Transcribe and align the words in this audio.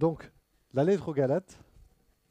Donc, 0.00 0.32
la 0.72 0.82
lettre 0.82 1.08
aux 1.08 1.12
Galates, 1.12 1.62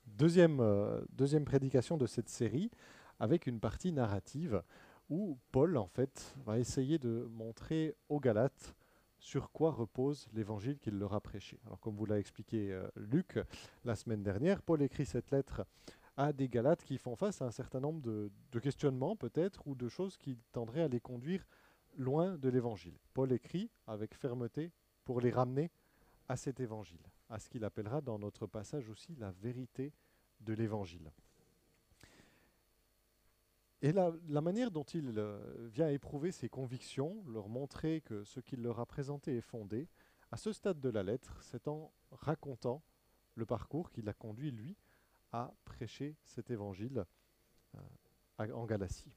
deuxième, 0.08 0.60
euh, 0.60 1.02
deuxième 1.12 1.46
prédication 1.46 1.98
de 1.98 2.08
cette 2.08 2.28
série, 2.28 2.72
avec 3.20 3.46
une 3.46 3.60
partie 3.60 3.92
narrative 3.92 4.64
où 5.08 5.38
Paul, 5.52 5.78
en 5.78 5.86
fait, 5.86 6.36
va 6.48 6.58
essayer 6.58 6.98
de 6.98 7.28
montrer 7.30 7.96
aux 8.10 8.20
Galates 8.20 8.74
sur 9.20 9.52
quoi 9.52 9.70
repose 9.70 10.28
l'évangile 10.34 10.80
qu'il 10.80 10.98
leur 10.98 11.14
a 11.14 11.22
prêché. 11.22 11.60
Alors, 11.68 11.80
comme 11.80 11.96
vous 11.96 12.08
l'a 12.08 12.18
expliqué 12.18 12.74
euh, 12.74 12.88
Luc 12.96 13.38
la 13.86 13.96
semaine 13.96 14.24
dernière, 14.24 14.64
Paul 14.64 14.82
écrit 14.82 15.06
cette 15.06 15.30
lettre 15.30 15.64
à 16.18 16.34
des 16.34 16.50
Galates 16.50 16.84
qui 16.84 16.98
font 16.98 17.16
face 17.16 17.40
à 17.40 17.46
un 17.46 17.52
certain 17.52 17.82
nombre 17.82 18.02
de 18.02 18.60
questionnements, 18.60 19.16
peut-être, 19.16 19.62
ou 19.68 19.76
de 19.76 19.88
choses 19.90 20.18
qui 20.18 20.40
tendraient 20.54 20.82
à 20.82 20.88
les 20.88 21.02
conduire 21.02 21.46
loin 21.98 22.36
de 22.36 22.50
l'évangile. 22.50 22.98
Paul 23.14 23.32
écrit 23.32 23.70
avec 23.86 24.16
fermeté 24.16 24.72
pour 25.06 25.22
les 25.22 25.30
ramener 25.30 25.70
à 26.28 26.36
cet 26.36 26.60
évangile, 26.60 27.06
à 27.30 27.40
ce 27.40 27.50
qu'il 27.50 27.64
appellera 27.64 28.02
dans 28.02 28.20
notre 28.20 28.48
passage 28.48 28.90
aussi 28.90 29.16
la 29.16 29.32
vérité 29.32 29.94
de 30.42 30.54
l'évangile. 30.54 31.12
Et 33.82 33.94
la, 33.94 34.12
manière 34.42 34.72
dont 34.72 34.84
il 34.84 35.14
euh, 35.18 35.70
vient 35.72 35.88
éprouver 35.90 36.32
ses 36.32 36.50
convictions, 36.50 37.24
leur 37.28 37.48
montrer 37.48 38.02
que 38.02 38.26
ce 38.26 38.42
qu'il 38.42 38.62
leur 38.62 38.80
a 38.80 38.86
présenté 38.86 39.38
est 39.38 39.42
fondé, 39.42 39.88
à 40.32 40.38
ce 40.38 40.52
stade 40.52 40.82
de 40.82 40.90
la 40.90 41.02
lettre, 41.02 41.42
c'est 41.42 41.68
en 41.68 41.94
racontant 42.12 42.84
le 43.36 43.46
parcours 43.46 43.90
qui 43.90 44.02
l'a 44.02 44.14
conduit, 44.14 44.52
lui, 44.52 44.76
à 45.32 45.54
prêcher 45.64 46.18
cet 46.26 46.52
évangile 46.52 47.06
euh, 47.76 48.54
en 48.54 48.66
Galatie. 48.66 49.14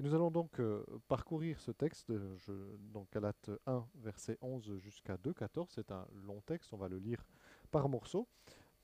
Nous 0.00 0.14
allons 0.14 0.30
donc 0.30 0.58
euh, 0.60 0.82
parcourir 1.08 1.60
ce 1.60 1.70
texte, 1.72 2.08
euh, 2.08 2.34
je- 2.38 2.76
donc 2.92 3.10
Galates 3.12 3.50
1, 3.66 3.86
verset 3.96 4.38
11 4.40 4.78
jusqu'à 4.78 5.18
2, 5.18 5.34
14. 5.34 5.68
C'est 5.74 5.90
un 5.92 6.06
long 6.24 6.40
texte, 6.40 6.72
on 6.72 6.78
va 6.78 6.88
le 6.88 6.98
lire 6.98 7.22
par 7.70 7.86
morceaux. 7.90 8.26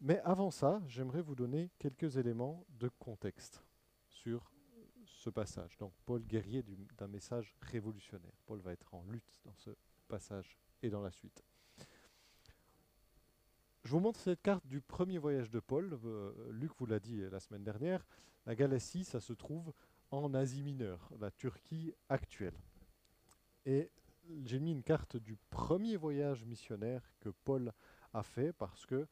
Mais 0.03 0.21
avant 0.21 0.51
ça, 0.51 0.83
j'aimerais 0.87 1.23
vous 1.23 1.35
donner 1.35 1.71
quelques 1.79 2.19
éléments 2.19 2.67
de 2.69 2.91
contexte 2.99 3.65
sur 4.11 4.53
ce 5.07 5.31
passage. 5.31 5.79
Donc 5.79 5.95
Paul 6.05 6.23
guerrier 6.23 6.63
du- 6.63 6.77
d'un 6.99 7.09
message 7.09 7.55
révolutionnaire. 7.63 8.35
Paul 8.45 8.61
va 8.61 8.73
être 8.73 8.93
en 8.93 9.03
lutte 9.05 9.41
dans 9.47 9.55
ce 9.55 9.71
passage 10.09 10.59
et 10.83 10.91
dans 10.91 11.01
la 11.01 11.11
suite. 11.11 11.43
Je 13.85 13.91
vous 13.93 14.01
montre 14.01 14.21
cette 14.21 14.43
carte 14.43 14.67
du 14.67 14.83
premier 14.83 15.17
voyage 15.17 15.49
de 15.51 15.61
Paul. 15.61 15.99
Euh, 16.05 16.33
Luc 16.51 16.73
vous 16.79 16.85
l'a 16.87 16.99
dit 17.01 17.23
la 17.31 17.41
semaine 17.41 17.65
dernière. 17.65 18.05
La 18.45 18.55
Galatie, 18.55 19.05
ça 19.05 19.19
se 19.21 19.33
trouve 19.33 19.73
en 20.11 20.35
Asie 20.35 20.63
mineure, 20.63 21.11
la 21.21 21.31
Turquie 21.31 21.93
actuelle. 22.09 22.59
Et 23.65 23.91
j'ai 24.45 24.59
mis 24.59 24.73
une 24.73 24.83
carte 24.83 25.17
du 25.17 25.37
premier 25.51 25.97
voyage 25.97 26.45
missionnaire 26.45 27.03
que 27.21 27.29
Paul 27.29 27.73
a 28.13 28.23
fait 28.23 28.53
parce 28.53 28.87
que, 28.87 29.07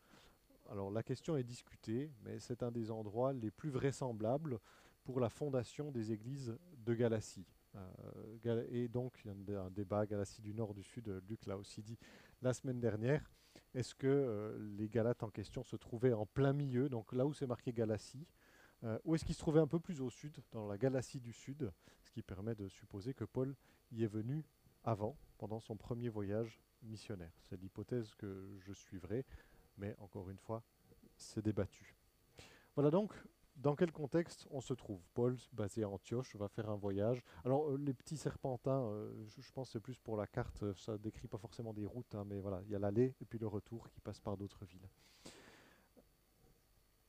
alors 0.71 0.91
la 0.91 1.03
question 1.03 1.37
est 1.37 1.45
discutée, 1.45 2.11
mais 2.23 2.39
c'est 2.39 2.63
un 2.63 2.71
des 2.71 2.91
endroits 2.91 3.33
les 3.33 3.51
plus 3.51 3.71
vraisemblables 3.71 4.59
pour 5.05 5.21
la 5.21 5.29
fondation 5.29 5.91
des 5.91 6.13
églises 6.13 6.57
de 6.79 6.95
Galatie. 6.95 7.47
Euh, 7.77 8.67
et 8.71 8.89
donc, 8.89 9.21
il 9.25 9.27
y 9.27 9.31
a 9.31 9.33
un 9.33 9.37
dé- 9.37 9.55
un 9.55 9.71
débat 9.71 10.07
Galatie 10.07 10.41
du 10.41 10.55
Nord, 10.55 10.75
du 10.75 10.83
Sud, 10.83 11.09
Luc 11.29 11.47
l'a 11.47 11.57
aussi 11.57 11.83
dit 11.83 11.99
la 12.41 12.55
semaine 12.55 12.81
dernière. 12.81 13.31
Est-ce 13.75 13.95
que 13.95 14.07
euh, 14.07 14.57
les 14.77 14.89
Galates 14.89 15.23
en 15.23 15.31
question 15.31 15.63
se 15.65 15.77
trouvaient 15.77 16.13
en 16.13 16.27
plein 16.27 16.53
milieu, 16.53 16.89
donc 16.89 17.13
là 17.13 17.27
où 17.27 17.33
c'est 17.33 17.47
marqué 17.47 17.73
Galatie, 17.73 18.27
euh, 18.85 18.99
ou 19.05 19.15
est-ce 19.15 19.25
qu'ils 19.25 19.35
se 19.35 19.41
trouvaient 19.41 19.61
un 19.61 19.67
peu 19.67 19.81
plus 19.81 20.01
au 20.01 20.11
sud, 20.11 20.37
dans 20.53 20.67
la 20.67 20.79
Galatie 20.79 21.21
du 21.21 21.33
Sud, 21.33 21.73
ce 22.03 22.11
qui 22.11 22.23
permet 22.23 22.55
de 22.55 22.69
supposer 22.69 23.15
que 23.15 23.25
Paul 23.25 23.55
y 23.93 24.05
est 24.05 24.09
venu 24.09 24.45
avant, 24.85 25.17
pendant 25.39 25.61
son 25.61 25.77
premier 25.77 26.09
voyage 26.09 26.61
missionnaire. 26.83 27.33
C'est 27.41 27.61
l'hypothèse 27.61 28.15
que 28.17 28.59
je 28.59 28.73
suivrai, 28.73 29.25
mais 29.79 29.95
encore 29.99 30.29
une 30.31 30.39
fois, 30.39 30.63
c'est 31.17 31.43
débattu. 31.43 31.97
Voilà 32.75 32.91
donc 32.91 33.15
dans 33.57 33.77
quel 33.77 33.93
contexte 33.93 34.47
on 34.51 34.61
se 34.61 34.75
trouve. 34.75 35.01
Paul, 35.15 35.37
basé 35.53 35.85
à 35.85 35.89
Antioche, 35.89 36.35
va 36.37 36.49
faire 36.49 36.69
un 36.69 36.77
voyage. 36.77 37.23
Alors 37.45 37.71
euh, 37.71 37.79
les 37.79 37.95
petits 37.95 38.17
serpentins, 38.17 38.83
euh, 38.83 39.13
je, 39.29 39.41
je 39.41 39.53
pense 39.53 39.69
que 39.69 39.73
c'est 39.75 39.81
plus 39.81 39.99
pour 39.99 40.17
la 40.17 40.27
carte, 40.27 40.63
euh, 40.63 40.75
ça 40.75 40.99
décrit 40.99 41.29
pas 41.29 41.39
forcément 41.39 41.73
des 41.73 41.87
routes, 41.87 42.15
hein, 42.15 42.25
mais 42.27 42.41
voilà, 42.41 42.61
il 42.65 42.71
y 42.71 42.75
a 42.75 42.79
l'aller 42.79 43.15
et 43.21 43.25
puis 43.25 43.39
le 43.39 43.47
retour 43.47 43.89
qui 43.91 44.01
passe 44.01 44.21
par 44.21 44.37
d'autres 44.37 44.65
villes. 44.65 44.89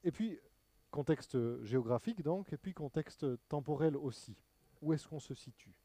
Et 0.04 0.12
puis, 0.12 0.40
contexte 0.96 1.38
géographique 1.66 2.22
donc, 2.24 2.54
et 2.54 2.58
puis 2.58 2.74
contexte 2.74 3.26
temporel 3.50 3.98
aussi. 3.98 4.38
Où 4.82 4.94
est-ce 4.94 5.06
qu'on 5.06 5.20
se 5.20 5.34
situe? 5.34 5.76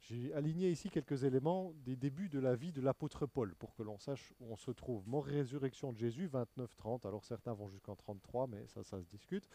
J'ai 0.00 0.32
aligné 0.32 0.70
ici 0.70 0.88
quelques 0.88 1.24
éléments 1.24 1.74
des 1.84 1.94
débuts 1.94 2.30
de 2.30 2.38
la 2.38 2.56
vie 2.56 2.72
de 2.72 2.80
l'apôtre 2.80 3.26
Paul 3.26 3.54
pour 3.54 3.74
que 3.74 3.82
l'on 3.82 3.98
sache 3.98 4.32
où 4.40 4.50
on 4.50 4.56
se 4.56 4.70
trouve. 4.70 5.06
Mort 5.06 5.26
résurrection 5.26 5.92
de 5.92 5.98
Jésus, 5.98 6.26
29-30. 6.28 7.06
Alors 7.06 7.22
certains 7.22 7.52
vont 7.52 7.68
jusqu'en 7.68 7.94
33, 7.96 8.46
mais 8.46 8.66
ça, 8.66 8.82
ça 8.82 8.98
se 9.02 9.06
discute. 9.06 9.46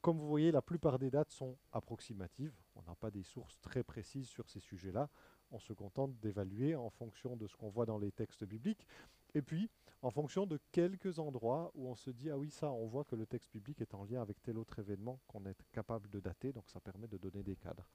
Comme 0.00 0.18
vous 0.18 0.28
voyez, 0.28 0.52
la 0.52 0.62
plupart 0.62 1.00
des 1.00 1.10
dates 1.10 1.32
sont 1.32 1.58
approximatives. 1.72 2.54
On 2.76 2.82
n'a 2.82 2.94
pas 2.94 3.10
des 3.10 3.24
sources 3.24 3.60
très 3.60 3.82
précises 3.82 4.28
sur 4.28 4.48
ces 4.48 4.60
sujets-là. 4.60 5.10
On 5.50 5.58
se 5.58 5.72
contente 5.72 6.16
d'évaluer 6.20 6.76
en 6.76 6.90
fonction 6.90 7.34
de 7.34 7.48
ce 7.48 7.56
qu'on 7.56 7.68
voit 7.68 7.84
dans 7.84 7.98
les 7.98 8.12
textes 8.12 8.44
bibliques. 8.44 8.86
Et 9.34 9.42
puis, 9.42 9.68
en 10.02 10.10
fonction 10.10 10.46
de 10.46 10.58
quelques 10.72 11.20
endroits 11.20 11.70
où 11.74 11.88
on 11.88 11.94
se 11.94 12.10
dit, 12.10 12.28
ah 12.28 12.36
oui, 12.36 12.50
ça, 12.50 12.70
on 12.72 12.86
voit 12.86 13.04
que 13.04 13.14
le 13.14 13.24
texte 13.24 13.52
biblique 13.52 13.80
est 13.80 13.94
en 13.94 14.04
lien 14.04 14.20
avec 14.20 14.42
tel 14.42 14.58
autre 14.58 14.80
événement 14.80 15.20
qu'on 15.28 15.46
est 15.46 15.56
capable 15.70 16.10
de 16.10 16.18
dater, 16.18 16.52
donc 16.52 16.68
ça 16.68 16.80
permet 16.80 17.06
de 17.06 17.16
donner 17.16 17.44
des 17.44 17.54
cadres. 17.54 17.88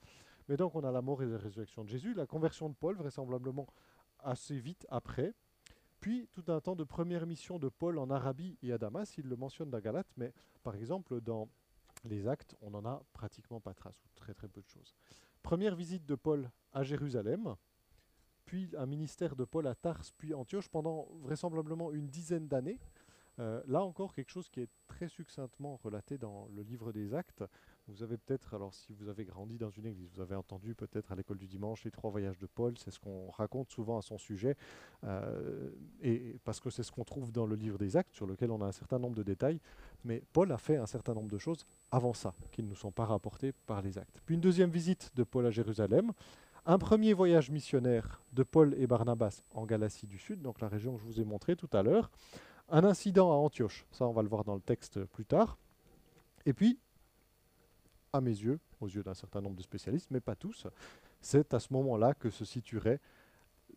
Mais 0.47 0.55
donc, 0.55 0.75
on 0.75 0.83
a 0.83 0.91
la 0.91 1.01
mort 1.01 1.21
et 1.21 1.25
la 1.25 1.37
résurrection 1.37 1.83
de 1.83 1.89
Jésus, 1.89 2.13
la 2.13 2.25
conversion 2.25 2.69
de 2.69 2.75
Paul, 2.75 2.95
vraisemblablement 2.95 3.67
assez 4.19 4.57
vite 4.57 4.87
après, 4.89 5.33
puis 5.99 6.29
tout 6.31 6.45
un 6.47 6.61
temps 6.61 6.75
de 6.75 6.85
première 6.85 7.25
mission 7.27 7.59
de 7.59 7.67
Paul 7.67 7.97
en 7.99 8.09
Arabie 8.09 8.57
et 8.61 8.71
à 8.71 8.77
Damas, 8.77 9.17
il 9.17 9.27
le 9.27 9.35
mentionne 9.35 9.69
dans 9.69 9.79
Galate, 9.79 10.07
mais 10.15 10.33
par 10.63 10.75
exemple, 10.75 11.19
dans 11.19 11.49
les 12.05 12.27
actes, 12.27 12.55
on 12.61 12.71
n'en 12.71 12.85
a 12.85 13.03
pratiquement 13.11 13.59
pas 13.59 13.73
trace, 13.73 13.99
ou 14.05 14.09
très 14.15 14.33
très 14.33 14.47
peu 14.47 14.61
de 14.61 14.69
choses. 14.69 14.95
Première 15.41 15.75
visite 15.75 16.05
de 16.05 16.15
Paul 16.15 16.49
à 16.71 16.83
Jérusalem, 16.83 17.55
puis 18.47 18.69
un 18.77 18.85
ministère 18.85 19.35
de 19.35 19.43
Paul 19.43 19.67
à 19.67 19.75
Tars, 19.75 20.01
puis 20.17 20.33
Antioche 20.33 20.69
pendant 20.69 21.07
vraisemblablement 21.21 21.91
une 21.91 22.07
dizaine 22.07 22.47
d'années. 22.47 22.79
Euh, 23.39 23.61
là 23.67 23.83
encore, 23.83 24.15
quelque 24.15 24.31
chose 24.31 24.49
qui 24.49 24.61
est 24.61 24.69
très 24.87 25.07
succinctement 25.09 25.79
relaté 25.83 26.17
dans 26.17 26.47
le 26.55 26.63
livre 26.63 26.91
des 26.91 27.13
Actes. 27.13 27.43
Vous 27.87 28.01
avez 28.01 28.17
peut-être, 28.17 28.55
alors 28.55 28.73
si 28.73 28.93
vous 28.93 29.09
avez 29.09 29.25
grandi 29.25 29.57
dans 29.57 29.69
une 29.69 29.85
église, 29.85 30.09
vous 30.15 30.21
avez 30.21 30.35
entendu 30.35 30.73
peut-être 30.73 31.11
à 31.11 31.15
l'école 31.15 31.37
du 31.37 31.47
dimanche 31.47 31.83
les 31.83 31.91
trois 31.91 32.09
voyages 32.09 32.39
de 32.39 32.47
Paul, 32.47 32.77
c'est 32.77 32.89
ce 32.89 32.99
qu'on 32.99 33.29
raconte 33.29 33.69
souvent 33.69 33.97
à 33.97 34.01
son 34.01 34.17
sujet, 34.17 34.57
euh, 35.03 35.69
et 36.01 36.39
parce 36.43 36.59
que 36.59 36.69
c'est 36.69 36.83
ce 36.83 36.91
qu'on 36.91 37.05
trouve 37.05 37.31
dans 37.31 37.45
le 37.45 37.55
livre 37.55 37.77
des 37.77 37.95
Actes, 37.95 38.15
sur 38.15 38.25
lequel 38.25 38.49
on 38.49 38.61
a 38.61 38.65
un 38.65 38.71
certain 38.71 38.97
nombre 38.97 39.15
de 39.15 39.23
détails. 39.23 39.59
Mais 40.03 40.23
Paul 40.33 40.51
a 40.51 40.57
fait 40.57 40.77
un 40.77 40.87
certain 40.87 41.13
nombre 41.13 41.29
de 41.29 41.37
choses 41.37 41.65
avant 41.91 42.13
ça, 42.13 42.33
qui 42.51 42.63
ne 42.63 42.69
nous 42.69 42.75
sont 42.75 42.91
pas 42.91 43.05
rapportées 43.05 43.51
par 43.51 43.81
les 43.81 43.97
Actes. 43.97 44.21
Puis 44.25 44.35
une 44.35 44.41
deuxième 44.41 44.71
visite 44.71 45.11
de 45.15 45.23
Paul 45.23 45.45
à 45.45 45.51
Jérusalem, 45.51 46.11
un 46.67 46.77
premier 46.77 47.13
voyage 47.13 47.49
missionnaire 47.49 48.21
de 48.33 48.43
Paul 48.43 48.75
et 48.77 48.87
Barnabas 48.87 49.41
en 49.51 49.65
Galatie 49.65 50.05
du 50.05 50.19
Sud, 50.19 50.41
donc 50.41 50.59
la 50.59 50.67
région 50.67 50.93
que 50.95 50.99
je 50.99 51.05
vous 51.05 51.21
ai 51.21 51.23
montrée 51.23 51.55
tout 51.55 51.69
à 51.71 51.81
l'heure, 51.81 52.11
un 52.67 52.83
incident 52.83 53.31
à 53.31 53.35
Antioche, 53.35 53.85
ça 53.91 54.05
on 54.05 54.11
va 54.11 54.21
le 54.21 54.27
voir 54.27 54.43
dans 54.43 54.53
le 54.53 54.61
texte 54.61 55.03
plus 55.05 55.25
tard, 55.25 55.57
et 56.45 56.51
puis, 56.51 56.77
à 58.11 58.19
mes 58.19 58.31
yeux, 58.31 58.59
aux 58.81 58.87
yeux 58.87 59.01
d'un 59.01 59.13
certain 59.13 59.39
nombre 59.39 59.55
de 59.55 59.61
spécialistes, 59.61 60.09
mais 60.11 60.19
pas 60.19 60.35
tous, 60.35 60.67
c'est 61.21 61.53
à 61.53 61.59
ce 61.59 61.71
moment-là 61.71 62.13
que 62.13 62.29
se 62.29 62.43
situerait 62.43 62.99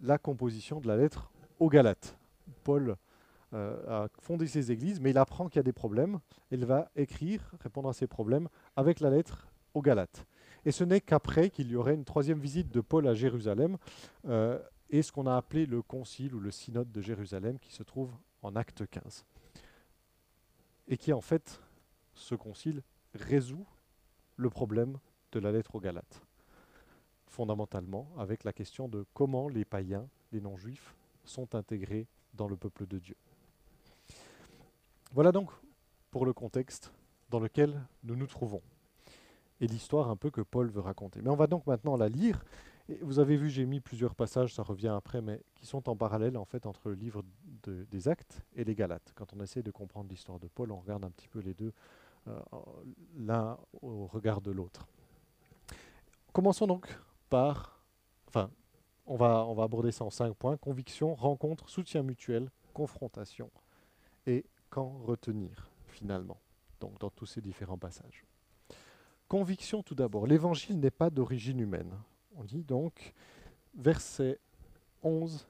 la 0.01 0.19
composition 0.19 0.81
de 0.81 0.89
la 0.89 0.97
lettre 0.97 1.31
aux 1.61 1.69
Galates. 1.69 2.19
Paul 2.65 2.97
euh, 3.55 4.05
a 4.05 4.09
fondé 4.21 4.49
ses 4.49 4.73
églises, 4.73 4.99
mais 4.99 5.11
il 5.11 5.19
apprend 5.19 5.49
qu'il 5.49 5.57
y 5.57 5.61
a 5.61 5.65
des 5.65 5.73
problèmes, 5.73 6.19
il 6.51 6.67
va 6.67 6.91
écrire, 6.97 7.53
répondre 7.61 7.89
à 7.89 7.93
ces 7.93 8.09
problèmes, 8.09 8.49
avec 8.75 8.99
la 8.99 9.11
lettre 9.11 9.47
aux 9.75 9.83
Galates. 9.83 10.27
Et 10.65 10.73
ce 10.73 10.85
n'est 10.85 11.01
qu'après 11.01 11.51
qu'il 11.51 11.71
y 11.71 11.77
aurait 11.77 11.95
une 11.95 12.05
troisième 12.05 12.41
visite 12.41 12.71
de 12.71 12.81
Paul 12.81 13.07
à 13.07 13.15
Jérusalem, 13.15 13.79
euh, 14.27 14.59
et 14.91 15.03
ce 15.03 15.13
qu'on 15.13 15.27
a 15.27 15.37
appelé 15.37 15.67
le 15.67 15.83
concile 15.83 16.35
ou 16.35 16.41
le 16.41 16.51
synode 16.51 16.91
de 16.91 17.01
Jérusalem, 17.01 17.59
qui 17.59 17.73
se 17.73 17.83
trouve 17.83 18.13
en 18.43 18.57
acte 18.57 18.87
15. 18.87 19.25
Et 20.89 20.97
qui, 20.97 21.13
en 21.13 21.21
fait, 21.21 21.61
ce 22.15 22.35
concile 22.35 22.83
résout 23.15 23.67
le 24.37 24.51
problème 24.51 24.99
de 25.33 25.41
la 25.41 25.53
lettre 25.53 25.77
aux 25.77 25.81
Galates, 25.81 26.23
fondamentalement, 27.27 28.09
avec 28.19 28.45
la 28.45 28.53
question 28.53 28.89
de 28.89 29.07
comment 29.15 29.49
les 29.49 29.65
païens, 29.65 30.09
les 30.33 30.41
non-juifs, 30.41 30.95
sont 31.25 31.55
intégrés 31.55 32.07
dans 32.35 32.49
le 32.49 32.57
peuple 32.57 32.87
de 32.87 32.99
Dieu. 32.99 33.17
Voilà 35.13 35.33
donc 35.33 35.51
pour 36.11 36.27
le 36.27 36.33
contexte 36.33 36.93
dans 37.31 37.41
lequel 37.41 37.81
nous 38.03 38.17
nous 38.17 38.27
trouvons 38.27 38.63
et 39.61 39.67
l'histoire 39.67 40.09
un 40.11 40.17
peu 40.17 40.31
que 40.31 40.41
Paul 40.41 40.71
veut 40.71 40.81
raconter. 40.81 41.21
Mais 41.23 41.31
on 41.31 41.37
va 41.37 41.47
donc 41.47 41.67
maintenant 41.67 41.97
la 41.97 42.09
lire. 42.09 42.45
Vous 43.03 43.19
avez 43.19 43.37
vu, 43.37 43.51
j'ai 43.51 43.67
mis 43.67 43.81
plusieurs 43.81 44.15
passages, 44.15 44.55
ça 44.55 44.63
revient 44.63 44.89
après, 44.89 45.21
mais 45.21 45.41
qui 45.55 45.67
sont 45.67 45.89
en 45.89 45.97
parallèle 45.97 46.37
en 46.37 46.45
fait 46.45 46.67
entre 46.67 46.89
le 46.89 46.97
livre 46.97 47.23
de- 47.63 47.85
des 47.85 48.09
Actes 48.09 48.43
et 48.57 48.65
les 48.65 48.75
Galates. 48.75 49.13
Quand 49.15 49.33
on 49.33 49.41
essaie 49.41 49.63
de 49.63 49.71
comprendre 49.71 50.09
l'histoire 50.09 50.41
de 50.41 50.49
Paul, 50.49 50.73
on 50.73 50.81
regarde 50.81 51.05
un 51.05 51.11
petit 51.11 51.29
peu 51.29 51.39
les 51.39 51.55
deux, 51.55 51.73
euh, 52.27 52.41
l'un 53.17 53.59
au 53.81 54.07
regard 54.07 54.41
de 54.41 54.51
l'autre. 54.51 54.89
Commençons 56.33 56.67
donc 56.67 56.89
par, 57.29 57.81
enfin, 58.27 58.51
on 59.07 59.17
va, 59.17 59.45
on 59.47 59.55
va 59.55 59.65
aborder 59.65 59.93
ça 59.93 60.05
en 60.05 60.11
cinq 60.11 60.35
points 60.35 60.57
conviction, 60.57 61.15
rencontre, 61.15 61.69
soutien 61.69 62.03
mutuel 62.03 62.51
confrontation. 62.73 63.51
Et 64.27 64.45
qu'en 64.69 64.99
retenir 64.99 65.69
finalement, 65.87 66.41
donc 66.81 66.99
dans 66.99 67.11
tous 67.11 67.27
ces 67.27 67.41
différents 67.41 67.79
passages. 67.79 68.25
Conviction 69.31 69.85
tout 69.85 69.95
d'abord, 69.95 70.27
l'évangile 70.27 70.81
n'est 70.81 70.91
pas 70.91 71.09
d'origine 71.09 71.61
humaine. 71.61 71.95
On 72.35 72.43
dit 72.43 72.65
donc 72.65 73.15
versets 73.77 74.41
11 75.05 75.47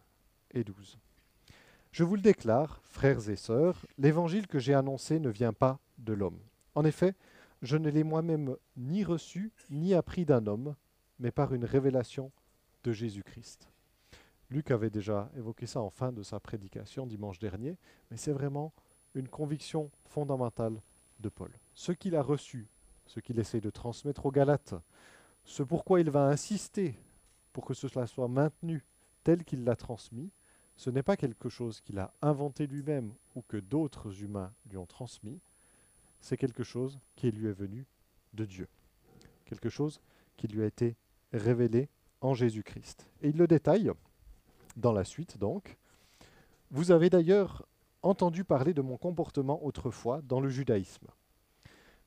et 0.51 0.65
12. 0.65 0.99
Je 1.91 2.05
vous 2.05 2.15
le 2.15 2.21
déclare, 2.21 2.83
frères 2.85 3.31
et 3.31 3.37
sœurs, 3.37 3.87
l'évangile 3.97 4.47
que 4.49 4.59
j'ai 4.59 4.75
annoncé 4.75 5.19
ne 5.19 5.31
vient 5.31 5.55
pas 5.55 5.79
de 5.97 6.13
l'homme. 6.13 6.39
En 6.75 6.85
effet, 6.85 7.15
je 7.63 7.79
ne 7.79 7.89
l'ai 7.89 8.05
moi-même 8.05 8.55
ni 8.77 9.03
reçu 9.03 9.51
ni 9.71 9.95
appris 9.95 10.27
d'un 10.27 10.47
homme, 10.47 10.77
mais 11.19 11.31
par 11.31 11.55
une 11.55 11.65
révélation 11.65 12.33
de 12.85 12.93
Jésus-Christ. 12.93 13.67
Luc 14.51 14.71
avait 14.71 14.91
déjà 14.91 15.31
évoqué 15.39 15.65
ça 15.65 15.81
en 15.81 15.89
fin 15.89 16.13
de 16.13 16.23
sa 16.23 16.39
prédication 16.39 17.07
dimanche 17.07 17.39
dernier, 17.39 17.79
mais 18.11 18.19
c'est 18.19 18.33
vraiment 18.33 18.75
une 19.15 19.29
conviction 19.29 19.91
fondamentale 20.05 20.83
de 21.19 21.31
Paul. 21.31 21.51
Ce 21.73 21.93
qu'il 21.93 22.15
a 22.15 22.23
reçu, 22.23 22.69
ce 23.11 23.19
qu'il 23.19 23.41
essaie 23.41 23.61
de 23.61 23.71
transmettre 23.71 24.25
aux 24.25 24.31
Galates, 24.31 24.77
ce 25.43 25.65
pourquoi 25.65 26.01
il 26.01 26.11
va 26.11 26.29
insister 26.29 26.95
pour 27.53 27.65
que 27.65 27.75
cela 27.75 28.07
soit 28.07 28.29
maintenu 28.29 28.85
tel 29.25 29.45
qu'il 29.45 29.65
l'a 29.65 29.75
transmis, 29.75 30.31
ce 30.77 30.91
n'est 30.91 31.03
pas 31.03 31.17
quelque 31.17 31.49
chose 31.49 31.81
qu'il 31.81 31.99
a 31.99 32.15
inventé 32.23 32.69
lui-même 32.69 33.13
ou 33.35 33.43
que 33.43 33.57
d'autres 33.57 34.23
humains 34.23 34.53
lui 34.69 34.77
ont 34.77 34.87
transmis, 34.87 35.41
c'est 36.21 36.37
quelque 36.37 36.63
chose 36.63 37.01
qui 37.17 37.33
lui 37.33 37.49
est 37.49 37.53
venu 37.53 37.85
de 38.35 38.45
Dieu, 38.45 38.69
quelque 39.45 39.71
chose 39.71 40.01
qui 40.37 40.47
lui 40.47 40.63
a 40.63 40.67
été 40.67 40.95
révélé 41.33 41.89
en 42.21 42.33
Jésus-Christ. 42.33 43.09
Et 43.23 43.31
il 43.31 43.37
le 43.37 43.49
détaille 43.49 43.91
dans 44.77 44.93
la 44.93 45.03
suite 45.05 45.37
donc. 45.37 45.79
Vous 46.71 46.93
avez 46.93 47.11
d'ailleurs 47.11 47.67
entendu 48.03 48.45
parler 48.45 48.73
de 48.73 48.83
mon 48.83 48.97
comportement 48.97 49.65
autrefois 49.65 50.23
dans 50.23 50.41
le 50.41 50.49
judaïsme. 50.49 51.09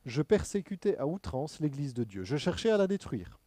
Je 0.04 0.22
persécutais 0.22 0.96
à 0.98 1.06
outrance 1.06 1.60
l'Église 1.60 1.94
de 1.94 2.04
Dieu, 2.04 2.24
je 2.24 2.36
cherchais 2.36 2.70
à 2.70 2.76
la 2.76 2.86
détruire. 2.86 3.38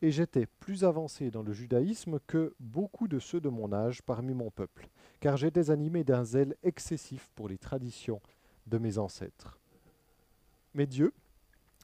Et 0.00 0.10
j'étais 0.10 0.46
plus 0.46 0.84
avancé 0.84 1.30
dans 1.30 1.42
le 1.42 1.52
judaïsme 1.52 2.20
que 2.26 2.54
beaucoup 2.60 3.08
de 3.08 3.18
ceux 3.18 3.40
de 3.40 3.48
mon 3.48 3.72
âge 3.72 4.02
parmi 4.02 4.32
mon 4.32 4.50
peuple, 4.50 4.88
car 5.18 5.36
j'étais 5.36 5.70
animé 5.70 6.04
d'un 6.04 6.24
zèle 6.24 6.54
excessif 6.62 7.30
pour 7.34 7.48
les 7.48 7.58
traditions 7.58 8.20
de 8.66 8.78
mes 8.78 8.98
ancêtres. 8.98 9.58
Mais 10.74 10.86
Dieu 10.86 11.12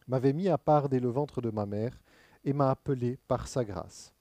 m'avait 0.06 0.32
mis 0.32 0.48
à 0.48 0.58
part 0.58 0.88
dès 0.88 1.00
le 1.00 1.08
ventre 1.08 1.40
de 1.40 1.50
ma 1.50 1.66
mère 1.66 1.98
et 2.44 2.52
m'a 2.52 2.70
appelé 2.70 3.18
par 3.26 3.48
sa 3.48 3.64
grâce. 3.64 4.12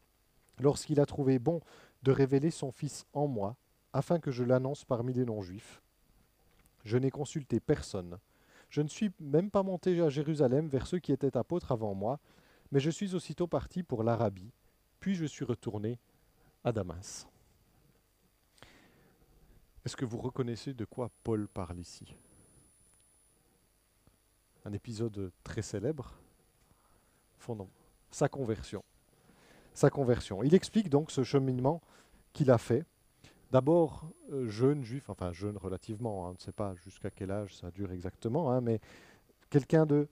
Lorsqu'il 0.59 0.99
a 0.99 1.05
trouvé 1.05 1.39
bon 1.39 1.61
de 2.03 2.11
révéler 2.11 2.51
son 2.51 2.71
Fils 2.71 3.05
en 3.13 3.27
moi, 3.27 3.55
afin 3.91 4.19
que 4.19 4.31
je 4.31 4.43
l'annonce 4.43 4.85
parmi 4.85 5.13
les 5.13 5.25
non-juifs. 5.25 5.81
Je 6.83 6.97
n'ai 6.97 7.11
consulté 7.11 7.59
personne. 7.59 8.17
Je 8.73 8.81
ne 8.81 8.87
suis 8.87 9.11
même 9.19 9.51
pas 9.51 9.61
monté 9.61 10.01
à 10.01 10.09
Jérusalem 10.09 10.67
vers 10.67 10.87
ceux 10.87 10.97
qui 10.97 11.11
étaient 11.11 11.37
apôtres 11.37 11.71
avant 11.71 11.93
moi, 11.93 12.19
mais 12.71 12.79
je 12.79 12.89
suis 12.89 13.13
aussitôt 13.13 13.45
parti 13.45 13.83
pour 13.83 14.01
l'Arabie, 14.01 14.51
puis 14.99 15.13
je 15.13 15.25
suis 15.25 15.45
retourné 15.45 15.99
à 16.63 16.71
Damas. 16.71 17.27
Est-ce 19.85 19.95
que 19.95 20.05
vous 20.05 20.17
reconnaissez 20.17 20.73
de 20.73 20.85
quoi 20.85 21.11
Paul 21.23 21.47
parle 21.47 21.77
ici? 21.77 22.15
Un 24.65 24.73
épisode 24.73 25.31
très 25.43 25.61
célèbre, 25.61 26.11
fondant 27.37 27.69
sa 28.09 28.27
conversion. 28.27 28.83
Sa 29.75 29.91
conversion. 29.91 30.41
Il 30.41 30.55
explique 30.55 30.89
donc 30.89 31.11
ce 31.11 31.23
cheminement 31.23 31.79
qu'il 32.33 32.49
a 32.49 32.57
fait. 32.57 32.87
D'abord, 33.53 34.09
euh, 34.31 34.47
jeune 34.47 34.83
juif, 34.83 35.11
enfin 35.11 35.31
jeune 35.31 35.57
relativement, 35.57 36.25
hein, 36.25 36.29
on 36.31 36.33
ne 36.33 36.39
sait 36.39 36.51
pas 36.51 36.73
jusqu'à 36.73 37.11
quel 37.11 37.29
âge 37.29 37.55
ça 37.55 37.69
dure 37.69 37.91
exactement, 37.91 38.51
hein, 38.51 38.61
mais 38.61 38.81
quelqu'un 39.51 39.85
de 39.85 40.07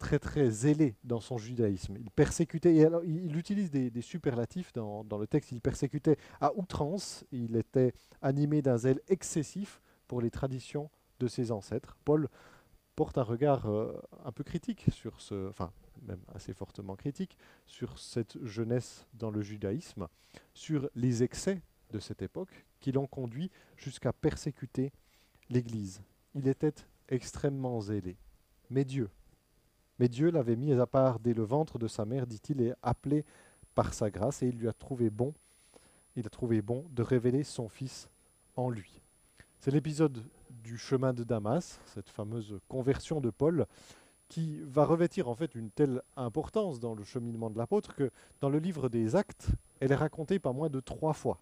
très 0.00 0.18
très 0.18 0.50
zélé 0.50 0.96
dans 1.04 1.20
son 1.20 1.38
judaïsme. 1.38 1.94
Il 2.00 2.10
persécutait, 2.10 2.74
et 2.74 2.88
il, 3.04 3.36
utilise 3.36 3.70
des, 3.70 4.02
superlatifs 4.02 4.72
dans, 4.72 5.04
le 5.16 5.28
texte, 5.28 5.52
il 5.52 5.60
persécutait 5.60 6.16
à 6.40 6.52
outrance, 6.56 7.24
il 7.30 7.54
était 7.54 7.94
animé 8.20 8.62
d'un 8.62 8.78
zèle 8.78 9.00
excessif 9.06 9.80
pour 10.08 10.20
les 10.20 10.32
traditions 10.32 10.90
de 11.20 11.28
ses 11.28 11.52
ancêtres. 11.52 11.96
Paul 12.04 12.28
porte 12.96 13.16
un 13.16 13.22
regard 13.22 13.70
euh, 13.70 13.92
un 14.24 14.32
peu 14.32 14.42
critique 14.42 14.86
sur 14.90 15.20
ce, 15.20 15.48
enfin 15.48 15.70
même 16.02 16.20
assez 16.34 16.52
fortement 16.52 16.96
critique, 16.96 17.38
sur 17.64 17.96
cette 18.00 18.44
jeunesse 18.44 19.06
dans 19.14 19.30
le 19.30 19.40
judaïsme, 19.40 20.08
sur 20.52 20.90
les 20.96 21.22
excès 21.22 21.62
de 21.90 21.98
cette 21.98 22.22
époque 22.22 22.66
qui 22.80 22.92
l'ont 22.92 23.06
conduit 23.06 23.50
jusqu'à 23.76 24.12
persécuter 24.12 24.92
l'Église. 25.50 26.02
Il 26.34 26.48
était 26.48 26.74
extrêmement 27.08 27.80
zélé. 27.80 28.16
Mais 28.70 28.84
Dieu, 28.84 29.08
mais 29.98 30.08
Dieu 30.08 30.30
l'avait 30.30 30.56
mis 30.56 30.72
à 30.72 30.86
part 30.86 31.20
dès 31.20 31.34
le 31.34 31.44
ventre 31.44 31.78
de 31.78 31.88
sa 31.88 32.04
mère, 32.04 32.26
dit-il, 32.26 32.60
et 32.60 32.74
appelé 32.82 33.24
par 33.74 33.94
sa 33.94 34.10
grâce, 34.10 34.42
et 34.42 34.48
il 34.48 34.58
lui 34.58 34.68
a 34.68 34.72
trouvé 34.72 35.10
bon, 35.10 35.34
il 36.16 36.26
a 36.26 36.30
trouvé 36.30 36.62
bon 36.62 36.86
de 36.90 37.02
révéler 37.02 37.44
son 37.44 37.68
Fils 37.68 38.08
en 38.56 38.70
lui. 38.70 39.00
C'est 39.60 39.70
l'épisode 39.70 40.22
du 40.50 40.78
chemin 40.78 41.12
de 41.12 41.24
Damas, 41.24 41.80
cette 41.86 42.08
fameuse 42.08 42.58
conversion 42.68 43.20
de 43.20 43.30
Paul, 43.30 43.66
qui 44.28 44.60
va 44.62 44.84
revêtir 44.84 45.28
en 45.28 45.34
fait 45.34 45.54
une 45.54 45.70
telle 45.70 46.02
importance 46.16 46.80
dans 46.80 46.94
le 46.94 47.04
cheminement 47.04 47.50
de 47.50 47.58
l'apôtre 47.58 47.94
que 47.94 48.10
dans 48.40 48.48
le 48.48 48.58
livre 48.58 48.88
des 48.88 49.14
Actes, 49.14 49.50
elle 49.80 49.92
est 49.92 49.96
racontée 49.96 50.38
pas 50.38 50.52
moins 50.52 50.68
de 50.68 50.80
trois 50.80 51.12
fois. 51.12 51.40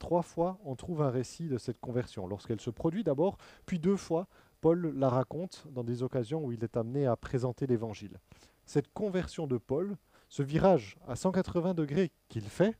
Trois 0.00 0.22
fois, 0.22 0.58
on 0.64 0.74
trouve 0.76 1.02
un 1.02 1.10
récit 1.10 1.46
de 1.46 1.58
cette 1.58 1.78
conversion, 1.78 2.26
lorsqu'elle 2.26 2.60
se 2.60 2.70
produit 2.70 3.04
d'abord, 3.04 3.36
puis 3.66 3.78
deux 3.78 3.98
fois, 3.98 4.26
Paul 4.62 4.94
la 4.96 5.10
raconte 5.10 5.66
dans 5.70 5.84
des 5.84 6.02
occasions 6.02 6.42
où 6.42 6.52
il 6.52 6.64
est 6.64 6.76
amené 6.78 7.06
à 7.06 7.16
présenter 7.16 7.66
l'Évangile. 7.66 8.18
Cette 8.64 8.90
conversion 8.94 9.46
de 9.46 9.58
Paul, 9.58 9.96
ce 10.30 10.42
virage 10.42 10.96
à 11.06 11.16
180 11.16 11.74
degrés 11.74 12.10
qu'il 12.30 12.48
fait, 12.48 12.76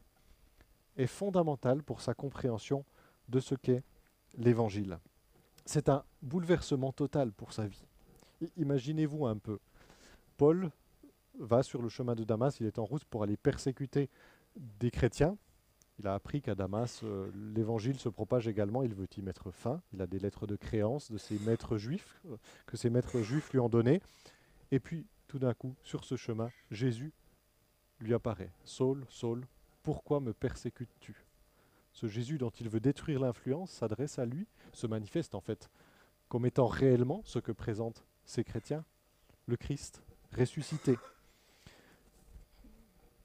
est 0.97 1.07
fondamental 1.07 1.83
pour 1.83 2.01
sa 2.01 2.15
compréhension 2.15 2.87
de 3.29 3.39
ce 3.39 3.55
qu'est 3.55 3.85
l'Évangile. 4.39 4.99
C'est 5.67 5.91
un 5.91 6.05
bouleversement 6.23 6.91
total 6.91 7.33
pour 7.33 7.53
sa 7.53 7.67
vie. 7.67 7.85
Imaginez-vous 8.57 9.27
un 9.27 9.37
peu. 9.37 9.59
Paul 10.39 10.71
va 11.39 11.63
sur 11.63 11.83
le 11.83 11.91
chemin 11.91 12.15
de 12.15 12.25
Damas, 12.25 12.61
il 12.61 12.67
est 12.67 12.79
en 12.79 12.87
route 12.87 13.05
pour 13.05 13.23
aller 13.23 13.37
persécuter 13.37 14.09
des 14.57 14.91
chrétiens. 14.91 15.37
Il 16.01 16.07
a 16.07 16.15
appris 16.15 16.41
qu'à 16.41 16.55
Damas, 16.55 17.03
euh, 17.05 17.31
l'évangile 17.55 17.99
se 17.99 18.09
propage 18.09 18.49
également, 18.49 18.83
il 18.83 18.95
veut 18.95 19.07
y 19.19 19.21
mettre 19.21 19.51
fin. 19.51 19.83
Il 19.93 20.01
a 20.01 20.07
des 20.07 20.19
lettres 20.19 20.47
de 20.47 20.57
créance 20.57 21.11
de 21.11 21.19
ses 21.19 21.39
maîtres 21.41 21.77
juifs, 21.77 22.23
euh, 22.31 22.39
que 22.65 22.79
ses 22.79 22.89
maîtres 22.89 23.21
juifs 23.21 23.53
lui 23.53 23.59
ont 23.59 23.69
données. 23.69 24.01
Et 24.71 24.81
puis, 24.81 25.07
tout 25.29 25.39
d'un 25.39 25.53
coup, 25.53 25.77
sur 25.83 26.05
ce 26.05 26.17
chemin, 26.17 26.49
Jésus 26.71 27.13
lui 28.01 28.15
apparaît. 28.15 28.51
Saul, 28.65 29.05
Saul, 29.11 29.45
pourquoi 29.83 30.21
me 30.21 30.33
persécutes-tu? 30.33 31.27
Ce 31.93 32.07
Jésus 32.07 32.39
dont 32.39 32.49
il 32.49 32.71
veut 32.71 32.81
détruire 32.81 33.21
l'influence 33.21 33.71
s'adresse 33.71 34.19
à 34.19 34.25
lui, 34.25 34.47
se 34.73 34.87
manifeste 34.87 35.35
en 35.35 35.43
fait 35.43 35.69
comme 36.31 36.47
étant 36.47 36.67
réellement 36.67 37.21
ce 37.27 37.41
que 37.41 37.53
présente 37.53 38.07
ces 38.25 38.43
chrétiens 38.43 38.87
Le 39.47 39.59
Christ 39.59 40.01
ressuscité. 40.35 40.97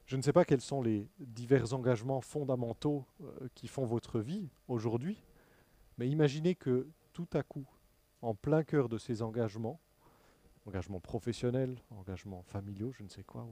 Je 0.05 0.17
ne 0.17 0.21
sais 0.21 0.33
pas 0.33 0.45
quels 0.45 0.61
sont 0.61 0.81
les 0.81 1.07
divers 1.19 1.73
engagements 1.73 2.21
fondamentaux 2.21 3.05
euh, 3.21 3.47
qui 3.55 3.67
font 3.67 3.85
votre 3.85 4.19
vie 4.19 4.49
aujourd'hui, 4.67 5.23
mais 5.97 6.07
imaginez 6.07 6.55
que 6.55 6.87
tout 7.13 7.27
à 7.33 7.43
coup, 7.43 7.65
en 8.21 8.35
plein 8.35 8.63
cœur 8.63 8.87
de 8.87 8.97
ces 8.97 9.21
engagements, 9.21 9.79
engagements 10.67 10.99
professionnels, 10.99 11.77
engagements 11.89 12.43
familiaux, 12.43 12.91
je 12.91 13.03
ne 13.03 13.09
sais 13.09 13.23
quoi, 13.23 13.47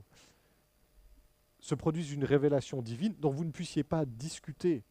se 1.60 1.76
produise 1.76 2.12
une 2.12 2.26
révélation 2.26 2.82
divine 2.82 3.16
dont 3.20 3.32
vous 3.32 3.46
ne 3.46 3.52
puissiez 3.52 3.84
pas 3.84 4.06
discuter 4.06 4.84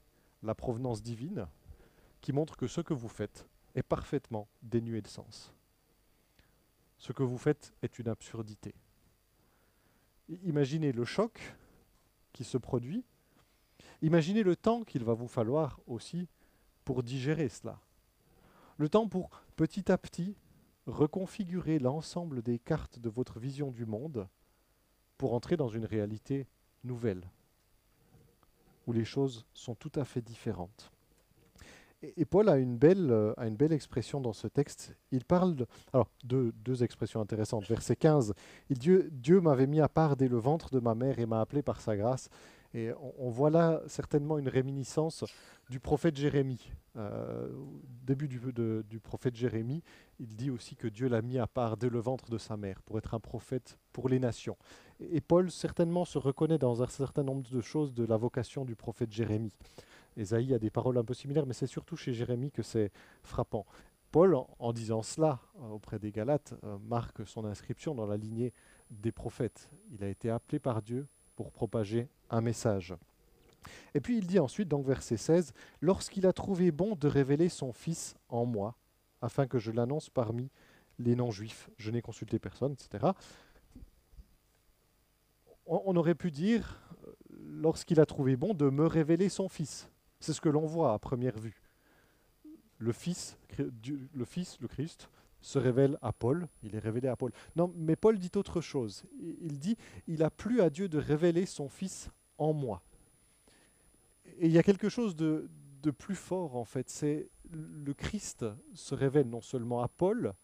la 0.42 0.54
provenance 0.54 1.02
divine, 1.02 1.47
qui 2.21 2.33
montre 2.33 2.57
que 2.57 2.66
ce 2.66 2.81
que 2.81 2.95
vous 2.95 3.09
faites 3.09 3.47
est 3.75 3.83
parfaitement 3.83 4.49
dénué 4.62 5.00
de 5.00 5.09
sens 5.09 5.52
ce 7.02 7.12
que 7.12 7.25
vous 7.25 7.37
faites 7.37 7.75
est 7.83 7.99
une 7.99 8.07
absurdité. 8.07 8.76
Imaginez 10.29 10.93
le 10.93 11.05
choc 11.05 11.41
qui 12.33 12.45
se 12.45 12.59
produit. 12.59 13.05
Imaginez 14.00 14.43
le 14.43 14.57
temps 14.57 14.83
qu'il 14.83 15.05
va 15.05 15.14
vous 15.14 15.29
falloir 15.29 15.81
aussi 15.87 16.29
pour 16.85 17.02
digérer 17.02 17.49
cela. 17.49 17.81
Le 18.76 18.88
temps 18.88 19.09
pour 19.09 19.31
petit 19.57 19.91
à 19.91 19.99
petit 19.99 20.37
reconfigurer 20.87 21.79
l'ensemble 21.79 22.43
des 22.43 22.59
cartes 22.59 22.99
de 22.99 23.09
votre 23.09 23.38
vision 23.38 23.71
du 23.71 23.87
monde 23.87 24.29
pour 25.19 25.35
entrer 25.35 25.57
dans 25.57 25.69
une 25.69 25.85
réalité 25.85 26.49
nouvelle, 26.83 27.31
où 28.87 28.93
les 28.93 29.05
choses 29.05 29.47
sont 29.55 29.76
tout 29.76 29.93
à 29.95 30.05
fait 30.05 30.23
différentes. 30.23 30.92
Et, 32.02 32.25
Paul 32.25 32.49
a 32.49 32.56
une, 32.56 32.76
belle, 32.76 33.11
euh, 33.11 33.32
a 33.37 33.47
une 33.47 33.56
belle 33.56 33.73
expression 33.73 34.21
dans 34.21 34.32
ce 34.32 34.49
texte. 34.49 34.97
Il 35.12 35.25
parle 35.25 35.54
de, 35.54 35.66
alors, 35.92 36.09
de, 36.25 36.52
deux 36.64 36.82
expressions 36.82 37.21
intéressantes. 37.21 37.64
Verset 37.66 37.97
15, 37.97 38.35
il 38.71 38.78
dit 38.78 38.90
Dieu 39.11 39.40
m'avait 39.40 39.66
mis 39.66 39.80
à 39.80 39.88
part 39.88 40.16
dès 40.16 40.28
le 40.28 40.38
ventre 40.38 40.71
de 40.71 40.80
ma 40.80 40.94
mère 40.94 41.18
et 41.18 41.26
m'a 41.26 41.40
appelé 41.40 41.62
par 41.62 41.80
sa 41.80 41.97
grâce. 41.97 42.28
Et 42.75 42.90
on, 43.18 43.28
voit 43.28 43.50
là 43.50 43.82
certainement 43.87 44.38
une 44.38 44.49
réminiscence 44.49 45.25
du 45.68 45.78
prophète 45.78 46.16
Jérémie. 46.16 46.73
Euh, 46.97 47.49
début 48.02 48.28
du, 48.28 49.00
prophète 49.00 49.37
Jérémie, 49.37 49.82
il 50.18 50.35
dit 50.37 50.50
aussi 50.50 50.75
que 50.75 50.88
Dieu 50.88 51.09
l'a 51.09 51.21
mis 51.21 51.38
à 51.38 51.47
part 51.47 51.76
dès 51.76 51.90
le 51.90 51.99
ventre 51.99 52.30
de 52.30 52.38
sa 52.38 52.56
mère 52.56 52.80
pour 52.82 52.97
être 52.97 53.12
un 53.12 53.21
prophète 53.21 53.78
pour 53.92 54.09
les 54.09 54.18
nations. 54.18 54.56
Et, 55.00 55.21
Paul 55.21 55.50
certainement 55.50 56.06
se 56.06 56.16
reconnaît 56.16 56.59
dans 56.59 56.82
un 56.82 56.87
certain 56.87 57.23
nombre 57.23 57.49
de 57.50 57.61
choses 57.61 57.92
de 57.92 58.06
la 58.06 58.16
vocation 58.16 58.64
du 58.64 58.75
prophète 58.75 59.12
Jérémie. 59.12 59.52
Ésaïe 60.16 60.54
a 60.54 60.59
des 60.59 60.71
paroles 60.71 60.99
un 60.99 61.04
peu 61.04 61.14
similaires, 61.14 61.47
mais 61.47 61.54
c'est 61.54 61.66
surtout 61.66 61.97
chez 61.97 62.12
Jérémie 62.12 62.50
que 62.50 62.62
c'est 62.62 62.90
frappant. 63.23 63.66
Paul, 64.11 64.37
en, 64.59 64.73
disant 64.75 65.02
cela 65.02 65.40
euh, 65.61 65.69
auprès 65.69 65.99
des 65.99 66.12
Galates, 66.12 66.52
euh, 66.64 66.76
marque 66.87 67.26
son 67.26 67.47
inscription 67.47 67.95
dans 67.95 68.07
la 68.07 68.19
lignée 68.19 68.52
des 68.90 69.11
prophètes. 69.11 69.71
Il 69.90 70.04
a 70.04 70.09
été 70.09 70.28
appelé 70.28 70.59
par 70.59 70.83
Dieu 70.83 71.07
pour 71.35 71.50
propager 71.50 72.09
un 72.28 72.42
message. 72.42 72.95
Et 73.95 74.00
puis 74.00 74.19
il 74.19 74.26
dit 74.26 74.38
ensuite, 74.38 74.69
donc 74.69 74.87
verset 74.87 75.16
16, 75.16 75.54
Lorsqu'il 75.81 76.26
a 76.26 76.33
trouvé 76.33 76.71
bon 76.71 76.95
de 76.95 77.09
révéler 77.09 77.49
son 77.49 77.73
Fils 77.73 78.14
en 78.28 78.45
moi, 78.45 78.76
afin 79.23 79.47
que 79.47 79.59
je 79.59 79.71
l'annonce 79.71 80.11
parmi 80.11 80.50
les 80.99 81.16
non-juifs, 81.16 81.71
je 81.78 81.90
n'ai 81.90 82.02
consulté 82.02 82.38
personne, 82.38 82.73
etc. 82.73 83.12
On, 85.64 85.97
aurait 85.97 86.16
pu 86.16 86.31
dire, 86.31 86.83
lorsqu'il 87.31 88.00
a 88.00 88.04
trouvé 88.04 88.37
bon 88.37 88.52
de 88.52 88.69
me 88.69 88.87
révéler 88.87 89.28
son 89.28 89.49
Fils. 89.49 89.88
C'est 90.23 90.33
ce 90.33 90.41
que 90.41 90.49
l'on 90.49 90.67
voit 90.67 90.95
à 90.95 90.99
première 91.00 91.37
vue. 91.37 91.61
Le 92.79 92.93
Fils, 92.93 93.37
le 93.59 94.25
Fils, 94.25 94.57
le 94.61 94.69
Christ, 94.69 95.09
se 95.41 95.59
révèle 95.59 95.99
à 96.00 96.12
Paul, 96.12 96.47
il 96.62 96.76
est 96.76 96.79
révélé 96.79 97.09
à 97.09 97.17
Paul. 97.17 97.33
Non, 97.57 97.73
mais 97.76 97.97
Paul 97.97 98.17
dit 98.21 98.31
autre 98.37 98.61
chose. 98.61 99.02
Il 99.21 99.59
dit, 99.59 99.76
il 100.07 100.23
a 100.23 100.31
plu 100.31 100.61
à 100.61 100.71
Dieu 100.71 100.88
de 100.88 100.99
révéler 100.99 101.45
son 101.45 101.69
Fils 101.69 102.09
en 102.38 102.52
moi. 102.52 102.83
Et 104.38 104.47
il 104.47 104.52
y 104.52 104.59
a 104.59 104.62
quelque 104.62 104.88
chose 104.88 105.17
de, 105.17 105.50
de 105.83 105.91
plus 105.91 106.14
fort 106.14 106.55
en 106.55 106.64
fait, 106.64 106.88
c'est 106.88 107.29
le 107.50 107.93
Christ 107.93 108.47
se 108.75 108.95
révèle 108.95 109.29
non 109.29 109.41
seulement 109.41 109.83
à 109.83 109.88
Paul, 109.88 110.35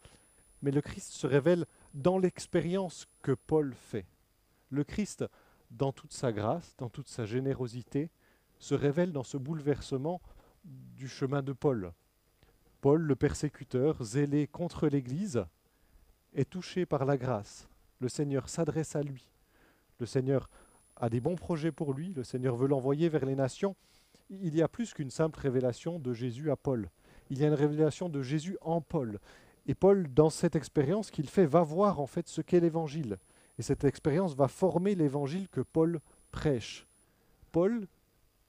mais 0.60 0.72
le 0.72 0.80
Christ 0.80 1.12
se 1.12 1.28
révèle 1.28 1.66
dans 1.94 2.18
l'expérience 2.18 3.06
que 3.22 3.30
Paul 3.30 3.74
fait. 3.74 4.06
Le 4.70 4.82
Christ, 4.82 5.24
dans 5.70 5.92
toute 5.92 6.12
sa 6.12 6.32
grâce, 6.32 6.74
dans 6.78 6.88
toute 6.88 7.08
sa 7.08 7.26
générosité, 7.26 8.10
se 8.58 8.74
révèle 8.74 9.12
dans 9.12 9.22
ce 9.22 9.36
bouleversement 9.36 10.20
du 10.64 11.08
chemin 11.08 11.42
de 11.42 11.52
Paul. 11.52 11.92
Paul, 12.80 13.02
le 13.02 13.16
persécuteur, 13.16 14.02
zélé 14.02 14.46
contre 14.46 14.88
l'Église, 14.88 15.44
est 16.34 16.48
touché 16.48 16.86
par 16.86 17.04
la 17.04 17.16
grâce. 17.16 17.68
Le 18.00 18.08
Seigneur 18.08 18.48
s'adresse 18.48 18.94
à 18.94 19.02
lui. 19.02 19.30
Le 19.98 20.06
Seigneur 20.06 20.48
a 20.96 21.08
des 21.08 21.20
bons 21.20 21.36
projets 21.36 21.72
pour 21.72 21.92
lui. 21.92 22.12
Le 22.14 22.24
Seigneur 22.24 22.56
veut 22.56 22.68
l'envoyer 22.68 23.08
vers 23.08 23.24
les 23.24 23.34
nations. 23.34 23.74
Il 24.30 24.54
y 24.54 24.62
a 24.62 24.68
plus 24.68 24.92
qu'une 24.92 25.10
simple 25.10 25.40
révélation 25.40 25.98
de 25.98 26.12
Jésus 26.12 26.50
à 26.50 26.56
Paul. 26.56 26.90
Il 27.30 27.38
y 27.38 27.44
a 27.44 27.48
une 27.48 27.54
révélation 27.54 28.08
de 28.08 28.22
Jésus 28.22 28.56
en 28.60 28.80
Paul. 28.80 29.18
Et 29.66 29.74
Paul, 29.74 30.08
dans 30.12 30.30
cette 30.30 30.56
expérience 30.56 31.10
qu'il 31.10 31.28
fait, 31.28 31.46
va 31.46 31.62
voir 31.62 32.00
en 32.00 32.06
fait 32.06 32.28
ce 32.28 32.40
qu'est 32.40 32.60
l'Évangile. 32.60 33.18
Et 33.58 33.62
cette 33.62 33.84
expérience 33.84 34.34
va 34.34 34.48
former 34.48 34.94
l'Évangile 34.94 35.48
que 35.48 35.60
Paul 35.60 36.00
prêche. 36.30 36.86
Paul, 37.50 37.86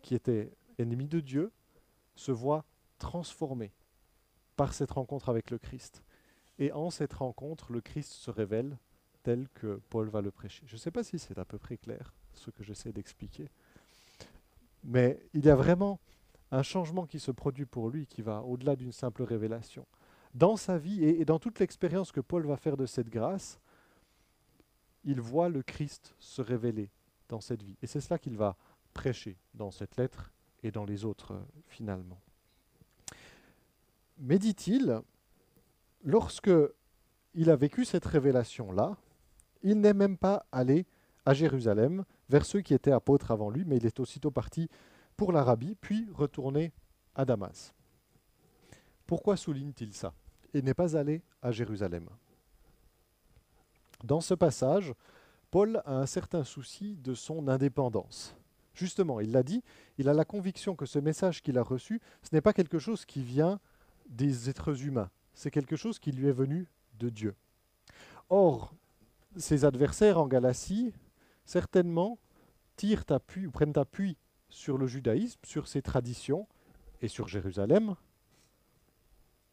qui 0.01 0.15
était 0.15 0.51
ennemi 0.77 1.07
de 1.07 1.19
Dieu, 1.19 1.51
se 2.15 2.31
voit 2.31 2.65
transformé 2.97 3.71
par 4.55 4.73
cette 4.73 4.91
rencontre 4.91 5.29
avec 5.29 5.51
le 5.51 5.57
Christ. 5.57 6.03
Et 6.57 6.71
en 6.73 6.89
cette 6.89 7.13
rencontre, 7.13 7.71
le 7.71 7.81
Christ 7.81 8.11
se 8.11 8.29
révèle 8.29 8.77
tel 9.23 9.47
que 9.53 9.81
Paul 9.89 10.09
va 10.09 10.21
le 10.21 10.31
prêcher. 10.31 10.63
Je 10.65 10.75
ne 10.75 10.79
sais 10.79 10.91
pas 10.91 11.03
si 11.03 11.17
c'est 11.19 11.37
à 11.37 11.45
peu 11.45 11.57
près 11.57 11.77
clair 11.77 12.13
ce 12.33 12.51
que 12.51 12.63
j'essaie 12.63 12.91
d'expliquer. 12.91 13.49
Mais 14.83 15.21
il 15.33 15.45
y 15.45 15.49
a 15.49 15.55
vraiment 15.55 15.99
un 16.51 16.63
changement 16.63 17.05
qui 17.05 17.19
se 17.19 17.31
produit 17.31 17.65
pour 17.65 17.89
lui 17.89 18.07
qui 18.07 18.21
va 18.21 18.41
au-delà 18.41 18.75
d'une 18.75 18.91
simple 18.91 19.23
révélation. 19.23 19.85
Dans 20.33 20.57
sa 20.57 20.77
vie 20.77 21.03
et, 21.03 21.25
dans 21.25 21.39
toute 21.39 21.59
l'expérience 21.59 22.11
que 22.11 22.21
Paul 22.21 22.45
va 22.45 22.57
faire 22.57 22.77
de 22.77 22.85
cette 22.85 23.09
grâce, 23.09 23.59
il 25.03 25.21
voit 25.21 25.49
le 25.49 25.63
Christ 25.63 26.15
se 26.19 26.41
révéler 26.41 26.91
dans 27.29 27.41
cette 27.41 27.63
vie. 27.63 27.77
Et 27.81 27.87
c'est 27.87 28.01
cela 28.01 28.19
qu'il 28.19 28.37
va 28.37 28.55
dans 29.53 29.71
cette 29.71 29.97
lettre 29.97 30.31
et 30.63 30.71
dans 30.71 30.85
les 30.85 31.05
autres 31.05 31.33
euh, 31.33 31.41
finalement. 31.67 32.19
Mais 34.17 34.39
dit-il, 34.39 35.01
lorsque 36.03 36.51
il 37.33 37.49
a 37.49 37.55
vécu 37.55 37.85
cette 37.85 38.05
révélation-là, 38.05 38.97
il 39.61 39.79
n'est 39.79 39.93
même 39.93 40.17
pas 40.17 40.45
allé 40.51 40.85
à 41.25 41.33
Jérusalem 41.33 42.03
vers 42.29 42.45
ceux 42.45 42.61
qui 42.61 42.73
étaient 42.73 42.91
apôtres 42.91 43.31
avant 43.31 43.49
lui, 43.49 43.63
mais 43.65 43.77
il 43.77 43.85
est 43.85 43.99
aussitôt 43.99 44.31
parti 44.31 44.69
pour 45.15 45.31
l'Arabie, 45.31 45.75
puis 45.75 46.07
retourné 46.13 46.71
à 47.15 47.25
Damas. 47.25 47.73
Pourquoi 49.05 49.37
souligne-t-il 49.37 49.93
ça 49.93 50.13
Il 50.53 50.63
n'est 50.63 50.73
pas 50.73 50.95
allé 50.95 51.21
à 51.41 51.51
Jérusalem? 51.51 52.09
Dans 54.03 54.21
ce 54.21 54.33
passage, 54.33 54.93
Paul 55.51 55.81
a 55.85 55.97
un 55.97 56.05
certain 56.05 56.43
souci 56.43 56.95
de 56.97 57.13
son 57.13 57.47
indépendance. 57.47 58.35
Justement, 58.79 59.19
il 59.19 59.33
l'a 59.33 59.43
dit, 59.43 59.61
il 59.97 60.07
a 60.07 60.13
la 60.13 60.23
conviction 60.23 60.73
que 60.73 60.85
ce 60.85 60.99
message 60.99 61.41
qu'il 61.41 61.57
a 61.57 61.61
reçu, 61.61 61.99
ce 62.23 62.29
n'est 62.31 62.39
pas 62.39 62.53
quelque 62.53 62.79
chose 62.79 63.03
qui 63.03 63.21
vient 63.21 63.59
des 64.07 64.49
êtres 64.49 64.85
humains. 64.85 65.09
C'est 65.33 65.51
quelque 65.51 65.75
chose 65.75 65.99
qui 65.99 66.13
lui 66.13 66.29
est 66.29 66.33
venu 66.33 66.65
de 66.97 67.09
Dieu. 67.09 67.35
Or, 68.29 68.73
ses 69.35 69.65
adversaires 69.65 70.17
en 70.17 70.27
Galatie, 70.27 70.93
certainement, 71.45 72.19
tirent 72.77 73.03
appui 73.09 73.47
ou 73.47 73.51
prennent 73.51 73.77
appui 73.77 74.15
sur 74.47 74.77
le 74.77 74.87
judaïsme, 74.87 75.41
sur 75.43 75.67
ses 75.67 75.81
traditions 75.81 76.47
et 77.01 77.09
sur 77.09 77.27
Jérusalem, 77.27 77.97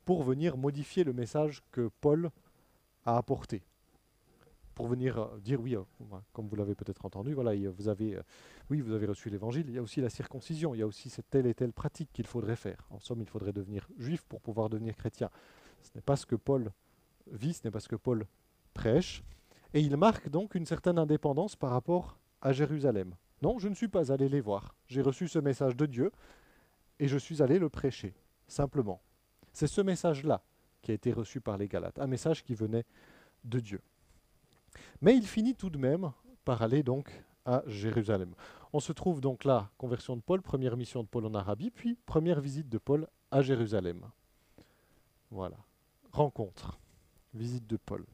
pour 0.04 0.23
venir 0.23 0.56
modifier 0.56 1.02
le 1.02 1.12
message 1.12 1.64
que 1.73 1.90
Paul 2.00 2.30
a 3.04 3.16
apporté 3.16 3.64
pour 4.76 4.87
venir 4.87 5.18
euh, 5.18 5.38
dire 5.40 5.61
oui, 5.61 5.75
euh, 5.75 5.83
comme 6.33 6.47
vous 6.47 6.54
l'avez 6.54 6.76
peut-être 6.76 7.04
entendu, 7.04 7.33
voilà, 7.33 7.52
vous 7.71 7.88
avez, 7.88 8.16
euh, 8.16 8.23
oui, 8.71 8.80
vous 8.83 8.92
avez 8.92 9.06
reçu 9.06 9.30
l'évangile, 9.30 9.64
il 9.68 9.75
y 9.75 9.78
a 9.78 9.83
aussi 9.83 10.00
la 10.02 10.11
circoncision, 10.11 10.75
il 10.75 10.78
y 10.78 10.83
a 10.83 10.87
aussi 10.87 11.09
cette 11.09 11.28
telle 11.30 11.47
et 11.47 11.54
telle 11.54 11.73
pratique 11.73 12.11
qu'il 12.12 12.26
faudrait 12.26 12.56
faire. 12.56 12.87
En 12.90 13.00
somme, 13.00 13.23
il 13.23 13.26
faudrait 13.26 13.54
devenir 13.54 13.88
juif 13.99 14.23
pour 14.28 14.40
pouvoir 14.40 14.68
devenir 14.68 14.95
chrétien. 14.95 15.30
Ce 15.83 15.90
n'est 15.95 16.02
pas 16.02 16.14
ce 16.14 16.26
que 16.26 16.37
Paul 16.37 16.71
vit, 17.33 17.54
ce 17.54 17.62
n'est 17.64 17.71
pas 17.71 17.80
ce 17.80 17.88
que 17.88 17.97
Paul 17.97 18.26
prêche. 18.75 19.25
Et 19.73 19.80
il 19.80 19.97
marque 19.97 20.28
donc 20.28 20.54
une 20.54 20.66
certaine 20.66 20.99
indépendance 20.99 21.56
par 21.56 21.71
rapport 21.71 22.18
à 22.42 22.52
Jérusalem. 22.52 23.14
Non, 23.40 23.59
je 23.59 23.68
ne 23.68 23.75
suis 23.75 23.88
pas 23.88 24.12
allé 24.12 24.28
les 24.28 24.42
voir. 24.42 24.76
J'ai 24.87 25.00
reçu 25.00 25.26
ce 25.26 25.38
message 25.38 25.75
de 25.75 25.87
Dieu 25.87 26.12
et 26.99 27.09
je 27.09 27.16
suis 27.16 27.42
allé 27.42 27.59
le 27.59 27.71
prêcher, 27.71 28.14
simplement. 28.47 29.00
C'est 29.54 29.66
ce 29.66 29.80
message-là 29.80 30.42
qui 30.83 30.90
a 30.90 30.95
été 30.95 31.12
reçu 31.12 31.40
par 31.40 31.56
les 31.56 31.66
Galates, 31.66 31.99
un 31.99 32.06
message 32.06 32.45
qui 32.45 32.54
venait 32.54 32.85
de 33.45 33.59
Dieu. 33.59 33.80
Mais 35.00 35.16
il 35.16 35.26
finit 35.26 35.54
tout 35.54 35.71
de 35.71 35.78
même 35.78 36.12
par 36.45 36.62
aller 36.62 36.83
donc 36.83 37.11
à 37.45 37.62
Jérusalem. 37.66 38.35
On 38.73 38.80
se 38.80 38.92
trouve 38.92 39.21
donc 39.21 39.45
là, 39.45 39.71
conversion 39.78 40.16
de 40.16 40.21
Paul, 40.21 40.42
première 40.42 40.76
mission 40.76 41.02
de 41.02 41.09
Paul 41.09 41.26
en 41.26 41.35
Arabie, 41.35 41.71
puis 41.71 41.99
première 42.06 42.40
visite 42.40 42.68
de 42.68 42.78
Paul 42.78 43.06
à 43.30 43.42
Jérusalem. 43.42 44.02
Voilà. 45.30 45.56
Rencontre. 46.12 46.78
Visite 47.35 47.66
de 47.66 47.76
Paul. 47.76 48.04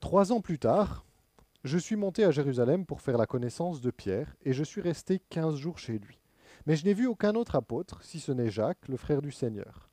Trois 0.00 0.32
ans 0.32 0.40
plus 0.40 0.58
tard, 0.58 1.04
je 1.64 1.78
suis 1.78 1.96
monté 1.96 2.24
à 2.24 2.30
Jérusalem 2.30 2.86
pour 2.86 3.00
faire 3.00 3.18
la 3.18 3.26
connaissance 3.26 3.80
de 3.80 3.90
Pierre, 3.90 4.36
et 4.44 4.52
je 4.52 4.64
suis 4.64 4.80
resté 4.80 5.20
quinze 5.28 5.56
jours 5.56 5.78
chez 5.78 5.98
lui. 5.98 6.18
Mais 6.66 6.76
je 6.76 6.84
n'ai 6.84 6.94
vu 6.94 7.06
aucun 7.06 7.34
autre 7.34 7.56
apôtre, 7.56 8.02
si 8.02 8.20
ce 8.20 8.32
n'est 8.32 8.50
Jacques, 8.50 8.88
le 8.88 8.96
frère 8.96 9.22
du 9.22 9.32
Seigneur. 9.32 9.88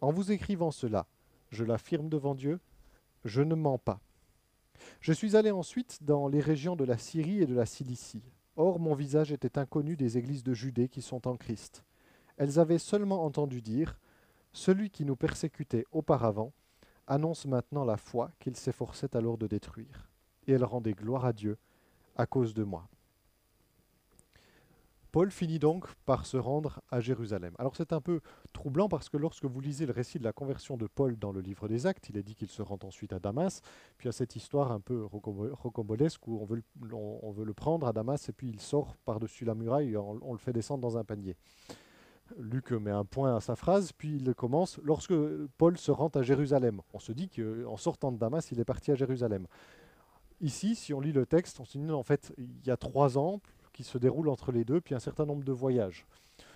En 0.00 0.12
vous 0.12 0.32
écrivant 0.32 0.70
cela, 0.70 1.06
je 1.50 1.64
l'affirme 1.64 2.08
devant 2.08 2.34
Dieu, 2.34 2.60
je 3.24 3.42
ne 3.42 3.54
mens 3.54 3.78
pas. 3.78 4.00
Je 5.00 5.12
suis 5.12 5.36
allé 5.36 5.50
ensuite 5.50 5.98
dans 6.02 6.28
les 6.28 6.40
régions 6.40 6.76
de 6.76 6.84
la 6.84 6.98
Syrie 6.98 7.42
et 7.42 7.46
de 7.46 7.54
la 7.54 7.66
Cilicie. 7.66 8.22
Or, 8.56 8.78
mon 8.78 8.94
visage 8.94 9.32
était 9.32 9.58
inconnu 9.58 9.96
des 9.96 10.18
églises 10.18 10.42
de 10.42 10.54
Judée 10.54 10.88
qui 10.88 11.02
sont 11.02 11.26
en 11.26 11.36
Christ. 11.36 11.84
Elles 12.36 12.58
avaient 12.58 12.78
seulement 12.78 13.24
entendu 13.24 13.62
dire 13.62 13.98
Celui 14.52 14.90
qui 14.90 15.04
nous 15.04 15.16
persécutait 15.16 15.84
auparavant 15.92 16.52
annonce 17.06 17.46
maintenant 17.46 17.84
la 17.84 17.96
foi 17.96 18.30
qu'il 18.38 18.56
s'efforçait 18.56 19.16
alors 19.16 19.38
de 19.38 19.46
détruire. 19.46 20.10
Et 20.46 20.52
elles 20.52 20.64
rendaient 20.64 20.92
gloire 20.92 21.24
à 21.24 21.32
Dieu 21.32 21.58
à 22.16 22.26
cause 22.26 22.54
de 22.54 22.64
moi. 22.64 22.88
Paul 25.12 25.30
finit 25.30 25.58
donc 25.58 25.86
par 26.06 26.26
se 26.26 26.36
rendre 26.36 26.80
à 26.90 27.00
Jérusalem. 27.00 27.54
Alors 27.58 27.76
c'est 27.76 27.92
un 27.92 28.00
peu 28.00 28.20
troublant 28.52 28.88
parce 28.88 29.08
que 29.08 29.16
lorsque 29.16 29.44
vous 29.44 29.60
lisez 29.60 29.86
le 29.86 29.92
récit 29.92 30.18
de 30.18 30.24
la 30.24 30.32
conversion 30.32 30.76
de 30.76 30.86
Paul 30.86 31.16
dans 31.18 31.32
le 31.32 31.40
livre 31.40 31.68
des 31.68 31.86
Actes, 31.86 32.08
il 32.08 32.16
est 32.16 32.22
dit 32.22 32.34
qu'il 32.34 32.48
se 32.48 32.62
rend 32.62 32.78
ensuite 32.84 33.12
à 33.12 33.18
Damas, 33.18 33.60
puis 33.98 34.08
a 34.08 34.12
cette 34.12 34.36
histoire 34.36 34.72
un 34.72 34.80
peu 34.80 35.04
rocambolesque 35.04 36.26
où 36.26 36.40
on 36.40 36.44
veut, 36.44 36.62
le, 36.82 36.94
on 36.94 37.34
prendre 37.54 37.86
à 37.86 37.92
Damas 37.92 38.28
et 38.28 38.32
puis 38.32 38.48
il 38.48 38.60
sort 38.60 38.96
par-dessus 39.04 39.44
la 39.44 39.54
muraille 39.54 39.92
et 39.92 39.96
on, 39.96 40.32
le 40.32 40.38
fait 40.38 40.52
descendre 40.52 40.80
dans 40.80 40.96
un 40.96 41.04
panier. 41.04 41.36
Luc 42.38 42.70
met 42.70 42.92
un 42.92 43.04
point 43.04 43.36
à 43.36 43.40
sa 43.40 43.56
phrase, 43.56 43.92
puis 43.92 44.16
il 44.16 44.34
commence 44.34 44.78
lorsque 44.84 45.14
Paul 45.58 45.76
se 45.76 45.90
rend 45.90 46.08
à 46.08 46.22
Jérusalem. 46.22 46.80
On 46.94 47.00
se 47.00 47.10
dit 47.10 47.28
qu'en 47.28 47.76
sortant 47.76 48.12
de 48.12 48.18
Damas, 48.18 48.52
il 48.52 48.60
est 48.60 48.64
parti 48.64 48.92
à 48.92 48.94
Jérusalem. 48.94 49.46
Ici, 50.40 50.76
si 50.76 50.94
on 50.94 51.00
lit 51.00 51.12
le 51.12 51.26
texte, 51.26 51.58
on 51.60 51.64
se 51.64 51.76
dit 51.76 51.90
en 51.90 52.02
fait, 52.04 52.32
il 52.38 52.66
y 52.66 52.70
a 52.70 52.76
trois 52.76 53.18
ans, 53.18 53.40
se 53.84 53.98
déroule 53.98 54.28
entre 54.28 54.52
les 54.52 54.64
deux, 54.64 54.80
puis 54.80 54.94
un 54.94 55.00
certain 55.00 55.26
nombre 55.26 55.44
de 55.44 55.52
voyages, 55.52 56.06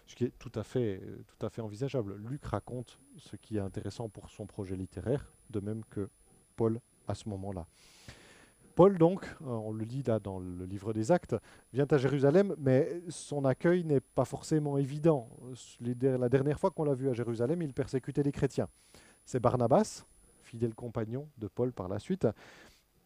ce 0.07 0.15
qui 0.15 0.25
est 0.25 0.39
tout 0.39 0.53
à 0.55 0.63
fait, 0.63 1.01
tout 1.27 1.47
à 1.47 1.51
fait 1.51 1.63
envisageable. 1.63 2.17
Luc 2.17 2.45
raconte 2.45 2.99
ce 3.17 3.37
qui 3.37 3.57
est 3.57 3.61
intéressant 3.61 4.09
pour 4.09 4.31
son 4.31 4.47
projet 4.47 4.77
littéraire, 4.77 5.33
de 5.51 5.61
même 5.61 5.85
que 5.91 6.09
Paul 6.57 6.81
à 7.07 7.15
ce 7.15 7.29
moment-là. 7.29 7.67
Paul, 8.75 8.99
donc, 8.99 9.25
euh, 9.43 9.47
on 9.47 9.73
le 9.73 9.85
lit 9.85 10.03
là 10.03 10.19
dans 10.19 10.41
le 10.41 10.65
livre 10.65 10.93
des 10.93 11.13
Actes, 11.13 11.37
vient 11.73 11.87
à 11.89 11.97
Jérusalem, 11.97 12.55
mais 12.59 13.03
son 13.09 13.45
accueil 13.45 13.85
n'est 13.85 14.01
pas 14.01 14.25
forcément 14.25 14.79
évident. 14.79 15.29
La 15.81 16.29
dernière 16.29 16.59
fois 16.59 16.73
qu'on 16.73 16.83
l'a 16.83 16.95
vu 16.95 17.09
à 17.09 17.13
Jérusalem, 17.13 17.63
il 17.63 17.73
persécutait 17.73 18.25
les 18.25 18.33
chrétiens. 18.33 18.69
C'est 19.25 19.39
Barnabas, 19.39 20.05
fidèle 20.43 20.75
compagnon 20.75 21.29
de 21.39 21.47
Paul 21.47 21.73
par 21.73 21.89
la 21.89 22.01
suite, 22.01 22.27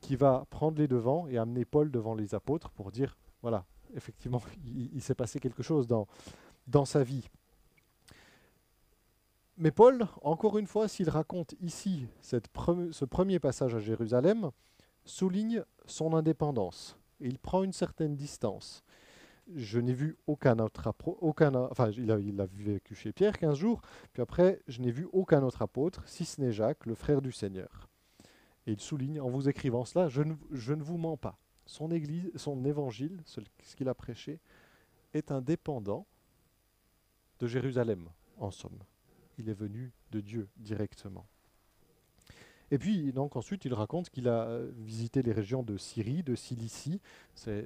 qui 0.01 0.17
va 0.17 0.47
prendre 0.49 0.79
les 0.79 0.89
devants 0.89 1.29
et 1.29 1.37
amener 1.37 1.67
Paul 1.67 1.91
devant 1.91 2.15
les 2.15 2.35
apôtres 2.35 2.71
pour 2.71 2.91
dire, 2.91 3.19
voilà, 3.43 3.67
effectivement, 3.95 4.43
il, 4.65 5.03
s'est 5.03 5.15
passé 5.15 5.41
quelque 5.41 5.63
chose 5.63 5.87
dans, 5.87 6.07
dans 6.67 6.85
sa 6.85 7.03
vie. 7.03 7.29
Mais 9.57 9.73
Paul, 9.73 10.07
encore 10.23 10.57
une 10.59 10.69
fois, 10.69 10.87
s'il 10.87 11.11
raconte 11.11 11.55
ici 11.61 12.07
ce 12.21 13.05
premier 13.05 13.41
passage 13.41 13.75
à 13.75 13.81
Jérusalem, 13.81 14.51
souligne 15.05 15.65
son 15.87 16.15
indépendance. 16.15 16.97
Il 17.21 17.39
prend 17.39 17.65
une 17.65 17.73
certaine 17.73 18.15
distance. 18.15 18.85
Je 19.55 19.81
n'ai 19.81 19.95
vu 19.95 20.17
aucun 20.27 20.59
autre 20.59 20.95
aucun, 21.21 21.55
enfin 21.55 21.91
il 21.91 22.13
a, 22.13 22.19
il 22.19 22.39
a 22.41 22.47
vécu 22.47 22.95
chez 22.95 23.13
Pierre 23.13 23.39
15 23.39 23.57
jours, 23.57 23.81
puis 24.13 24.23
après 24.23 24.61
je 24.69 24.83
n'ai 24.83 24.91
vu 24.91 25.09
aucun 25.13 25.43
autre 25.43 25.63
apôtre, 25.63 26.03
si 26.07 26.27
ce 26.27 26.41
n'est 26.41 26.53
Jacques, 26.53 26.85
le 26.85 26.95
frère 26.95 27.23
du 27.23 27.33
Seigneur. 27.33 27.89
Et 28.67 28.73
il 28.73 28.81
souligne 28.81 29.21
en 29.21 29.31
vous 29.31 29.49
écrivant 29.49 29.87
cela, 29.87 30.11
je 30.11 30.23
ne, 30.23 30.35
je 30.53 30.75
ne 30.75 30.83
vous 30.83 30.99
mens 30.99 31.17
pas. 31.17 31.39
Son 31.69 32.65
évangile, 32.65 33.21
ce 33.27 33.77
qu'il 33.77 33.89
a 33.91 33.95
prêché, 33.95 34.41
est 35.13 35.31
indépendant 35.31 36.07
de 37.39 37.47
Jérusalem, 37.47 38.09
en 38.39 38.51
somme. 38.51 38.79
Il 39.39 39.51
est 39.51 39.55
venu 39.55 39.93
de 40.11 40.21
Dieu 40.21 40.49
directement. 40.57 41.27
Et 42.71 42.79
puis, 42.79 43.13
donc, 43.13 43.37
ensuite, 43.37 43.65
il 43.67 43.75
raconte 43.75 44.11
qu'il 44.11 44.29
a 44.29 44.47
euh, 44.47 44.71
visité 44.77 45.23
les 45.23 45.33
régions 45.33 45.63
de 45.63 45.77
Syrie, 45.77 46.23
de 46.23 46.35
Cilicie. 46.35 47.01
C'est, 47.35 47.65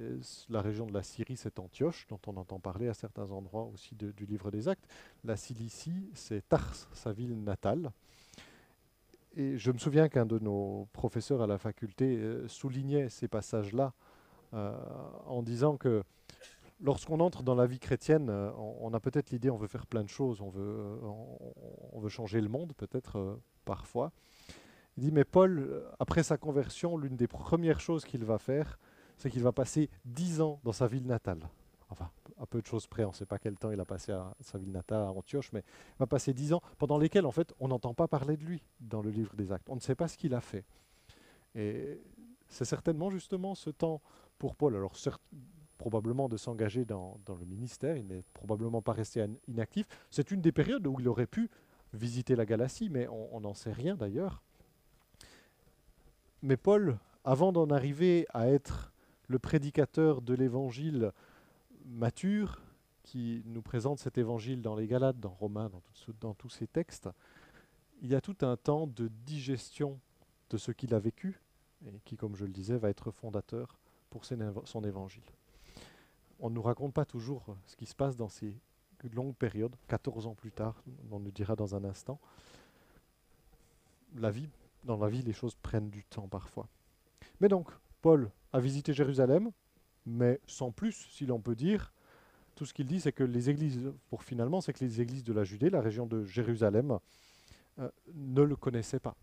la 0.49 0.61
région 0.61 0.85
de 0.85 0.93
la 0.93 1.03
Syrie, 1.03 1.35
c'est 1.35 1.59
Antioche, 1.59 2.05
dont 2.09 2.19
on 2.27 2.37
entend 2.37 2.59
parler 2.59 2.89
à 2.89 2.93
certains 2.93 3.31
endroits 3.31 3.65
aussi 3.73 3.95
du 3.95 4.25
livre 4.25 4.51
des 4.51 4.67
Actes. 4.67 4.87
La 5.23 5.35
Cilicie, 5.35 6.09
c'est 6.13 6.47
Tars, 6.47 6.75
sa 6.93 7.11
ville 7.11 7.41
natale. 7.41 7.91
Et 9.35 9.57
je 9.57 9.71
me 9.71 9.77
souviens 9.77 10.09
qu'un 10.09 10.25
de 10.25 10.39
nos 10.39 10.87
professeurs 10.93 11.41
à 11.41 11.47
la 11.47 11.57
faculté 11.57 12.17
euh, 12.17 12.47
soulignait 12.47 13.09
ces 13.09 13.27
passages-là 13.27 13.93
euh, 14.53 14.75
en 15.25 15.41
disant 15.41 15.77
que 15.77 16.03
lorsqu'on 16.79 17.19
entre 17.19 17.43
dans 17.43 17.55
la 17.55 17.65
vie 17.65 17.79
chrétienne, 17.79 18.29
on, 18.29 18.93
a 18.93 18.99
peut-être 18.99 19.31
l'idée, 19.31 19.49
on 19.49 19.57
veut 19.57 19.67
faire 19.67 19.87
plein 19.87 20.03
de 20.03 20.09
choses, 20.09 20.41
on 20.41 20.49
veut, 20.49 22.09
changer 22.09 22.41
le 22.41 22.49
monde 22.49 22.73
peut-être 22.77 23.39
parfois. 23.65 24.11
Il 24.97 25.03
dit, 25.03 25.11
mais 25.11 25.23
Paul, 25.23 25.59
euh, 25.59 25.89
après 25.99 26.23
sa 26.23 26.37
conversion, 26.37 26.97
l'une 26.97 27.15
des 27.15 27.27
premières 27.27 27.79
choses 27.79 28.05
qu'il 28.05 28.23
va 28.23 28.37
faire, 28.37 28.77
c'est 29.17 29.29
qu'il 29.29 29.41
va 29.41 29.51
passer 29.51 29.89
dix 30.05 30.41
ans 30.41 30.59
dans 30.63 30.71
sa 30.71 30.87
ville 30.87 31.07
natale. 31.07 31.49
Enfin, 31.93 32.09
à 32.39 32.47
peu 32.47 32.59
de 32.59 32.65
choses 32.65 32.87
près, 32.87 33.05
on 33.05 33.09
ne 33.09 33.13
sait 33.13 33.27
pas 33.27 33.37
quel 33.37 33.55
temps 33.55 33.69
il 33.69 33.79
a 33.79 33.85
passé 33.85 34.11
à 34.11 34.35
sa 34.39 34.57
ville 34.57 34.71
natale, 34.71 35.03
à 35.03 35.11
Antioche, 35.11 35.51
mais 35.53 35.59
il 35.59 35.99
va 35.99 36.07
passer 36.07 36.33
dix 36.33 36.51
ans 36.51 36.61
pendant 36.79 36.97
lesquels, 36.97 37.27
en 37.27 37.31
fait, 37.31 37.53
on 37.59 37.67
n'entend 37.67 37.93
pas 37.93 38.07
parler 38.07 38.35
de 38.35 38.43
lui 38.43 38.63
dans 38.79 39.03
le 39.03 39.11
livre 39.11 39.35
des 39.35 39.51
actes. 39.51 39.69
On 39.69 39.75
ne 39.75 39.79
sait 39.79 39.93
pas 39.93 40.07
ce 40.07 40.17
qu'il 40.17 40.33
a 40.33 40.41
fait. 40.41 40.65
Et 41.53 42.01
c'est 42.49 42.65
certainement 42.65 43.11
justement 43.11 43.53
ce 43.53 43.69
temps 43.69 44.01
pour 44.39 44.55
Paul, 44.55 44.75
alors 44.75 44.95
probablement 45.77 46.29
de 46.29 46.37
s'engager 46.37 46.83
dans, 46.83 47.19
le 47.27 47.45
ministère, 47.45 47.95
il 47.95 48.07
n'est 48.07 48.23
probablement 48.33 48.81
pas 48.81 48.93
resté 48.93 49.23
inactif. 49.47 49.85
C'est 50.09 50.31
une 50.31 50.41
des 50.41 50.51
périodes 50.51 50.87
où 50.87 50.99
il 50.99 51.07
aurait 51.07 51.27
pu 51.27 51.51
visiter 51.93 52.35
la 52.35 52.47
Galatie, 52.47 52.89
mais 52.89 53.07
on 53.07 53.39
n'en 53.41 53.53
sait 53.53 53.71
rien 53.71 53.95
d'ailleurs. 53.95 54.41
Mais 56.41 56.57
Paul, 56.57 56.97
avant 57.23 57.51
d'en 57.51 57.69
arriver 57.69 58.25
à 58.33 58.49
être 58.49 58.91
le 59.27 59.37
prédicateur 59.39 60.21
de 60.21 60.33
l'évangile 60.33 61.11
mature, 61.85 62.61
qui 63.03 63.43
nous 63.45 63.61
présente 63.61 63.99
cet 63.99 64.17
évangile 64.17 64.61
dans 64.61 64.75
les 64.75 64.87
Galates, 64.87 65.19
dans 65.19 65.29
Romains, 65.29 65.69
dans, 66.21 66.33
tous 66.33 66.49
ces 66.49 66.67
textes, 66.67 67.09
il 68.01 68.09
y 68.09 68.15
a 68.15 68.21
tout 68.21 68.37
un 68.41 68.55
temps 68.55 68.87
de 68.87 69.09
digestion 69.25 69.99
de 70.49 70.57
ce 70.57 70.71
qu'il 70.71 70.93
a 70.93 70.99
vécu, 70.99 71.39
et 71.85 71.99
qui, 72.05 72.15
comme 72.15 72.35
je 72.35 72.45
le 72.45 72.51
disais, 72.51 72.77
va 72.77 72.89
être 72.89 73.11
fondateur 73.11 73.77
pour 74.09 74.23
son 74.25 74.83
évangile. 74.83 75.23
On 76.39 76.49
ne 76.49 76.55
nous 76.55 76.61
raconte 76.61 76.93
pas 76.93 77.05
toujours 77.05 77.57
ce 77.65 77.75
qui 77.75 77.85
se 77.85 77.95
passe 77.95 78.15
dans 78.15 78.29
ces 78.29 78.55
longues 79.13 79.35
périodes, 79.35 79.75
14 79.87 80.27
ans 80.27 80.35
plus 80.35 80.51
tard, 80.51 80.81
on 81.11 81.19
nous 81.19 81.31
dira 81.31 81.55
dans 81.55 81.75
un 81.75 81.83
instant. 81.83 82.19
La 84.15 84.31
vie 84.31 84.49
dans 84.83 84.97
la 84.97 85.09
vie, 85.09 85.21
les 85.21 85.33
choses 85.33 85.55
prennent 85.55 85.89
du 85.89 86.03
temps 86.03 86.27
parfois. 86.27 86.67
Mais 87.39 87.47
donc, 87.47 87.69
Paul 88.01 88.29
a 88.51 88.59
visité 88.59 88.93
Jérusalem, 88.93 89.51
mais 90.05 90.39
sans 90.47 90.71
plus, 90.71 91.07
si 91.11 91.25
l'on 91.25 91.39
peut 91.39 91.55
dire. 91.55 91.93
Tout 92.55 92.65
ce 92.65 92.73
qu'il 92.73 92.85
dit, 92.85 92.99
c'est 92.99 93.11
que 93.11 93.23
les 93.23 93.49
églises, 93.49 93.91
pour 94.09 94.23
finalement, 94.23 94.61
c'est 94.61 94.73
que 94.73 94.83
les 94.83 95.01
églises 95.01 95.23
de 95.23 95.33
la 95.33 95.43
Judée, 95.43 95.69
la 95.69 95.81
région 95.81 96.05
de 96.05 96.23
Jérusalem, 96.23 96.99
euh, 97.79 97.89
ne 98.13 98.41
le 98.43 98.55
connaissaient 98.55 98.99
pas. 98.99 99.15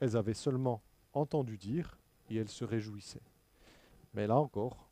Elles 0.00 0.16
avaient 0.16 0.34
seulement 0.34 0.82
entendu 1.14 1.56
dire 1.56 1.98
et 2.28 2.36
elles 2.36 2.48
se 2.48 2.64
réjouissaient. 2.64 3.22
Mais 4.14 4.26
là 4.26 4.36
encore, 4.36 4.88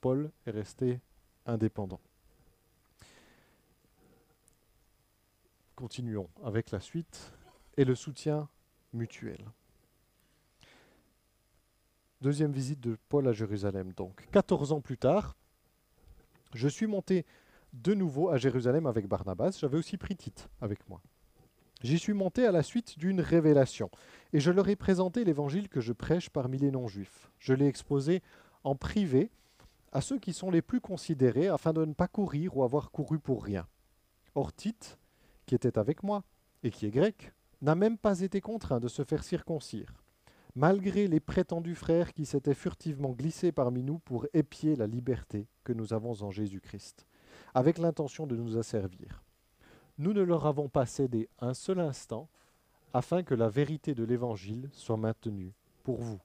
Paul 0.00 0.30
est 0.46 0.50
resté 0.50 1.00
indépendant. 1.46 2.00
Continuons 5.76 6.28
avec 6.44 6.70
la 6.70 6.80
suite 6.80 7.32
et 7.76 7.84
le 7.84 7.94
soutien 7.94 8.48
mutuelle. 8.92 9.44
Deuxième 12.22 12.52
visite 12.52 12.78
de 12.78 12.96
Paul 13.08 13.26
à 13.26 13.32
Jérusalem, 13.32 13.92
donc. 13.96 14.28
14 14.30 14.70
ans 14.70 14.80
plus 14.80 14.96
tard, 14.96 15.34
je 16.54 16.68
suis 16.68 16.86
monté 16.86 17.26
de 17.72 17.94
nouveau 17.94 18.28
à 18.28 18.36
Jérusalem 18.36 18.86
avec 18.86 19.08
Barnabas. 19.08 19.58
J'avais 19.60 19.76
aussi 19.76 19.96
pris 19.96 20.14
Tite 20.14 20.48
avec 20.60 20.88
moi. 20.88 21.02
J'y 21.82 21.98
suis 21.98 22.12
monté 22.12 22.46
à 22.46 22.52
la 22.52 22.62
suite 22.62 22.96
d'une 22.96 23.20
révélation, 23.20 23.90
et 24.32 24.38
je 24.38 24.52
leur 24.52 24.68
ai 24.68 24.76
présenté 24.76 25.24
l'évangile 25.24 25.68
que 25.68 25.80
je 25.80 25.92
prêche 25.92 26.30
parmi 26.30 26.58
les 26.58 26.70
non-juifs. 26.70 27.28
Je 27.40 27.54
l'ai 27.54 27.66
exposé 27.66 28.22
en 28.62 28.76
privé 28.76 29.32
à 29.90 30.00
ceux 30.00 30.20
qui 30.20 30.32
sont 30.32 30.52
les 30.52 30.62
plus 30.62 30.80
considérés, 30.80 31.48
afin 31.48 31.72
de 31.72 31.84
ne 31.84 31.92
pas 31.92 32.06
courir 32.06 32.56
ou 32.56 32.62
avoir 32.62 32.92
couru 32.92 33.18
pour 33.18 33.42
rien. 33.42 33.66
Or 34.36 34.52
Tite, 34.52 34.96
qui 35.44 35.56
était 35.56 35.76
avec 35.76 36.04
moi, 36.04 36.22
et 36.62 36.70
qui 36.70 36.86
est 36.86 36.92
grec, 36.92 37.32
n'a 37.62 37.74
même 37.74 37.98
pas 37.98 38.20
été 38.20 38.40
contraint 38.40 38.78
de 38.78 38.86
se 38.86 39.02
faire 39.02 39.24
circoncire, 39.24 39.92
malgré 40.54 41.08
les 41.08 41.20
prétendus 41.20 41.74
frères 41.74 42.12
qui 42.12 42.26
s'étaient 42.26 42.54
furtivement 42.54 43.12
glissés 43.12 43.52
parmi 43.52 43.82
nous 43.82 43.98
pour 43.98 44.26
épier 44.34 44.76
la 44.76 44.86
liberté 44.86 45.46
que 45.64 45.72
nous 45.72 45.92
avons 45.92 46.22
en 46.22 46.30
Jésus-Christ, 46.30 47.06
avec 47.54 47.78
l'intention 47.78 48.26
de 48.26 48.36
nous 48.36 48.58
asservir. 48.58 49.22
Nous 49.98 50.12
ne 50.12 50.22
leur 50.22 50.46
avons 50.46 50.68
pas 50.68 50.86
cédé 50.86 51.28
un 51.38 51.54
seul 51.54 51.80
instant, 51.80 52.28
afin 52.94 53.22
que 53.22 53.34
la 53.34 53.48
vérité 53.48 53.94
de 53.94 54.04
l'Évangile 54.04 54.68
soit 54.72 54.96
maintenue 54.96 55.54
pour 55.82 56.00
vous. 56.00 56.20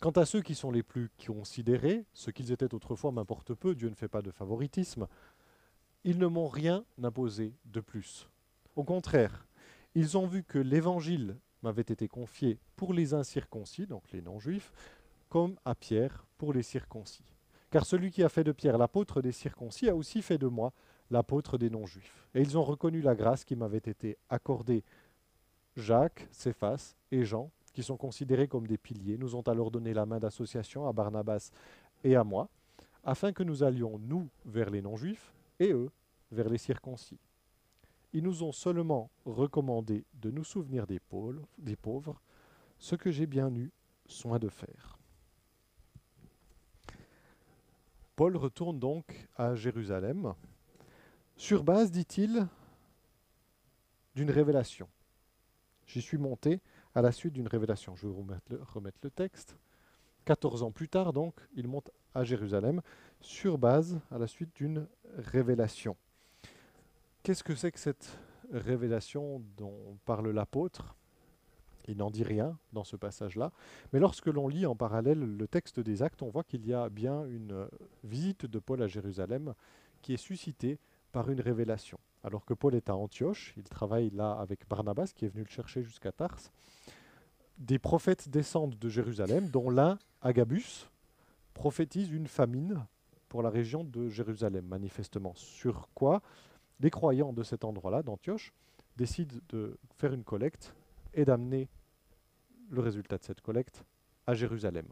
Quant 0.00 0.10
à 0.10 0.26
ceux 0.26 0.42
qui 0.42 0.54
sont 0.54 0.70
les 0.70 0.82
plus 0.82 1.10
considérés, 1.24 2.04
ce 2.12 2.30
qu'ils 2.30 2.52
étaient 2.52 2.74
autrefois 2.74 3.12
m'importe 3.12 3.54
peu, 3.54 3.74
Dieu 3.74 3.88
ne 3.88 3.94
fait 3.94 4.08
pas 4.08 4.22
de 4.22 4.30
favoritisme, 4.30 5.06
ils 6.02 6.18
ne 6.18 6.26
m'ont 6.26 6.48
rien 6.48 6.84
imposé 7.02 7.54
de 7.64 7.80
plus. 7.80 8.28
Au 8.76 8.84
contraire, 8.84 9.46
ils 9.94 10.18
ont 10.18 10.26
vu 10.26 10.42
que 10.42 10.58
l'évangile 10.58 11.38
m'avait 11.64 11.82
été 11.82 12.06
confié 12.06 12.58
pour 12.76 12.92
les 12.92 13.14
incirconcis, 13.14 13.86
donc 13.86 14.04
les 14.12 14.22
non-juifs, 14.22 14.72
comme 15.28 15.56
à 15.64 15.74
Pierre 15.74 16.24
pour 16.38 16.52
les 16.52 16.62
circoncis. 16.62 17.24
Car 17.70 17.84
celui 17.84 18.12
qui 18.12 18.22
a 18.22 18.28
fait 18.28 18.44
de 18.44 18.52
Pierre 18.52 18.78
l'apôtre 18.78 19.20
des 19.20 19.32
circoncis 19.32 19.88
a 19.88 19.96
aussi 19.96 20.22
fait 20.22 20.38
de 20.38 20.46
moi 20.46 20.72
l'apôtre 21.10 21.58
des 21.58 21.70
non-juifs. 21.70 22.28
Et 22.34 22.40
ils 22.40 22.56
ont 22.56 22.62
reconnu 22.62 23.00
la 23.00 23.16
grâce 23.16 23.44
qui 23.44 23.56
m'avait 23.56 23.78
été 23.78 24.16
accordée. 24.28 24.84
Jacques, 25.76 26.28
Céphas 26.30 26.94
et 27.10 27.24
Jean, 27.24 27.50
qui 27.72 27.82
sont 27.82 27.96
considérés 27.96 28.46
comme 28.46 28.68
des 28.68 28.78
piliers, 28.78 29.18
nous 29.18 29.34
ont 29.34 29.42
alors 29.42 29.70
donné 29.70 29.92
la 29.92 30.06
main 30.06 30.20
d'association 30.20 30.86
à 30.86 30.92
Barnabas 30.92 31.50
et 32.04 32.14
à 32.14 32.22
moi, 32.22 32.48
afin 33.02 33.32
que 33.32 33.42
nous 33.42 33.64
allions, 33.64 33.98
nous, 33.98 34.28
vers 34.44 34.70
les 34.70 34.80
non-juifs, 34.80 35.34
et 35.58 35.72
eux, 35.72 35.90
vers 36.30 36.48
les 36.48 36.58
circoncis. 36.58 37.18
Ils 38.14 38.22
nous 38.22 38.44
ont 38.44 38.52
seulement 38.52 39.10
recommandé 39.24 40.04
de 40.14 40.30
nous 40.30 40.44
souvenir 40.44 40.86
des 40.86 41.00
pauvres, 41.00 42.22
ce 42.78 42.94
que 42.94 43.10
j'ai 43.10 43.26
bien 43.26 43.52
eu 43.54 43.72
soin 44.06 44.38
de 44.38 44.48
faire. 44.48 44.96
Paul 48.14 48.36
retourne 48.36 48.78
donc 48.78 49.28
à 49.36 49.56
Jérusalem, 49.56 50.34
sur 51.36 51.64
base, 51.64 51.90
dit-il, 51.90 52.46
d'une 54.14 54.30
révélation. 54.30 54.88
J'y 55.86 56.00
suis 56.00 56.18
monté 56.18 56.60
à 56.94 57.02
la 57.02 57.10
suite 57.10 57.32
d'une 57.32 57.48
révélation. 57.48 57.96
Je 57.96 58.06
vais 58.06 58.12
vous 58.12 58.22
remettre 58.22 58.44
le, 58.48 58.62
remettre 58.62 58.98
le 59.02 59.10
texte. 59.10 59.56
14 60.24 60.62
ans 60.62 60.70
plus 60.70 60.88
tard, 60.88 61.12
donc, 61.12 61.34
il 61.56 61.66
monte 61.66 61.90
à 62.14 62.22
Jérusalem. 62.22 62.80
sur 63.20 63.58
base, 63.58 64.00
à 64.12 64.18
la 64.18 64.28
suite 64.28 64.54
d'une 64.54 64.86
révélation. 65.16 65.96
Qu'est-ce 67.24 67.42
que 67.42 67.54
c'est 67.54 67.72
que 67.72 67.80
cette 67.80 68.18
révélation 68.52 69.42
dont 69.56 69.96
parle 70.04 70.28
l'apôtre? 70.28 70.94
Il 71.88 71.96
n'en 71.96 72.10
dit 72.10 72.22
rien 72.22 72.58
dans 72.74 72.84
ce 72.84 72.96
passage-là, 72.96 73.50
mais 73.94 73.98
lorsque 73.98 74.26
l'on 74.26 74.46
lit 74.46 74.66
en 74.66 74.76
parallèle 74.76 75.20
le 75.20 75.48
texte 75.48 75.80
des 75.80 76.02
actes, 76.02 76.20
on 76.20 76.28
voit 76.28 76.44
qu'il 76.44 76.66
y 76.66 76.74
a 76.74 76.90
bien 76.90 77.24
une 77.24 77.66
visite 78.02 78.44
de 78.44 78.58
Paul 78.58 78.82
à 78.82 78.88
Jérusalem 78.88 79.54
qui 80.02 80.12
est 80.12 80.18
suscitée 80.18 80.78
par 81.12 81.30
une 81.30 81.40
révélation. 81.40 81.98
Alors 82.24 82.44
que 82.44 82.52
Paul 82.52 82.74
est 82.74 82.90
à 82.90 82.94
Antioche, 82.94 83.54
il 83.56 83.64
travaille 83.64 84.10
là 84.10 84.32
avec 84.32 84.68
Barnabas 84.68 85.12
qui 85.14 85.24
est 85.24 85.28
venu 85.28 85.44
le 85.44 85.50
chercher 85.50 85.82
jusqu'à 85.82 86.12
Tars. 86.12 86.36
Des 87.56 87.78
prophètes 87.78 88.28
descendent 88.28 88.78
de 88.78 88.88
Jérusalem, 88.90 89.48
dont 89.48 89.70
l'un, 89.70 89.98
Agabus, 90.20 90.90
prophétise 91.54 92.10
une 92.10 92.26
famine 92.26 92.84
pour 93.30 93.40
la 93.42 93.48
région 93.48 93.82
de 93.82 94.10
Jérusalem, 94.10 94.66
manifestement. 94.66 95.32
Sur 95.36 95.88
quoi 95.94 96.20
les 96.84 96.90
croyants 96.90 97.32
de 97.32 97.42
cet 97.42 97.64
endroit-là, 97.64 98.02
d'Antioche, 98.02 98.52
décident 98.98 99.36
de 99.48 99.78
faire 99.96 100.12
une 100.12 100.22
collecte 100.22 100.74
et 101.14 101.24
d'amener 101.24 101.66
le 102.68 102.82
résultat 102.82 103.16
de 103.16 103.24
cette 103.24 103.40
collecte 103.40 103.84
à 104.26 104.34
Jérusalem. 104.34 104.86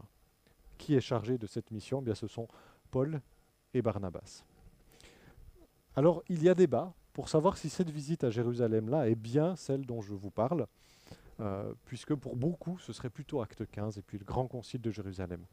Qui 0.79 0.95
est 0.95 1.01
chargé 1.01 1.37
de 1.37 1.45
cette 1.45 1.69
mission? 1.69 1.99
Eh 2.01 2.05
Bien, 2.05 2.15
Ce 2.15 2.25
sont 2.25 2.47
Paul 2.89 3.21
et 3.75 3.83
Barnabas. 3.83 4.43
Alors, 5.95 6.23
il 6.29 6.41
y 6.41 6.49
a 6.49 6.55
débat 6.55 6.91
pour 7.13 7.29
savoir 7.29 7.57
si 7.57 7.69
cette 7.69 7.91
visite 7.91 8.23
à 8.23 8.31
Jérusalem-là 8.31 9.07
est 9.07 9.15
bien 9.15 9.55
celle 9.55 9.85
dont 9.85 10.01
je 10.01 10.15
vous 10.15 10.31
parle, 10.31 10.65
euh, 11.41 11.75
puisque 11.85 12.15
pour 12.15 12.35
beaucoup, 12.35 12.79
ce 12.79 12.91
serait 12.91 13.11
plutôt 13.11 13.39
Acte 13.41 13.69
15 13.69 13.99
et 13.99 14.01
puis 14.01 14.17
le 14.17 14.25
grand 14.25 14.47
concile 14.47 14.81
de 14.81 14.89
Jérusalem 14.89 15.45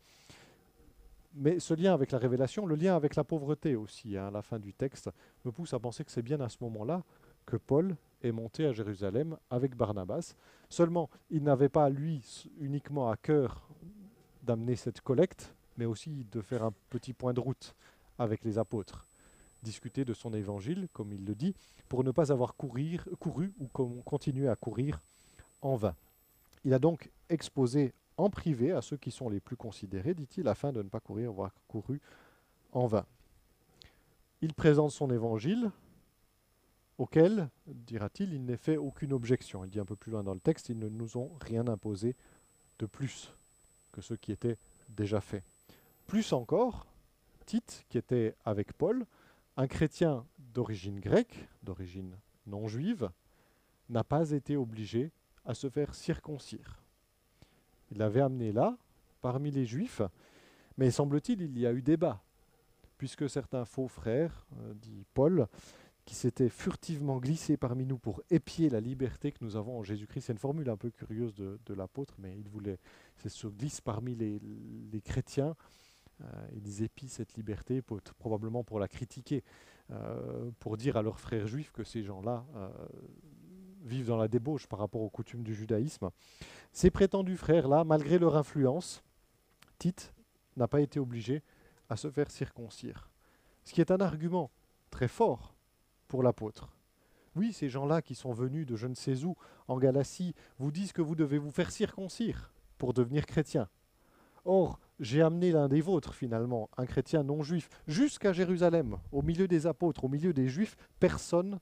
mais 1.34 1.60
ce 1.60 1.74
lien 1.74 1.94
avec 1.94 2.10
la 2.12 2.18
révélation, 2.18 2.66
le 2.66 2.74
lien 2.74 2.96
avec 2.96 3.16
la 3.16 3.24
pauvreté 3.24 3.76
aussi, 3.76 4.16
hein, 4.16 4.28
à 4.28 4.30
la 4.30 4.42
fin 4.42 4.58
du 4.58 4.72
texte, 4.72 5.10
me 5.44 5.52
pousse 5.52 5.72
à 5.74 5.78
penser 5.78 6.04
que 6.04 6.10
c'est 6.10 6.22
bien 6.22 6.40
à 6.40 6.48
ce 6.48 6.58
moment-là 6.62 7.02
que 7.46 7.56
Paul 7.56 7.96
est 8.22 8.32
monté 8.32 8.66
à 8.66 8.72
Jérusalem 8.72 9.36
avec 9.50 9.76
Barnabas. 9.76 10.34
Seulement, 10.68 11.08
il 11.30 11.42
n'avait 11.42 11.68
pas, 11.68 11.88
lui, 11.88 12.46
uniquement 12.58 13.10
à 13.10 13.16
cœur 13.16 13.68
d'amener 14.42 14.76
cette 14.76 15.00
collecte, 15.00 15.54
mais 15.76 15.86
aussi 15.86 16.26
de 16.30 16.40
faire 16.40 16.64
un 16.64 16.72
petit 16.90 17.12
point 17.12 17.32
de 17.32 17.40
route 17.40 17.74
avec 18.18 18.44
les 18.44 18.58
apôtres, 18.58 19.06
discuter 19.62 20.04
de 20.04 20.12
son 20.12 20.34
évangile, 20.34 20.88
comme 20.92 21.12
il 21.12 21.24
le 21.24 21.34
dit, 21.34 21.54
pour 21.88 22.04
ne 22.04 22.10
pas 22.10 22.32
avoir 22.32 22.54
couru 22.56 23.00
ou 23.58 23.66
continuer 24.04 24.48
à 24.48 24.56
courir 24.56 25.00
en 25.62 25.76
vain. 25.76 25.94
Il 26.64 26.74
a 26.74 26.78
donc 26.78 27.10
exposé 27.28 27.94
en 28.20 28.30
privé 28.30 28.72
à 28.72 28.82
ceux 28.82 28.96
qui 28.96 29.10
sont 29.10 29.28
les 29.28 29.40
plus 29.40 29.56
considérés, 29.56 30.14
dit-il, 30.14 30.46
afin 30.48 30.72
de 30.72 30.82
ne 30.82 30.88
pas 30.88 31.00
courir, 31.00 31.30
avoir 31.30 31.52
couru 31.68 32.00
en 32.72 32.86
vain. 32.86 33.06
Il 34.42 34.54
présente 34.54 34.90
son 34.90 35.10
évangile, 35.10 35.70
auquel, 36.98 37.48
dira-t-il, 37.66 38.34
il 38.34 38.44
n'est 38.44 38.56
fait 38.56 38.76
aucune 38.76 39.12
objection. 39.12 39.64
Il 39.64 39.70
dit 39.70 39.80
un 39.80 39.84
peu 39.84 39.96
plus 39.96 40.12
loin 40.12 40.22
dans 40.22 40.34
le 40.34 40.40
texte, 40.40 40.68
ils 40.68 40.78
ne 40.78 40.88
nous 40.88 41.16
ont 41.16 41.30
rien 41.40 41.66
imposé 41.66 42.14
de 42.78 42.86
plus 42.86 43.32
que 43.92 44.00
ce 44.00 44.14
qui 44.14 44.32
était 44.32 44.58
déjà 44.88 45.20
fait. 45.20 45.42
Plus 46.06 46.32
encore, 46.32 46.86
Tite, 47.46 47.84
qui 47.88 47.98
était 47.98 48.34
avec 48.44 48.72
Paul, 48.74 49.06
un 49.56 49.66
chrétien 49.66 50.24
d'origine 50.38 51.00
grecque, 51.00 51.48
d'origine 51.62 52.16
non 52.46 52.68
juive, 52.68 53.10
n'a 53.88 54.04
pas 54.04 54.30
été 54.30 54.56
obligé 54.56 55.10
à 55.44 55.54
se 55.54 55.68
faire 55.68 55.94
circoncire. 55.94 56.79
Il 57.90 57.98
l'avait 57.98 58.20
amené 58.20 58.52
là, 58.52 58.76
parmi 59.20 59.50
les 59.50 59.66
Juifs, 59.66 60.02
mais 60.78 60.90
semble-t-il, 60.90 61.42
il 61.42 61.58
y 61.58 61.66
a 61.66 61.72
eu 61.72 61.82
débat, 61.82 62.22
puisque 62.98 63.28
certains 63.28 63.64
faux 63.64 63.88
frères, 63.88 64.46
euh, 64.58 64.74
dit 64.74 65.04
Paul, 65.14 65.46
qui 66.04 66.14
s'étaient 66.14 66.48
furtivement 66.48 67.18
glissés 67.18 67.56
parmi 67.56 67.86
nous 67.86 67.98
pour 67.98 68.22
épier 68.30 68.70
la 68.70 68.80
liberté 68.80 69.32
que 69.32 69.44
nous 69.44 69.56
avons 69.56 69.78
en 69.78 69.82
Jésus-Christ. 69.82 70.22
C'est 70.22 70.32
une 70.32 70.38
formule 70.38 70.68
un 70.70 70.76
peu 70.76 70.90
curieuse 70.90 71.34
de, 71.34 71.74
l'apôtre, 71.74 72.14
mais 72.18 72.36
il 72.38 72.48
voulait, 72.48 72.78
c'est 73.16 73.28
se 73.28 73.46
glisse 73.46 73.80
parmi 73.80 74.14
les, 74.14 75.00
chrétiens. 75.02 75.54
Euh, 76.22 76.24
ils 76.52 76.82
épient 76.82 77.08
cette 77.08 77.34
liberté, 77.34 77.82
probablement 78.18 78.64
pour 78.64 78.80
la 78.80 78.88
critiquer, 78.88 79.44
euh, 79.90 80.50
pour 80.58 80.76
dire 80.76 80.96
à 80.96 81.02
leurs 81.02 81.20
frères 81.20 81.46
juifs 81.46 81.72
que 81.72 81.84
ces 81.84 82.02
gens-là 82.02 82.44
vivent 83.82 84.08
dans 84.08 84.16
la 84.16 84.28
débauche 84.28 84.66
par 84.66 84.78
rapport 84.78 85.02
aux 85.02 85.10
coutumes 85.10 85.42
du 85.42 85.54
judaïsme. 85.54 86.10
Ces 86.72 86.90
prétendus 86.90 87.36
frères-là, 87.36 87.84
malgré 87.84 88.18
leur 88.18 88.36
influence, 88.36 89.02
Tite 89.78 90.12
n'a 90.56 90.68
pas 90.68 90.80
été 90.80 91.00
obligé 91.00 91.42
à 91.88 91.96
se 91.96 92.10
faire 92.10 92.30
circoncire. 92.30 93.10
Ce 93.64 93.72
qui 93.72 93.80
est 93.80 93.90
un 93.90 94.00
argument 94.00 94.50
très 94.90 95.08
fort 95.08 95.54
pour 96.08 96.22
l'apôtre. 96.22 96.70
Oui, 97.36 97.52
ces 97.52 97.68
gens-là 97.68 98.02
qui 98.02 98.14
sont 98.14 98.32
venus 98.32 98.66
de 98.66 98.76
je 98.76 98.86
ne 98.86 98.94
sais 98.94 99.24
où 99.24 99.36
en 99.68 99.78
Galatie 99.78 100.34
vous 100.58 100.72
disent 100.72 100.92
que 100.92 101.02
vous 101.02 101.14
devez 101.14 101.38
vous 101.38 101.52
faire 101.52 101.70
circoncire 101.70 102.52
pour 102.76 102.92
devenir 102.92 103.26
chrétien. 103.26 103.68
Or, 104.44 104.80
j'ai 104.98 105.22
amené 105.22 105.52
l'un 105.52 105.68
des 105.68 105.80
vôtres, 105.80 106.14
finalement, 106.14 106.68
un 106.76 106.86
chrétien 106.86 107.22
non 107.22 107.42
juif, 107.42 107.68
jusqu'à 107.86 108.32
Jérusalem, 108.32 108.98
au 109.12 109.22
milieu 109.22 109.46
des 109.46 109.66
apôtres, 109.66 110.04
au 110.04 110.08
milieu 110.08 110.32
des 110.32 110.48
juifs. 110.48 110.76
Personne 110.98 111.60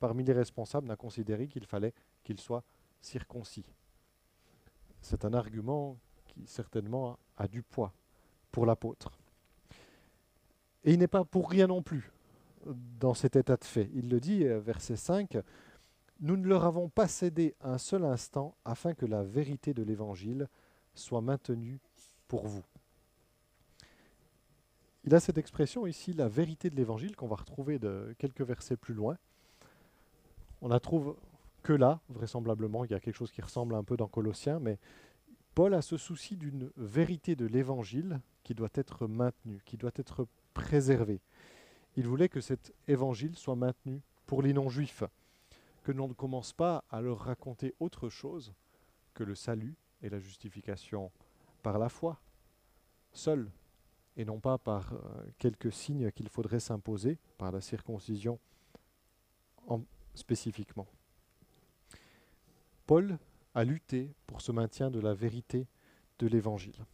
parmi 0.00 0.24
les 0.24 0.32
responsables 0.32 0.88
n'a 0.88 0.96
considéré 0.96 1.46
qu'il 1.46 1.66
fallait 1.66 1.94
qu'il 2.24 2.40
soit 2.40 2.64
circoncis. 3.00 3.66
C'est 5.00 5.24
un 5.24 5.34
argument 5.34 5.96
qui 6.26 6.46
certainement 6.46 7.18
a 7.36 7.46
du 7.46 7.62
poids 7.62 7.92
pour 8.50 8.66
l'apôtre. 8.66 9.12
Et 10.84 10.92
il 10.92 10.98
n'est 10.98 11.06
pas 11.06 11.24
pour 11.24 11.50
rien 11.50 11.66
non 11.66 11.82
plus 11.82 12.10
dans 12.66 13.14
cet 13.14 13.36
état 13.36 13.56
de 13.56 13.64
fait. 13.64 13.90
Il 13.94 14.08
le 14.08 14.20
dit, 14.20 14.44
euh, 14.44 14.58
verset 14.60 14.96
5, 14.96 15.38
Nous 16.20 16.36
ne 16.36 16.46
leur 16.46 16.64
avons 16.64 16.88
pas 16.88 17.08
cédé 17.08 17.54
un 17.60 17.78
seul 17.78 18.04
instant 18.04 18.54
afin 18.64 18.94
que 18.94 19.06
la 19.06 19.22
vérité 19.22 19.72
de 19.72 19.82
l'Évangile 19.82 20.48
soit 20.94 21.20
maintenue 21.20 21.80
pour 22.28 22.46
vous. 22.46 22.64
Il 25.04 25.14
a 25.14 25.20
cette 25.20 25.38
expression 25.38 25.86
ici, 25.86 26.12
la 26.12 26.28
vérité 26.28 26.68
de 26.68 26.76
l'Évangile, 26.76 27.16
qu'on 27.16 27.26
va 27.26 27.36
retrouver 27.36 27.78
de 27.78 28.14
quelques 28.18 28.42
versets 28.42 28.76
plus 28.76 28.94
loin. 28.94 29.16
On 30.62 30.68
la 30.68 30.80
trouve 30.80 31.16
que 31.62 31.72
là, 31.72 32.00
vraisemblablement. 32.08 32.84
Il 32.84 32.90
y 32.90 32.94
a 32.94 33.00
quelque 33.00 33.16
chose 33.16 33.32
qui 33.32 33.42
ressemble 33.42 33.74
un 33.74 33.84
peu 33.84 33.96
dans 33.96 34.08
Colossiens, 34.08 34.60
mais 34.60 34.78
Paul 35.54 35.74
a 35.74 35.82
ce 35.82 35.96
souci 35.96 36.36
d'une 36.36 36.70
vérité 36.76 37.36
de 37.36 37.46
l'Évangile 37.46 38.20
qui 38.42 38.54
doit 38.54 38.70
être 38.74 39.06
maintenue, 39.06 39.60
qui 39.64 39.76
doit 39.76 39.90
être 39.96 40.26
préservée. 40.54 41.20
Il 41.96 42.06
voulait 42.06 42.28
que 42.28 42.40
cet 42.40 42.72
Évangile 42.88 43.36
soit 43.36 43.56
maintenu 43.56 44.00
pour 44.26 44.42
les 44.42 44.52
non-juifs, 44.52 45.04
que 45.82 45.92
l'on 45.92 46.08
ne 46.08 46.12
commence 46.12 46.52
pas 46.52 46.84
à 46.90 47.00
leur 47.00 47.18
raconter 47.20 47.74
autre 47.80 48.08
chose 48.08 48.54
que 49.14 49.24
le 49.24 49.34
salut 49.34 49.74
et 50.02 50.08
la 50.08 50.18
justification 50.18 51.10
par 51.62 51.78
la 51.78 51.88
foi, 51.88 52.20
seul, 53.12 53.50
et 54.16 54.24
non 54.24 54.40
pas 54.40 54.56
par 54.58 54.92
euh, 54.92 54.98
quelques 55.38 55.72
signes 55.72 56.10
qu'il 56.12 56.28
faudrait 56.28 56.60
s'imposer, 56.60 57.18
par 57.38 57.52
la 57.52 57.60
circoncision 57.60 58.38
spécifiquement. 60.20 60.86
Paul 62.86 63.18
a 63.54 63.64
lutté 63.64 64.12
pour 64.26 64.40
ce 64.40 64.52
maintien 64.52 64.90
de 64.90 65.00
la 65.00 65.14
vérité 65.14 65.66
de 66.18 66.26
l'Évangile. 66.26 66.84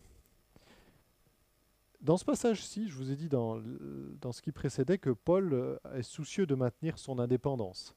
Dans 2.01 2.17
ce 2.17 2.25
passage-ci, 2.25 2.89
je 2.89 2.95
vous 2.95 3.11
ai 3.11 3.17
dit 3.17 3.29
dans, 3.29 3.61
ce 4.31 4.43
qui 4.43 4.53
précédait 4.53 4.99
que 4.99 5.11
Paul 5.11 5.79
est 5.95 6.03
soucieux 6.03 6.47
de 6.47 6.55
maintenir 6.55 6.99
son 6.99 7.19
indépendance 7.19 7.95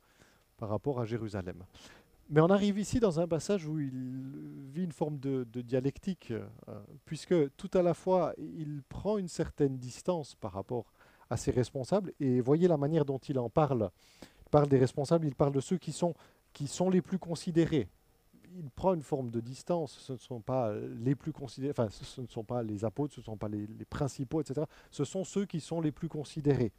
par 0.57 0.69
rapport 0.69 0.99
à 0.99 1.05
Jérusalem. 1.05 1.63
Mais 2.29 2.41
on 2.41 2.49
arrive 2.49 2.77
ici 2.77 2.99
dans 2.99 3.19
un 3.19 3.27
passage 3.27 3.65
où 3.65 3.79
il 3.79 4.69
vit 4.71 4.83
une 4.83 4.91
forme 4.91 5.19
de, 5.19 5.43
dialectique, 5.61 6.31
euh, 6.31 6.45
puisque 7.05 7.35
tout 7.55 7.71
à 7.73 7.81
la 7.81 7.93
fois 7.93 8.33
il 8.37 8.83
prend 8.87 9.17
une 9.17 9.27
certaine 9.27 9.77
distance 9.77 10.35
par 10.35 10.53
rapport 10.53 10.93
à 11.29 11.37
ses 11.37 11.51
responsables, 11.51 12.13
et 12.19 12.39
voyez 12.41 12.67
la 12.67 12.77
manière 12.77 13.05
dont 13.05 13.17
il 13.17 13.37
en 13.39 13.49
parle 13.49 13.91
parle 14.49 14.67
des 14.67 14.77
responsables, 14.77 15.25
il 15.25 15.35
parle 15.35 15.53
de 15.53 15.59
ceux 15.59 15.77
qui 15.77 15.91
sont, 15.91 16.13
qui 16.53 16.67
sont 16.67 16.89
les 16.89 17.01
plus 17.01 17.19
considérés. 17.19 17.87
Il 18.57 18.69
prend 18.71 18.93
une 18.93 19.03
forme 19.03 19.29
de 19.29 19.39
distance, 19.39 19.99
ce 19.99 20.13
ne 20.13 20.17
sont 20.17 20.41
pas 20.41 20.73
les 20.73 21.15
plus 21.15 21.31
considérés, 21.31 21.71
enfin 21.71 21.87
ce 21.89 22.21
ne 22.21 22.27
sont 22.27 22.43
pas 22.43 22.63
les 22.63 22.83
apôtres, 22.83 23.13
ce 23.13 23.19
ne 23.19 23.25
sont 23.25 23.37
pas 23.37 23.47
les, 23.47 23.67
principaux, 23.89 24.41
etc. 24.41 24.65
Ce 24.89 25.05
sont 25.05 25.23
ceux 25.23 25.45
qui 25.45 25.59
sont 25.59 25.81
les 25.81 25.91
plus 25.91 26.09
considérés. 26.09 26.71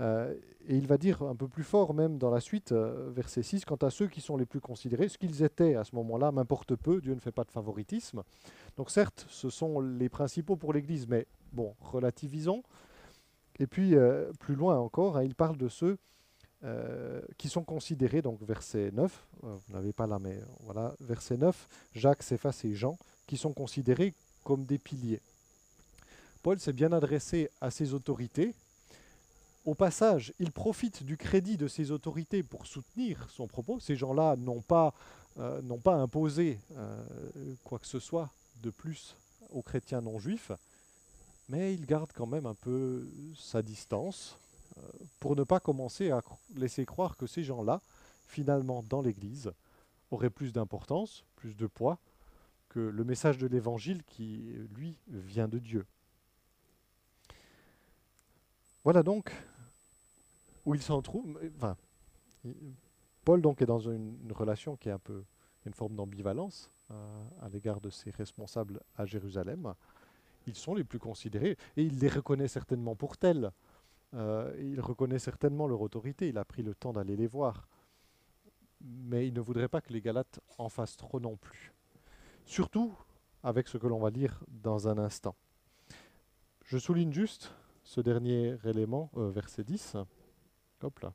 Euh, 0.00 0.34
et 0.68 0.76
il 0.76 0.86
va 0.86 0.98
dire 0.98 1.22
un 1.22 1.34
peu 1.34 1.48
plus 1.48 1.64
fort 1.64 1.94
même 1.94 2.18
dans 2.18 2.30
la 2.30 2.40
suite, 2.40 2.72
euh, 2.72 3.10
verset 3.14 3.42
6, 3.42 3.64
quant 3.64 3.76
à 3.76 3.90
ceux 3.90 4.08
qui 4.08 4.20
sont 4.20 4.36
les 4.36 4.44
plus 4.44 4.60
considérés, 4.60 5.08
ce 5.08 5.16
qu'ils 5.16 5.42
étaient 5.42 5.74
à 5.74 5.84
ce 5.84 5.94
moment-là 5.94 6.32
m'importe 6.32 6.76
peu, 6.76 7.00
Dieu 7.00 7.14
ne 7.14 7.20
fait 7.20 7.32
pas 7.32 7.44
de 7.44 7.50
favoritisme. 7.50 8.22
Donc 8.76 8.90
certes, 8.90 9.26
ce 9.28 9.48
sont 9.48 9.80
les 9.80 10.08
principaux 10.08 10.56
pour 10.56 10.72
l'Église, 10.72 11.06
mais 11.08 11.26
bon, 11.52 11.74
relativisons. 11.80 12.62
Et 13.58 13.66
puis, 13.66 13.94
euh, 13.94 14.30
plus 14.38 14.54
loin 14.54 14.78
encore, 14.78 15.16
hein, 15.16 15.24
il 15.24 15.34
parle 15.34 15.56
de 15.56 15.68
ceux 15.68 15.98
euh, 16.64 17.20
qui 17.36 17.50
sont 17.50 17.62
considérés, 17.62 18.22
donc 18.22 18.42
verset 18.42 18.90
9, 18.90 19.26
euh, 19.44 19.56
vous 19.68 19.74
n'avez 19.74 19.92
pas 19.92 20.06
là, 20.06 20.18
mais 20.18 20.40
voilà, 20.60 20.94
verset 21.00 21.36
9, 21.36 21.68
Jacques, 21.94 22.22
Céphas 22.22 22.62
et 22.64 22.74
Jean, 22.74 22.98
qui 23.26 23.36
sont 23.36 23.52
considérés 23.52 24.14
comme 24.42 24.64
des 24.64 24.78
piliers. 24.78 25.20
Paul 26.42 26.58
s'est 26.58 26.72
bien 26.72 26.92
adressé 26.92 27.50
à 27.60 27.70
ses 27.70 27.92
autorités. 27.92 28.54
Au 29.66 29.74
passage, 29.74 30.32
il 30.38 30.50
profite 30.50 31.02
du 31.02 31.18
crédit 31.18 31.58
de 31.58 31.68
ses 31.68 31.90
autorités 31.90 32.42
pour 32.42 32.66
soutenir 32.66 33.28
son 33.28 33.46
propos. 33.46 33.78
Ces 33.78 33.96
gens-là 33.96 34.36
n'ont 34.36 34.62
pas, 34.62 34.94
euh, 35.38 35.60
pas 35.84 35.96
imposé 35.96 36.58
quoi 37.64 37.78
que 37.78 37.86
ce 37.86 37.98
soit 37.98 38.30
de 38.62 38.70
plus 38.70 39.14
aux 39.50 39.62
chrétiens 39.62 40.00
non 40.00 40.18
juifs, 40.18 40.52
mais 41.50 41.74
il 41.74 41.84
garde 41.84 42.10
quand 42.14 42.26
même 42.26 42.46
un 42.46 42.54
peu 42.54 43.06
sa 43.36 43.60
distance 43.60 44.38
pour 45.20 45.36
ne 45.36 45.44
pas 45.44 45.60
commencer 45.60 46.10
à 46.10 46.22
laisser 46.54 46.84
croire 46.84 47.16
que 47.16 47.26
ces 47.26 47.42
gens-là, 47.42 47.80
finalement, 48.26 48.82
dans 48.82 49.02
l'Église, 49.02 49.52
auraient 50.10 50.30
plus 50.30 50.52
d'importance, 50.52 51.24
plus 51.36 51.56
de 51.56 51.66
poids 51.66 51.98
que 52.68 52.80
le 52.80 53.04
message 53.04 53.38
de 53.38 53.46
l'Évangile 53.46 54.02
qui, 54.04 54.52
lui, 54.74 54.98
vient 55.08 55.48
de 55.48 55.58
Dieu. 55.58 55.86
Voilà 58.84 59.02
donc 59.02 59.32
où 60.64 60.74
il 60.74 60.82
s'en 60.82 61.00
trouve. 61.00 61.38
Paul 63.24 63.40
donc 63.40 63.62
est 63.62 63.66
dans 63.66 63.80
une, 63.80 64.30
relation 64.30 64.76
qui 64.76 64.88
est 64.88 64.92
un 64.92 64.98
peu 64.98 65.24
une 65.64 65.74
forme 65.74 65.96
d'ambivalence 65.96 66.70
euh, 66.92 67.24
à 67.40 67.48
l'égard 67.48 67.80
de 67.80 67.90
ses 67.90 68.10
responsables 68.10 68.80
à 68.96 69.04
Jérusalem. 69.04 69.74
Ils 70.46 70.54
sont 70.54 70.74
les 70.74 70.84
plus 70.84 71.00
considérés 71.00 71.56
et 71.76 71.82
il 71.82 71.98
les 71.98 72.08
reconnaît 72.08 72.46
certainement 72.46 72.94
pour 72.94 73.16
tels. 73.16 73.50
Euh, 74.14 74.54
il 74.58 74.80
reconnaît 74.80 75.18
certainement 75.18 75.66
leur 75.66 75.80
autorité. 75.80 76.28
Il 76.28 76.38
a 76.38 76.44
pris 76.44 76.62
le 76.62 76.74
temps 76.74 76.92
d'aller 76.92 77.16
les 77.16 77.26
voir. 77.26 77.68
Mais 78.80 79.26
il 79.26 79.34
ne 79.34 79.40
voudrait 79.40 79.68
pas 79.68 79.80
que 79.80 79.92
les 79.92 80.00
Galates 80.00 80.40
en 80.58 80.68
fassent 80.68 80.96
trop 80.96 81.20
non 81.20 81.36
plus. 81.36 81.72
Surtout 82.44 82.96
avec 83.42 83.68
ce 83.68 83.78
que 83.78 83.86
l'on 83.86 83.98
va 83.98 84.10
lire 84.10 84.42
dans 84.48 84.88
un 84.88 84.98
instant. 84.98 85.34
Je 86.64 86.78
souligne 86.78 87.12
juste 87.12 87.52
ce 87.84 88.00
dernier 88.00 88.56
élément, 88.64 89.10
euh, 89.16 89.30
verset 89.30 89.64
10. 89.64 89.96
Hop 90.82 90.98
là. 91.00 91.12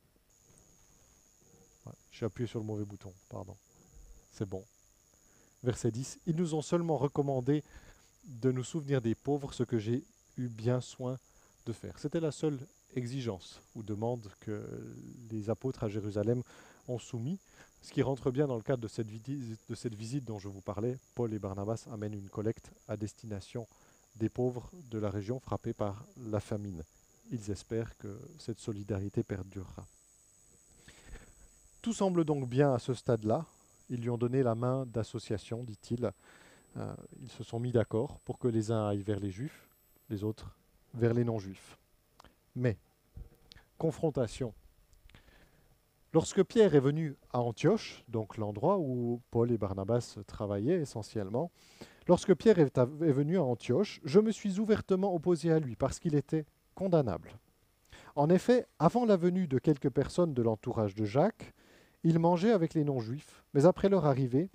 J'ai 2.12 2.26
appuyé 2.26 2.48
sur 2.48 2.60
le 2.60 2.66
mauvais 2.66 2.86
bouton, 2.86 3.14
pardon. 3.30 3.56
C'est 4.32 4.48
bon. 4.48 4.64
Verset 5.64 5.92
10. 5.92 6.20
Ils 6.26 6.36
nous 6.36 6.56
ont 6.56 6.62
seulement 6.62 6.98
recommandé 6.98 7.64
de 8.26 8.52
nous 8.52 8.64
souvenir 8.64 9.02
des 9.02 9.16
pauvres, 9.16 9.54
ce 9.54 9.64
que 9.64 9.78
j'ai 9.78 10.04
eu 10.38 10.48
bien 10.48 10.82
soin 10.82 11.18
de 11.66 11.74
faire. 11.74 11.98
C'était 12.00 12.20
la 12.20 12.32
seule 12.32 12.60
exigence 12.96 13.62
ou 13.76 13.84
demande 13.84 14.28
que 14.40 14.64
les 15.30 15.50
apôtres 15.50 15.84
à 15.84 15.90
Jérusalem 15.90 16.44
ont 16.88 17.00
soumis. 17.00 17.40
Ce 17.82 17.92
qui 17.92 18.02
rentre 18.02 18.32
bien 18.32 18.48
dans 18.48 18.56
le 18.56 18.62
cadre 18.62 18.84
de 18.84 18.88
cette, 18.88 19.96
visite 19.96 20.24
dont 20.24 20.40
je 20.40 20.48
vous 20.48 20.62
parlais, 20.62 20.98
Paul 21.16 21.34
et 21.34 21.40
Barnabas 21.40 21.86
amènent 21.92 22.14
une 22.14 22.30
collecte 22.30 22.72
à 22.88 22.96
destination 22.96 23.68
des 24.16 24.30
pauvres 24.30 24.70
de 24.92 25.00
la 25.00 25.10
région 25.10 25.40
frappée 25.40 25.74
par 25.74 26.06
la 26.30 26.40
famine. 26.40 26.84
Ils 27.32 27.50
espèrent 27.50 27.98
que 27.98 28.20
cette 28.38 28.60
solidarité 28.60 29.24
perdurera. 29.24 29.88
Tout 31.82 31.94
semble 31.94 32.24
donc 32.26 32.48
bien 32.48 32.74
à 32.74 32.80
ce 32.80 32.94
stade-là. 32.94 33.46
Ils 33.90 34.02
lui 34.02 34.10
ont 34.10 34.18
donné 34.18 34.44
la 34.44 34.54
main 34.54 34.86
d'association, 34.86 35.64
dit-il. 35.64 36.12
Euh, 36.78 36.94
ils 37.22 37.32
se 37.32 37.44
sont 37.44 37.60
mis 37.60 37.72
d'accord 37.72 38.20
pour 38.20 38.38
que 38.38 38.48
les 38.48 38.72
uns 38.72 38.88
aillent 38.88 39.02
vers 39.02 39.20
les 39.20 39.32
juifs, 39.32 39.68
les 40.10 40.24
autres 40.24 40.56
vers 40.94 41.14
les 41.14 41.24
non-juifs. 41.24 41.78
Mais, 42.56 42.78
confrontation. 43.78 44.54
Lorsque 46.14 46.44
Pierre 46.44 46.76
est 46.76 46.82
venu 46.82 47.16
à 47.32 47.40
Antioche, 47.40 48.04
donc 48.10 48.38
l'endroit 48.38 48.78
où 48.78 49.22
Paul 49.32 49.50
et 49.52 49.58
Barnabas 49.58 50.18
travaillaient 50.28 50.82
essentiellement, 50.82 51.52
lorsque 52.08 52.36
Pierre 52.36 52.60
est, 52.60 52.78
venu 52.78 53.38
à 53.38 53.44
Antioche, 53.44 54.02
je 54.04 54.20
me 54.20 54.32
suis 54.32 54.60
ouvertement 54.60 55.16
opposé 55.16 55.52
à 55.54 55.60
lui 55.60 55.78
parce 55.78 56.00
qu'il 56.00 56.16
était 56.16 56.46
condamnable. 56.76 57.32
En 58.18 58.30
effet, 58.30 58.68
avant 58.78 59.06
la 59.06 59.16
venue 59.16 59.48
de 59.48 59.58
quelques 59.58 59.90
personnes 59.90 60.34
de 60.34 60.42
l'entourage 60.42 60.96
de 60.96 61.06
Jacques, 61.06 61.54
il 62.04 62.20
mangeait 62.20 62.52
avec 62.52 62.74
les 62.74 62.84
non-juifs, 62.84 63.46
mais 63.54 63.66
après 63.66 63.88
leur 63.88 64.06
arrivée, 64.06 64.50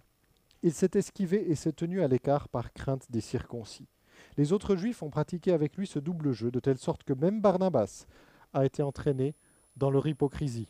il 0.62 0.74
s'est 0.74 0.90
esquivé 0.94 1.50
et 1.50 1.54
s'est 1.54 1.72
tenu 1.72 2.02
à 2.02 2.08
l'écart 2.08 2.50
par 2.50 2.74
crainte 2.74 3.10
des 3.10 3.22
circoncis. 3.22 3.88
Les 4.36 4.52
autres 4.52 4.76
juifs 4.76 5.02
ont 5.02 5.10
pratiqué 5.10 5.52
avec 5.52 5.76
lui 5.76 5.86
ce 5.86 5.98
double 5.98 6.32
jeu, 6.32 6.50
de 6.50 6.60
telle 6.60 6.78
sorte 6.78 7.04
que 7.04 7.14
même 7.14 7.40
Barnabas 7.40 8.06
a 8.52 8.64
été 8.64 8.82
entraîné 8.82 9.34
dans 9.76 9.90
leur 9.90 10.06
hypocrisie. 10.06 10.68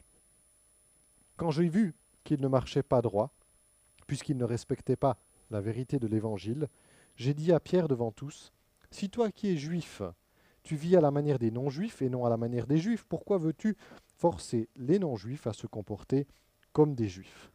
Quand 1.36 1.50
j'ai 1.50 1.68
vu 1.68 1.94
qu'il 2.24 2.40
ne 2.40 2.48
marchait 2.48 2.82
pas 2.82 3.02
droit, 3.02 3.32
puisqu'il 4.06 4.36
ne 4.36 4.44
respectait 4.44 4.96
pas 4.96 5.18
la 5.50 5.60
vérité 5.60 5.98
de 5.98 6.06
l'Évangile, 6.06 6.68
j'ai 7.16 7.34
dit 7.34 7.52
à 7.52 7.60
Pierre 7.60 7.88
devant 7.88 8.12
tous, 8.12 8.52
Si 8.90 9.10
toi 9.10 9.30
qui 9.30 9.48
es 9.48 9.56
juif, 9.56 10.02
tu 10.62 10.76
vis 10.76 10.96
à 10.96 11.00
la 11.00 11.10
manière 11.10 11.38
des 11.38 11.50
non-juifs 11.50 12.02
et 12.02 12.08
non 12.08 12.24
à 12.24 12.30
la 12.30 12.36
manière 12.36 12.66
des 12.66 12.78
juifs, 12.78 13.04
pourquoi 13.04 13.38
veux-tu 13.38 13.76
forcer 14.16 14.68
les 14.76 14.98
non-juifs 14.98 15.46
à 15.46 15.52
se 15.52 15.66
comporter 15.66 16.26
comme 16.72 16.94
des 16.94 17.08
juifs? 17.08 17.50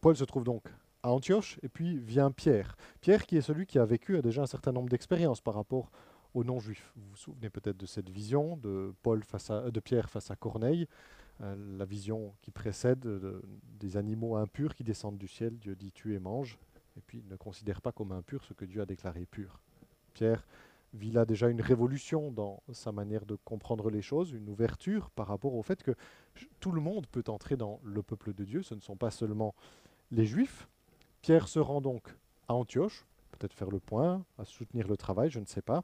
Paul 0.00 0.16
se 0.16 0.24
trouve 0.24 0.44
donc 0.44 0.62
à 1.02 1.10
Antioche, 1.10 1.58
et 1.62 1.68
puis 1.68 1.98
vient 1.98 2.30
Pierre. 2.30 2.76
Pierre 3.00 3.26
qui 3.26 3.36
est 3.36 3.42
celui 3.42 3.66
qui 3.66 3.78
a 3.78 3.84
vécu 3.84 4.16
a 4.16 4.22
déjà 4.22 4.42
un 4.42 4.46
certain 4.46 4.72
nombre 4.72 4.88
d'expériences 4.88 5.40
par 5.40 5.54
rapport 5.54 5.90
aux 6.34 6.44
non-juifs. 6.44 6.92
Vous 6.96 7.10
vous 7.10 7.16
souvenez 7.16 7.50
peut-être 7.50 7.76
de 7.76 7.86
cette 7.86 8.08
vision 8.08 8.56
de, 8.56 8.94
Paul 9.02 9.24
face 9.24 9.50
à, 9.50 9.70
de 9.70 9.80
Pierre 9.80 10.10
face 10.10 10.30
à 10.30 10.36
Corneille, 10.36 10.86
euh, 11.40 11.56
la 11.78 11.84
vision 11.84 12.34
qui 12.42 12.50
précède 12.50 13.06
des 13.78 13.96
animaux 13.96 14.36
impurs 14.36 14.74
qui 14.74 14.84
descendent 14.84 15.18
du 15.18 15.28
ciel, 15.28 15.58
Dieu 15.58 15.74
dit 15.74 15.92
tue 15.92 16.14
et 16.14 16.20
mange, 16.20 16.58
et 16.96 17.00
puis 17.00 17.24
ne 17.28 17.36
considère 17.36 17.80
pas 17.80 17.92
comme 17.92 18.12
impur 18.12 18.44
ce 18.44 18.52
que 18.52 18.64
Dieu 18.64 18.82
a 18.82 18.86
déclaré 18.86 19.26
pur. 19.26 19.60
Pierre 20.12 20.46
vit 20.92 21.12
là 21.12 21.24
déjà 21.24 21.48
une 21.48 21.60
révolution 21.60 22.32
dans 22.32 22.62
sa 22.72 22.92
manière 22.92 23.24
de 23.24 23.36
comprendre 23.44 23.90
les 23.90 24.02
choses, 24.02 24.32
une 24.32 24.48
ouverture 24.48 25.10
par 25.10 25.28
rapport 25.28 25.54
au 25.54 25.62
fait 25.62 25.82
que 25.82 25.92
tout 26.58 26.72
le 26.72 26.80
monde 26.80 27.06
peut 27.06 27.24
entrer 27.28 27.56
dans 27.56 27.80
le 27.84 28.02
peuple 28.02 28.34
de 28.34 28.44
Dieu, 28.44 28.62
ce 28.62 28.74
ne 28.74 28.80
sont 28.80 28.96
pas 28.96 29.10
seulement 29.10 29.54
les 30.10 30.26
Juifs. 30.26 30.68
Pierre 31.22 31.48
se 31.48 31.58
rend 31.58 31.80
donc 31.80 32.16
à 32.48 32.54
Antioche, 32.54 33.06
peut-être 33.32 33.54
faire 33.54 33.70
le 33.70 33.80
point, 33.80 34.24
à 34.38 34.44
soutenir 34.44 34.88
le 34.88 34.96
travail, 34.96 35.30
je 35.30 35.40
ne 35.40 35.46
sais 35.46 35.62
pas. 35.62 35.82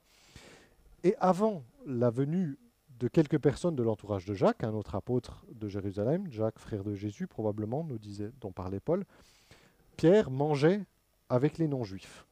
Et 1.04 1.14
avant 1.20 1.62
la 1.86 2.10
venue 2.10 2.58
de 2.98 3.08
quelques 3.08 3.38
personnes 3.38 3.76
de 3.76 3.82
l'entourage 3.82 4.24
de 4.24 4.34
Jacques, 4.34 4.64
un 4.64 4.72
autre 4.72 4.94
apôtre 4.94 5.44
de 5.52 5.68
Jérusalem, 5.68 6.30
Jacques, 6.30 6.58
frère 6.58 6.82
de 6.82 6.94
Jésus, 6.94 7.26
probablement, 7.26 7.84
nous 7.84 7.98
disait, 7.98 8.32
dont 8.40 8.52
parlait 8.52 8.80
Paul, 8.80 9.04
Pierre 9.96 10.30
mangeait 10.30 10.84
avec 11.28 11.58
les 11.58 11.68
non-juifs. 11.68 12.26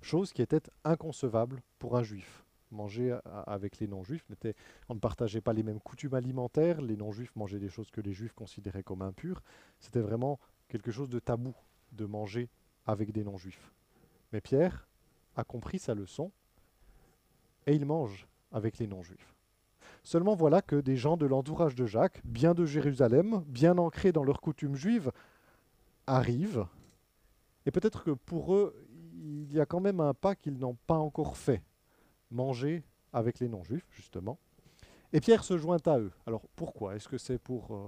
Chose 0.00 0.32
qui 0.32 0.42
était 0.42 0.62
inconcevable 0.84 1.62
pour 1.78 1.96
un 1.96 2.02
juif. 2.02 2.44
Manger 2.72 3.18
avec 3.46 3.78
les 3.78 3.86
non-juifs, 3.86 4.24
on 4.88 4.94
ne 4.94 4.98
partageait 4.98 5.42
pas 5.42 5.52
les 5.52 5.62
mêmes 5.62 5.78
coutumes 5.78 6.14
alimentaires, 6.14 6.80
les 6.80 6.96
non-juifs 6.96 7.36
mangeaient 7.36 7.58
des 7.58 7.68
choses 7.68 7.90
que 7.90 8.00
les 8.00 8.14
juifs 8.14 8.32
considéraient 8.32 8.82
comme 8.82 9.02
impures. 9.02 9.42
C'était 9.78 10.00
vraiment 10.00 10.40
quelque 10.68 10.90
chose 10.90 11.10
de 11.10 11.18
tabou 11.18 11.54
de 11.92 12.06
manger 12.06 12.48
avec 12.86 13.12
des 13.12 13.24
non-juifs. 13.24 13.72
Mais 14.32 14.40
Pierre 14.40 14.88
a 15.36 15.44
compris 15.44 15.78
sa 15.78 15.94
leçon 15.94 16.32
et 17.66 17.74
il 17.74 17.86
mange 17.86 18.26
avec 18.50 18.78
les 18.78 18.86
non-juifs. 18.86 19.34
Seulement 20.02 20.34
voilà 20.34 20.62
que 20.62 20.76
des 20.76 20.96
gens 20.96 21.16
de 21.16 21.26
l'entourage 21.26 21.74
de 21.74 21.86
Jacques, 21.86 22.20
bien 22.24 22.54
de 22.54 22.66
Jérusalem, 22.66 23.44
bien 23.46 23.78
ancrés 23.78 24.12
dans 24.12 24.24
leurs 24.24 24.40
coutumes 24.40 24.74
juives, 24.74 25.12
arrivent. 26.06 26.66
Et 27.66 27.70
peut-être 27.70 28.02
que 28.02 28.10
pour 28.10 28.54
eux, 28.54 28.74
il 29.14 29.52
y 29.52 29.60
a 29.60 29.66
quand 29.66 29.80
même 29.80 30.00
un 30.00 30.14
pas 30.14 30.34
qu'ils 30.34 30.58
n'ont 30.58 30.76
pas 30.86 30.98
encore 30.98 31.36
fait. 31.36 31.62
Manger 32.30 32.82
avec 33.12 33.38
les 33.38 33.48
non-juifs, 33.48 33.86
justement. 33.92 34.38
Et 35.12 35.20
Pierre 35.20 35.44
se 35.44 35.58
joint 35.58 35.78
à 35.86 35.98
eux. 35.98 36.12
Alors 36.26 36.42
pourquoi? 36.56 36.96
Est-ce 36.96 37.08
que 37.08 37.18
c'est 37.18 37.38
pour, 37.38 37.78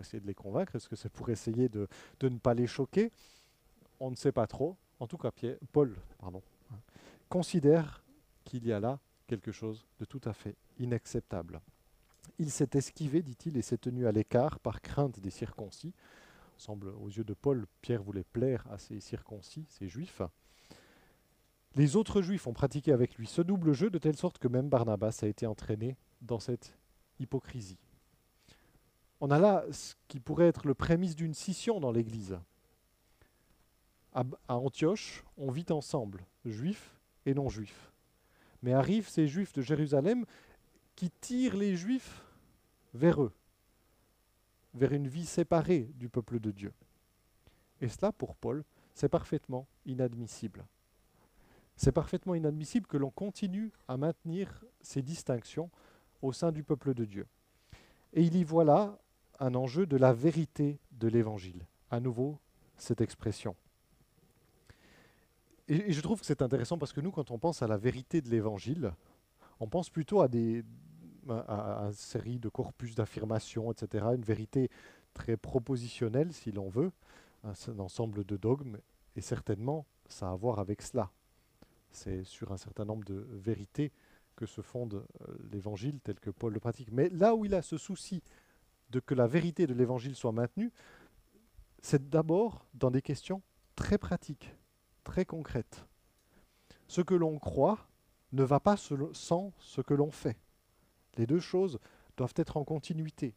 essayer 0.00 0.20
de 0.20 0.26
les 0.26 0.34
convaincre? 0.34 0.74
Est-ce 0.74 0.88
que 0.88 0.96
c'est 0.96 1.08
pour 1.08 1.30
essayer 1.30 1.68
de, 1.68 1.88
ne 2.22 2.38
pas 2.38 2.54
les 2.54 2.66
choquer? 2.66 3.12
On 4.00 4.10
ne 4.10 4.16
sait 4.16 4.32
pas 4.32 4.46
trop. 4.46 4.76
En 4.98 5.06
tout 5.06 5.18
cas, 5.18 5.30
Pierre, 5.30 5.56
Paul 5.72 5.96
pardon, 6.18 6.42
considère 7.28 8.04
qu'il 8.44 8.66
y 8.66 8.72
a 8.72 8.80
là 8.80 8.98
quelque 9.28 9.52
chose 9.52 9.86
de 10.00 10.04
tout 10.04 10.20
à 10.24 10.32
fait 10.32 10.56
inacceptable. 10.78 11.60
Il 12.40 12.50
s'est 12.50 12.70
esquivé, 12.74 13.22
dit-il, 13.22 13.56
et 13.56 13.62
s'est 13.62 13.78
tenu 13.78 14.06
à 14.06 14.12
l'écart 14.12 14.58
par 14.58 14.80
crainte 14.80 15.20
des 15.20 15.30
circoncis. 15.30 15.94
semble, 16.56 16.88
aux 16.88 17.08
yeux 17.08 17.24
de 17.24 17.34
Paul, 17.34 17.66
Pierre 17.82 18.02
voulait 18.02 18.24
plaire 18.24 18.66
à 18.70 18.78
ces 18.78 19.00
circoncis, 19.00 19.66
ces 19.68 19.88
juifs. 19.88 20.22
Les 21.76 21.94
autres 21.94 22.22
juifs 22.22 22.46
ont 22.46 22.52
pratiqué 22.52 22.92
avec 22.92 23.16
lui 23.16 23.26
ce 23.26 23.42
double 23.42 23.72
jeu 23.72 23.90
de 23.90 23.98
telle 23.98 24.16
sorte 24.16 24.38
que 24.38 24.48
même 24.48 24.68
Barnabas 24.68 25.20
a 25.22 25.26
été 25.26 25.46
entraîné 25.46 25.96
dans 26.20 26.38
cette 26.38 26.76
hypocrisie. 27.18 27.78
On 29.20 29.30
a 29.30 29.38
là 29.38 29.64
ce 29.72 29.94
qui 30.06 30.20
pourrait 30.20 30.46
être 30.46 30.66
le 30.66 30.74
prémisse 30.74 31.16
d'une 31.16 31.34
scission 31.34 31.80
dans 31.80 31.90
l'Église. 31.90 32.38
À, 34.12 34.24
Antioche, 34.48 35.24
on 35.36 35.50
vit 35.50 35.66
ensemble, 35.70 36.24
juifs 36.44 36.96
et 37.26 37.34
non-juifs. 37.34 37.92
Mais 38.62 38.72
arrivent 38.72 39.08
ces 39.08 39.28
juifs 39.28 39.52
de 39.52 39.62
Jérusalem 39.62 40.24
qui 40.96 41.10
tirent 41.10 41.56
les 41.56 41.76
juifs 41.76 42.24
vers 42.94 43.22
eux, 43.22 43.32
vers 44.74 44.92
une 44.92 45.06
vie 45.06 45.26
séparée 45.26 45.90
du 45.94 46.08
peuple 46.08 46.40
de 46.40 46.50
Dieu. 46.50 46.72
Et 47.80 47.88
cela, 47.88 48.12
pour 48.12 48.34
Paul, 48.34 48.64
c'est 48.94 49.08
parfaitement 49.08 49.68
inadmissible. 49.86 50.66
C'est 51.76 51.92
parfaitement 51.92 52.34
inadmissible 52.34 52.88
que 52.88 52.96
l'on 52.96 53.10
continue 53.10 53.70
à 53.86 53.96
maintenir 53.96 54.64
ces 54.80 55.02
distinctions 55.02 55.70
au 56.22 56.32
sein 56.32 56.52
du 56.52 56.62
peuple 56.62 56.94
de 56.94 57.04
Dieu. 57.04 57.26
Et 58.12 58.22
il 58.22 58.36
y 58.36 58.44
voit 58.44 58.64
là 58.64 58.98
un 59.38 59.54
enjeu 59.54 59.86
de 59.86 59.96
la 59.96 60.12
vérité 60.12 60.78
de 60.92 61.08
l'Évangile. 61.08 61.66
À 61.90 62.00
nouveau, 62.00 62.38
cette 62.76 63.00
expression. 63.00 63.54
Et, 65.68 65.92
je 65.92 66.00
trouve 66.00 66.20
que 66.20 66.26
c'est 66.26 66.42
intéressant 66.42 66.78
parce 66.78 66.92
que 66.92 67.00
nous, 67.00 67.10
quand 67.10 67.30
on 67.30 67.38
pense 67.38 67.62
à 67.62 67.66
la 67.66 67.76
vérité 67.76 68.20
de 68.20 68.28
l'Évangile, 68.28 68.92
on 69.60 69.68
pense 69.68 69.90
plutôt 69.90 70.20
à, 70.20 70.28
des, 70.28 70.64
à, 71.28 71.84
une 71.86 71.92
série 71.92 72.38
de 72.38 72.48
corpus 72.48 72.94
d'affirmations, 72.94 73.70
etc., 73.70 74.06
une 74.14 74.22
vérité 74.22 74.70
très 75.14 75.36
propositionnelle, 75.36 76.32
si 76.32 76.52
l'on 76.52 76.68
veut, 76.68 76.90
un, 77.44 77.52
un 77.52 77.78
ensemble 77.78 78.24
de 78.24 78.36
dogmes, 78.36 78.78
et 79.16 79.20
certainement, 79.20 79.86
ça 80.08 80.28
a 80.28 80.32
à 80.32 80.36
voir 80.36 80.58
avec 80.58 80.82
cela. 80.82 81.10
C'est 81.90 82.24
sur 82.24 82.52
un 82.52 82.56
certain 82.56 82.84
nombre 82.84 83.04
de 83.04 83.26
vérités 83.32 83.92
que 84.38 84.46
se 84.46 84.60
fonde 84.60 85.04
euh, 85.22 85.36
l'Évangile 85.50 85.98
tel 86.00 86.20
que 86.20 86.30
Paul 86.30 86.52
le 86.52 86.60
pratique. 86.60 86.92
Mais 86.92 87.08
là 87.08 87.34
où 87.34 87.44
il 87.44 87.54
a 87.54 87.62
ce 87.62 87.76
souci 87.76 88.22
de 88.90 89.00
que 89.00 89.16
la 89.16 89.26
vérité 89.26 89.66
de 89.66 89.74
l'Évangile 89.74 90.14
soit 90.14 90.30
maintenue, 90.30 90.70
c'est 91.82 92.08
d'abord 92.08 92.64
dans 92.72 92.92
des 92.92 93.02
questions 93.02 93.42
très 93.74 93.98
pratiques, 93.98 94.54
très 95.02 95.24
concrètes. 95.24 95.84
Ce 96.86 97.00
que 97.00 97.14
l'on 97.14 97.40
croit 97.40 97.88
ne 98.30 98.44
va 98.44 98.60
pas 98.60 98.76
sans 98.76 99.52
ce 99.58 99.80
que 99.80 99.94
l'on 99.94 100.12
fait. 100.12 100.38
Les 101.16 101.26
deux 101.26 101.40
choses 101.40 101.80
doivent 102.16 102.34
être 102.36 102.56
en 102.56 102.64
continuité. 102.64 103.34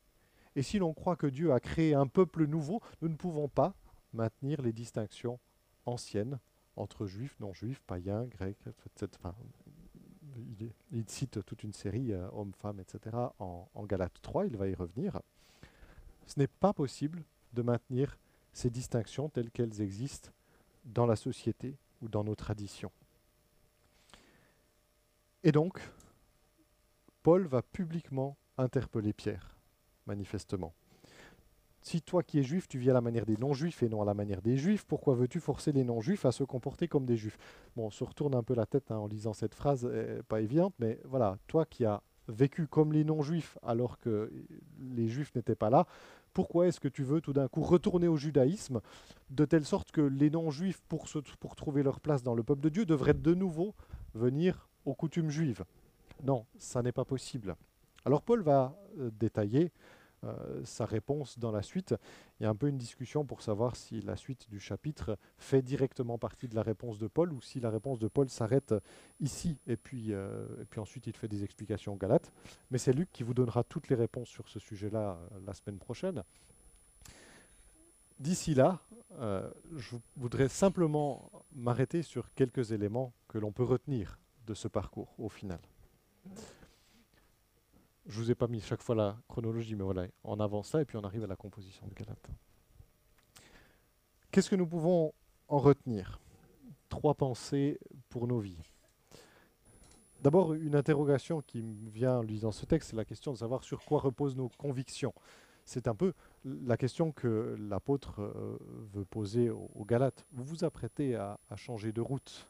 Et 0.55 0.61
si 0.61 0.77
l'on 0.77 0.93
croit 0.93 1.15
que 1.15 1.27
Dieu 1.27 1.51
a 1.51 1.59
créé 1.59 1.95
un 1.95 2.07
peuple 2.07 2.45
nouveau, 2.45 2.79
nous 3.01 3.09
ne 3.09 3.15
pouvons 3.15 3.47
pas 3.47 3.73
maintenir 4.13 4.61
les 4.61 4.73
distinctions 4.73 5.39
anciennes 5.85 6.39
entre 6.75 7.07
juifs, 7.07 7.39
non-juifs, 7.39 7.81
païens, 7.87 8.25
grecs, 8.25 8.67
etc. 8.85 9.09
il, 10.91 11.03
cite 11.07 11.43
toute 11.45 11.63
une 11.63 11.73
série, 11.73 12.13
euh, 12.13 12.27
hommes, 12.33 12.53
femmes, 12.53 12.79
etc., 12.79 13.15
en, 13.39 13.67
en 13.73 13.85
Galates 13.85 14.21
3, 14.21 14.45
il 14.45 14.57
va 14.57 14.67
y 14.67 14.75
revenir. 14.75 15.19
Ce 16.27 16.39
n'est 16.39 16.47
pas 16.47 16.73
possible 16.73 17.23
de 17.53 17.61
maintenir 17.61 18.17
ces 18.53 18.69
distinctions 18.69 19.29
telles 19.29 19.51
qu'elles 19.51 19.81
existent 19.81 20.31
dans 20.85 21.05
la 21.05 21.15
société 21.15 21.77
ou 22.01 22.09
dans 22.09 22.23
nos 22.23 22.35
traditions. 22.35 22.91
Et 25.43 25.51
donc, 25.51 25.79
Paul 27.23 27.45
va 27.45 27.61
publiquement 27.61 28.37
interpeller 28.57 29.13
Pierre, 29.13 29.55
manifestement. 30.05 30.73
Si 31.81 32.01
toi 32.01 32.21
qui 32.21 32.39
es 32.39 32.43
juif, 32.43 32.67
tu 32.67 32.77
vis 32.77 32.91
à 32.91 32.93
la 32.93 33.01
manière 33.01 33.25
des 33.25 33.37
non-juifs 33.37 33.81
et 33.83 33.89
non 33.89 34.01
à 34.01 34.05
la 34.05 34.13
manière 34.13 34.41
des 34.41 34.55
juifs, 34.57 34.85
pourquoi 34.85 35.15
veux-tu 35.15 35.39
forcer 35.39 35.71
les 35.71 35.83
non-juifs 35.83 36.25
à 36.25 36.31
se 36.31 36.43
comporter 36.43 36.87
comme 36.87 37.05
des 37.05 37.17
juifs? 37.17 37.37
On 37.75 37.89
se 37.89 38.03
retourne 38.03 38.35
un 38.35 38.43
peu 38.43 38.53
la 38.53 38.65
tête 38.65 38.91
hein, 38.91 38.97
en 38.97 39.07
lisant 39.07 39.33
cette 39.33 39.55
phrase, 39.55 39.89
pas 40.27 40.41
évidente, 40.41 40.73
mais 40.79 40.99
voilà, 41.05 41.37
toi 41.47 41.65
qui 41.65 41.85
as 41.85 42.03
vécu 42.27 42.67
comme 42.67 42.93
les 42.93 43.03
non-juifs 43.03 43.57
alors 43.63 43.97
que 43.97 44.31
les 44.79 45.07
juifs 45.07 45.33
n'étaient 45.35 45.55
pas 45.55 45.69
là, 45.69 45.87
pourquoi 46.33 46.67
est-ce 46.67 46.79
que 46.79 46.87
tu 46.87 47.03
veux 47.03 47.19
tout 47.19 47.33
d'un 47.33 47.47
coup 47.47 47.61
retourner 47.61 48.07
au 48.07 48.15
judaïsme 48.15 48.79
de 49.31 49.43
telle 49.43 49.65
sorte 49.65 49.91
que 49.91 50.01
les 50.01 50.29
non-juifs, 50.29 50.81
pour, 50.87 51.07
pour 51.39 51.55
trouver 51.55 51.83
leur 51.83 51.99
place 51.99 52.23
dans 52.23 52.35
le 52.35 52.43
peuple 52.43 52.61
de 52.61 52.69
Dieu, 52.69 52.85
devraient 52.85 53.13
de 53.13 53.33
nouveau 53.33 53.73
venir 54.13 54.69
aux 54.85 54.93
coutumes 54.93 55.29
juives? 55.29 55.63
Non, 56.23 56.45
ça 56.57 56.83
n'est 56.83 56.91
pas 56.91 57.05
possible. 57.05 57.55
Alors 58.05 58.21
Paul 58.21 58.43
va 58.43 58.75
euh, 58.99 59.09
détailler 59.19 59.71
sa 60.63 60.85
réponse 60.85 61.39
dans 61.39 61.51
la 61.51 61.61
suite. 61.61 61.95
Il 62.39 62.43
y 62.43 62.45
a 62.45 62.49
un 62.49 62.55
peu 62.55 62.67
une 62.67 62.77
discussion 62.77 63.25
pour 63.25 63.41
savoir 63.41 63.75
si 63.75 64.01
la 64.01 64.15
suite 64.15 64.49
du 64.49 64.59
chapitre 64.59 65.17
fait 65.37 65.61
directement 65.61 66.17
partie 66.17 66.47
de 66.47 66.55
la 66.55 66.63
réponse 66.63 66.99
de 66.99 67.07
Paul 67.07 67.33
ou 67.33 67.41
si 67.41 67.59
la 67.59 67.69
réponse 67.69 67.99
de 67.99 68.07
Paul 68.07 68.29
s'arrête 68.29 68.73
ici 69.19 69.57
et 69.67 69.77
puis, 69.77 70.13
euh, 70.13 70.45
et 70.61 70.65
puis 70.65 70.79
ensuite 70.79 71.07
il 71.07 71.15
fait 71.15 71.27
des 71.27 71.43
explications 71.43 71.95
galates. 71.95 72.31
Mais 72.69 72.77
c'est 72.77 72.93
Luc 72.93 73.09
qui 73.11 73.23
vous 73.23 73.33
donnera 73.33 73.63
toutes 73.63 73.89
les 73.89 73.95
réponses 73.95 74.29
sur 74.29 74.47
ce 74.47 74.59
sujet-là 74.59 75.17
euh, 75.31 75.39
la 75.45 75.53
semaine 75.53 75.79
prochaine. 75.79 76.23
D'ici 78.19 78.53
là, 78.53 78.79
je 79.75 79.95
voudrais 80.15 80.47
simplement 80.47 81.31
m'arrêter 81.55 82.03
sur 82.03 82.31
quelques 82.35 82.71
éléments 82.71 83.13
que 83.27 83.39
l'on 83.39 83.51
peut 83.51 83.63
retenir 83.63 84.19
de 84.45 84.53
ce 84.53 84.67
parcours 84.67 85.15
au 85.17 85.27
final. 85.27 85.59
Je 88.07 88.17
vous 88.19 88.31
ai 88.31 88.35
pas 88.35 88.47
mis 88.47 88.61
chaque 88.61 88.81
fois 88.81 88.95
la 88.95 89.17
chronologie, 89.27 89.75
mais 89.75 89.83
voilà, 89.83 90.07
on 90.23 90.39
avance 90.39 90.69
ça 90.69 90.81
et 90.81 90.85
puis 90.85 90.97
on 90.97 91.03
arrive 91.03 91.23
à 91.23 91.27
la 91.27 91.35
composition 91.35 91.87
de 91.87 91.93
Galate. 91.93 92.29
Qu'est-ce 94.31 94.49
que 94.49 94.55
nous 94.55 94.67
pouvons 94.67 95.13
en 95.47 95.59
retenir? 95.59 96.19
Trois 96.89 97.13
pensées 97.13 97.79
pour 98.09 98.27
nos 98.27 98.39
vies. 98.39 98.61
D'abord, 100.21 100.53
une 100.53 100.75
interrogation 100.75 101.41
qui 101.41 101.61
me 101.63 101.89
vient 101.89 102.17
en 102.17 102.21
lisant 102.21 102.51
ce 102.51 102.65
texte, 102.65 102.91
c'est 102.91 102.95
la 102.95 103.05
question 103.05 103.33
de 103.33 103.37
savoir 103.37 103.63
sur 103.63 103.83
quoi 103.83 103.99
reposent 103.99 104.35
nos 104.35 104.49
convictions. 104.49 105.13
C'est 105.65 105.87
un 105.87 105.95
peu 105.95 106.13
la 106.45 106.77
question 106.77 107.11
que 107.11 107.55
l'apôtre 107.59 108.21
euh, 108.21 108.57
veut 108.93 109.05
poser 109.05 109.49
aux, 109.49 109.85
Galates. 109.85 110.25
Vous 110.31 110.43
vous 110.43 110.63
apprêtez 110.63 111.15
à, 111.15 111.39
changer 111.55 111.91
de 111.91 112.01
route, 112.01 112.49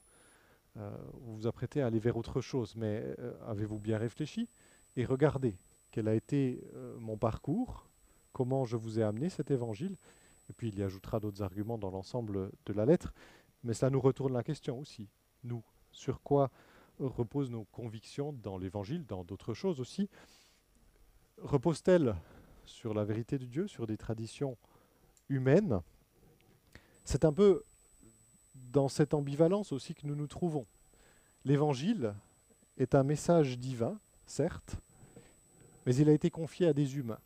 euh, 0.77 0.91
vous 1.21 1.35
vous 1.35 1.47
apprêtez 1.47 1.81
à 1.81 1.87
aller 1.87 1.99
vers 1.99 2.17
autre 2.17 2.41
chose, 2.41 2.75
mais 2.75 3.03
euh, 3.19 3.33
avez-vous 3.47 3.79
bien 3.79 3.97
réfléchi? 3.97 4.49
Et 4.95 5.05
regardez 5.05 5.57
quel 5.91 6.07
a 6.07 6.15
été 6.15 6.63
euh, 6.73 6.97
mon 6.99 7.17
parcours, 7.17 7.89
comment 8.33 8.65
je 8.65 8.77
vous 8.77 8.99
ai 8.99 9.03
amené 9.03 9.29
cet 9.29 9.51
évangile, 9.51 9.97
et 10.49 10.53
puis 10.53 10.69
il 10.69 10.79
y 10.79 10.83
ajoutera 10.83 11.19
d'autres 11.19 11.43
arguments 11.43 11.77
dans 11.77 11.91
l'ensemble 11.91 12.51
de 12.65 12.73
la 12.73 12.85
lettre, 12.85 13.13
mais 13.63 13.73
cela 13.73 13.89
nous 13.89 14.01
retourne 14.01 14.33
la 14.33 14.43
question 14.43 14.79
aussi, 14.79 15.09
nous, 15.43 15.63
sur 15.91 16.21
quoi 16.21 16.49
reposent 16.99 17.51
nos 17.51 17.65
convictions 17.65 18.33
dans 18.33 18.57
l'évangile, 18.57 19.05
dans 19.05 19.23
d'autres 19.23 19.53
choses 19.53 19.79
aussi? 19.79 20.09
Reposent-elles 21.37 22.15
sur 22.65 22.93
la 22.93 23.03
vérité 23.03 23.37
de 23.37 23.45
Dieu, 23.45 23.67
sur 23.67 23.87
des 23.87 23.97
traditions 23.97 24.57
humaines? 25.29 25.81
C'est 27.03 27.25
un 27.25 27.33
peu 27.33 27.63
dans 28.53 28.87
cette 28.87 29.13
ambivalence 29.13 29.71
aussi 29.71 29.95
que 29.95 30.05
nous 30.05 30.15
nous 30.15 30.27
trouvons. 30.27 30.67
L'évangile 31.43 32.13
est 32.77 32.95
un 32.95 33.03
message 33.03 33.57
divin 33.57 33.99
certes, 34.31 34.77
mais 35.85 35.95
il 35.95 36.09
a 36.09 36.13
été 36.13 36.29
confié 36.29 36.67
à 36.67 36.73
des 36.73 36.97
humains. 36.97 37.19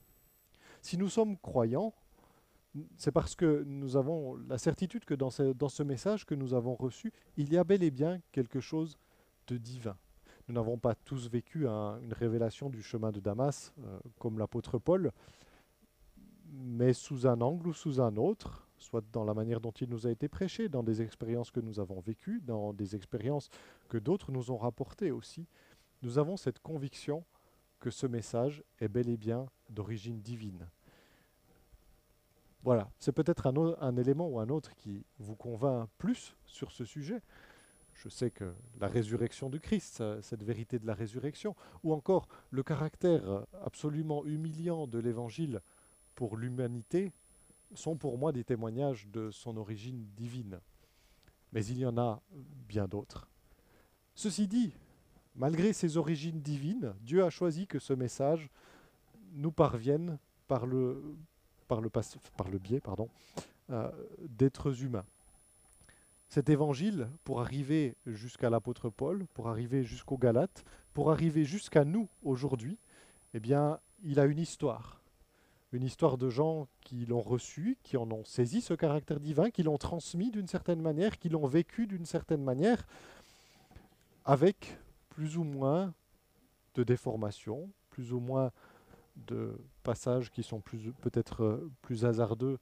Si 0.81 0.97
nous 0.97 1.09
sommes 1.09 1.37
croyants, 1.37 1.93
c'est 2.97 3.11
parce 3.11 3.35
que 3.35 3.63
nous 3.65 3.95
avons 3.95 4.35
la 4.49 4.57
certitude 4.57 5.05
que 5.05 5.13
dans 5.13 5.29
ce, 5.29 5.83
message 5.83 6.25
que 6.25 6.35
nous 6.35 6.53
avons 6.53 6.75
reçu, 6.75 7.13
il 7.37 7.51
y 7.51 7.57
a 7.57 7.63
bel 7.63 7.83
et 7.83 7.91
bien 7.91 8.19
quelque 8.31 8.59
chose 8.59 8.97
de 9.47 9.57
divin. 9.57 9.97
Nous 10.47 10.55
n'avons 10.55 10.77
pas 10.77 10.93
tous 10.93 11.29
vécu 11.29 11.65
une 11.65 12.13
révélation 12.13 12.69
du 12.69 12.83
chemin 12.83 13.11
de 13.11 13.19
Damas 13.19 13.73
euh, 13.79 13.99
comme 14.19 14.37
l'apôtre 14.37 14.77
Paul, 14.77 15.11
mais 16.51 16.93
sous 16.93 17.25
un 17.25 17.41
angle 17.41 17.69
ou 17.69 17.73
sous 17.73 17.99
un 17.99 18.15
autre, 18.17 18.67
soit 18.77 19.03
dans 19.11 19.23
la 19.23 19.33
manière 19.33 19.61
dont 19.61 19.71
il 19.71 19.89
nous 19.89 20.05
a 20.05 20.11
été 20.11 20.27
prêché, 20.27 20.69
dans 20.69 20.83
des 20.83 21.01
expériences 21.01 21.49
que 21.49 21.59
nous 21.59 21.79
avons 21.79 21.99
vécues, 21.99 22.41
dans 22.41 22.73
des 22.73 22.95
expériences 22.95 23.49
que 23.89 23.97
d'autres 23.97 24.31
nous 24.31 24.51
ont 24.51 24.57
rapportées 24.57 25.11
aussi 25.11 25.47
nous 26.05 26.19
avons 26.19 26.37
cette 26.37 26.59
conviction 26.59 27.25
que 27.79 27.89
ce 27.89 28.05
message 28.05 28.63
est 28.79 28.87
bel 28.87 29.09
et 29.09 29.17
bien 29.17 29.47
d'origine 29.71 30.21
divine. 30.21 30.69
Voilà, 32.61 32.91
c'est 32.99 33.11
peut-être 33.11 33.47
un, 33.47 33.75
un, 33.81 33.97
élément 33.97 34.27
ou 34.27 34.39
un 34.39 34.49
autre 34.49 34.75
qui 34.75 35.03
vous 35.17 35.35
convainc 35.35 35.89
plus 35.97 36.35
sur 36.45 36.71
ce 36.71 36.85
sujet. 36.85 37.23
Je 37.95 38.07
sais 38.07 38.29
que 38.29 38.53
la 38.79 38.87
résurrection 38.87 39.49
du 39.49 39.59
Christ, 39.59 40.03
cette 40.21 40.43
vérité 40.43 40.77
de 40.77 40.85
la 40.85 40.93
résurrection, 40.93 41.55
ou 41.83 41.91
encore 41.91 42.27
le 42.51 42.61
caractère 42.61 43.43
absolument 43.63 44.23
humiliant 44.25 44.85
de 44.85 44.99
l'Évangile 44.99 45.59
pour 46.13 46.37
l'humanité, 46.37 47.13
sont 47.73 47.97
pour 47.97 48.19
moi 48.19 48.31
des 48.31 48.43
témoignages 48.43 49.07
de 49.07 49.31
son 49.31 49.57
origine 49.57 50.05
divine. 50.15 50.59
Mais 51.51 51.65
il 51.65 51.79
y 51.79 51.85
en 51.85 51.97
a 51.97 52.21
bien 52.67 52.87
d'autres. 52.87 53.27
Ceci 54.13 54.47
dit, 54.47 54.71
Malgré 55.35 55.73
ses 55.73 55.97
origines 55.97 56.41
divines, 56.41 56.93
Dieu 57.01 57.23
a 57.23 57.29
choisi 57.29 57.67
que 57.67 57.79
ce 57.79 57.93
message 57.93 58.49
nous 59.33 59.51
parvienne 59.51 60.17
par 60.47 60.65
le, 60.65 61.17
biais 62.61 62.79
pardon, 62.79 63.09
euh, 63.69 63.91
d'êtres 64.29 64.83
humains. 64.83 65.05
Cet 66.29 66.49
évangile, 66.49 67.09
pour 67.23 67.41
arriver 67.41 67.95
jusqu'à 68.05 68.49
l'apôtre 68.49 68.89
Paul, 68.89 69.25
pour 69.33 69.49
arriver 69.49 69.83
jusqu'aux 69.83 70.17
Galates, 70.17 70.63
pour 70.93 71.11
arriver 71.11 71.43
jusqu'à 71.43 71.85
nous 71.85 72.07
aujourd'hui, 72.23 72.79
eh 73.33 73.39
bien, 73.39 73.79
il 74.03 74.19
a 74.19 74.25
une 74.25 74.39
histoire. 74.39 75.01
Une 75.71 75.83
histoire 75.83 76.17
de 76.17 76.29
gens 76.29 76.67
qui 76.79 77.05
l'ont 77.05 77.21
reçu, 77.21 77.77
qui 77.83 77.97
en 77.97 78.09
ont 78.11 78.23
saisi 78.23 78.61
ce 78.61 78.73
caractère 78.73 79.19
divin, 79.19 79.49
qui 79.49 79.63
l'ont 79.63 79.77
transmis 79.77 80.31
d'une 80.31 80.47
certaine 80.47 80.81
manière, 80.81 81.19
qui 81.19 81.27
l'ont 81.27 81.47
vécu 81.47 81.85
d'une 81.85 82.05
certaine 82.05 82.43
manière, 82.43 82.87
avec 84.23 84.77
plus 85.15 85.37
ou 85.37 85.45
moins 85.45 85.93
de 86.73 86.83
déformations, 86.83 87.71
plus 87.89 88.11
ou 88.11 88.19
moins 88.19 88.51
de 89.15 89.57
passages 89.81 90.29
qui 90.29 90.43
sont 90.43 90.59
peut-être 90.59 91.43
euh, 91.43 91.71
plus 91.81 92.03
hasardeux 92.03 92.59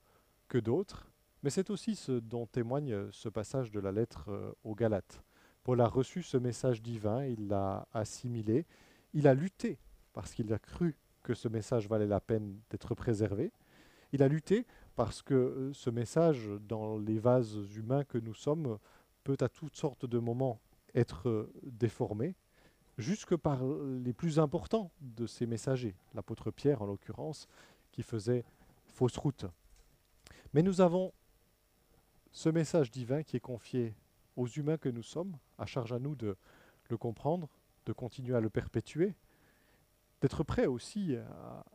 que 0.47 0.59
d'autres. 0.59 1.09
Mais 1.41 1.49
c'est 1.49 1.71
aussi 1.71 1.95
ce 1.95 2.11
dont 2.11 2.45
témoigne 2.45 3.09
ce 3.11 3.27
passage 3.27 3.71
de 3.71 3.79
la 3.79 3.91
lettre 3.91 4.29
euh, 4.29 4.51
aux 4.63 4.75
Galates. 4.75 5.23
Paul 5.63 5.81
a 5.81 5.87
reçu 5.87 6.21
ce 6.21 6.37
message 6.37 6.83
divin, 6.83 7.25
il 7.25 7.47
l'a 7.47 7.87
assimilé, 7.91 8.67
il 9.15 9.27
a 9.27 9.33
lutté 9.33 9.79
parce 10.13 10.35
qu'il 10.35 10.53
a 10.53 10.59
cru 10.59 10.95
que 11.23 11.33
ce 11.33 11.47
message 11.47 11.89
valait 11.89 12.05
la 12.05 12.19
peine 12.19 12.59
d'être 12.69 12.93
préservé. 12.93 13.51
Il 14.11 14.21
a 14.21 14.27
lutté 14.27 14.67
parce 14.95 15.23
que 15.23 15.33
euh, 15.33 15.73
ce 15.73 15.89
message, 15.89 16.51
dans 16.67 16.99
les 16.99 17.17
vases 17.17 17.57
humains 17.75 18.03
que 18.03 18.19
nous 18.19 18.35
sommes, 18.35 18.77
peut 19.23 19.37
à 19.39 19.49
toutes 19.49 19.75
sortes 19.75 20.05
de 20.05 20.19
moments 20.19 20.61
être 20.93 21.49
déformé, 21.63 22.35
jusque 22.97 23.35
par 23.35 23.63
les 24.03 24.13
plus 24.13 24.39
importants 24.39 24.91
de 25.01 25.25
ces 25.25 25.45
messagers, 25.45 25.95
l'apôtre 26.13 26.51
Pierre 26.51 26.81
en 26.81 26.85
l'occurrence, 26.85 27.47
qui 27.91 28.03
faisait 28.03 28.43
fausse 28.87 29.17
route. 29.17 29.45
Mais 30.53 30.61
nous 30.61 30.81
avons 30.81 31.13
ce 32.31 32.49
message 32.49 32.91
divin 32.91 33.23
qui 33.23 33.37
est 33.37 33.41
confié 33.41 33.95
aux 34.35 34.47
humains 34.47 34.77
que 34.77 34.89
nous 34.89 35.03
sommes, 35.03 35.37
à 35.57 35.65
charge 35.65 35.93
à 35.93 35.99
nous 35.99 36.15
de 36.15 36.35
le 36.89 36.97
comprendre, 36.97 37.49
de 37.85 37.93
continuer 37.93 38.35
à 38.35 38.39
le 38.39 38.49
perpétuer, 38.49 39.15
d'être 40.21 40.43
prêt 40.43 40.65
aussi 40.65 41.15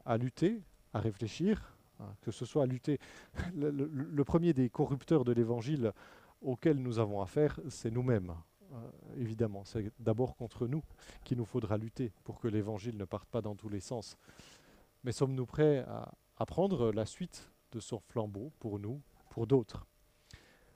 à, 0.05 0.17
lutter, 0.17 0.63
à 0.93 1.01
réfléchir, 1.01 1.77
hein, 2.01 2.15
que 2.23 2.31
ce 2.31 2.45
soit 2.45 2.65
à 2.65 2.67
lutter. 2.67 2.99
Le, 3.55 4.25
premier 4.25 4.53
des 4.53 4.71
corrupteurs 4.71 5.25
de 5.25 5.33
l'Évangile 5.33 5.93
auquel 6.41 6.79
nous 6.79 6.99
avons 6.99 7.21
affaire, 7.21 7.61
c'est 7.69 7.91
nous-mêmes. 7.91 8.35
Euh, 8.73 8.91
évidemment, 9.17 9.65
c'est 9.65 9.93
d'abord 9.99 10.37
contre 10.37 10.67
nous 10.67 10.83
qu'il 11.25 11.39
nous 11.39 11.45
faudra 11.45 11.77
lutter 11.79 12.13
pour 12.25 12.39
que 12.39 12.49
l'Évangile 12.49 12.97
ne 12.97 13.05
parte 13.05 13.29
pas 13.29 13.41
dans 13.41 13.57
tous 13.57 13.69
les 13.69 13.81
sens. 13.81 14.17
Mais 15.05 15.13
sommes-nous 15.13 15.47
prêts 15.47 15.79
à, 15.89 16.47
prendre 16.47 16.93
la 16.93 17.07
suite 17.07 17.51
de 17.73 17.81
son 17.81 17.99
flambeau 17.99 18.53
pour 18.59 18.79
nous, 18.79 19.01
pour 19.31 19.47
d'autres? 19.47 19.87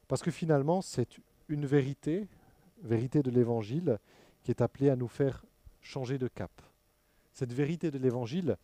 Parce 0.08 0.22
que 0.22 0.30
finalement, 0.30 0.82
c'est 0.82 1.20
une 1.48 1.66
vérité, 1.66 2.28
vérité 2.82 3.22
de 3.22 3.30
l'Évangile, 3.30 3.98
qui 4.42 4.50
est 4.50 4.60
appelée 4.60 4.90
à 4.90 4.96
nous 4.96 5.08
faire 5.08 5.44
changer 5.80 6.18
de 6.18 6.28
cap 6.28 6.50
cette 7.32 7.52
vérité 7.52 7.90
de 7.90 7.98
l'Évangile, 7.98 8.56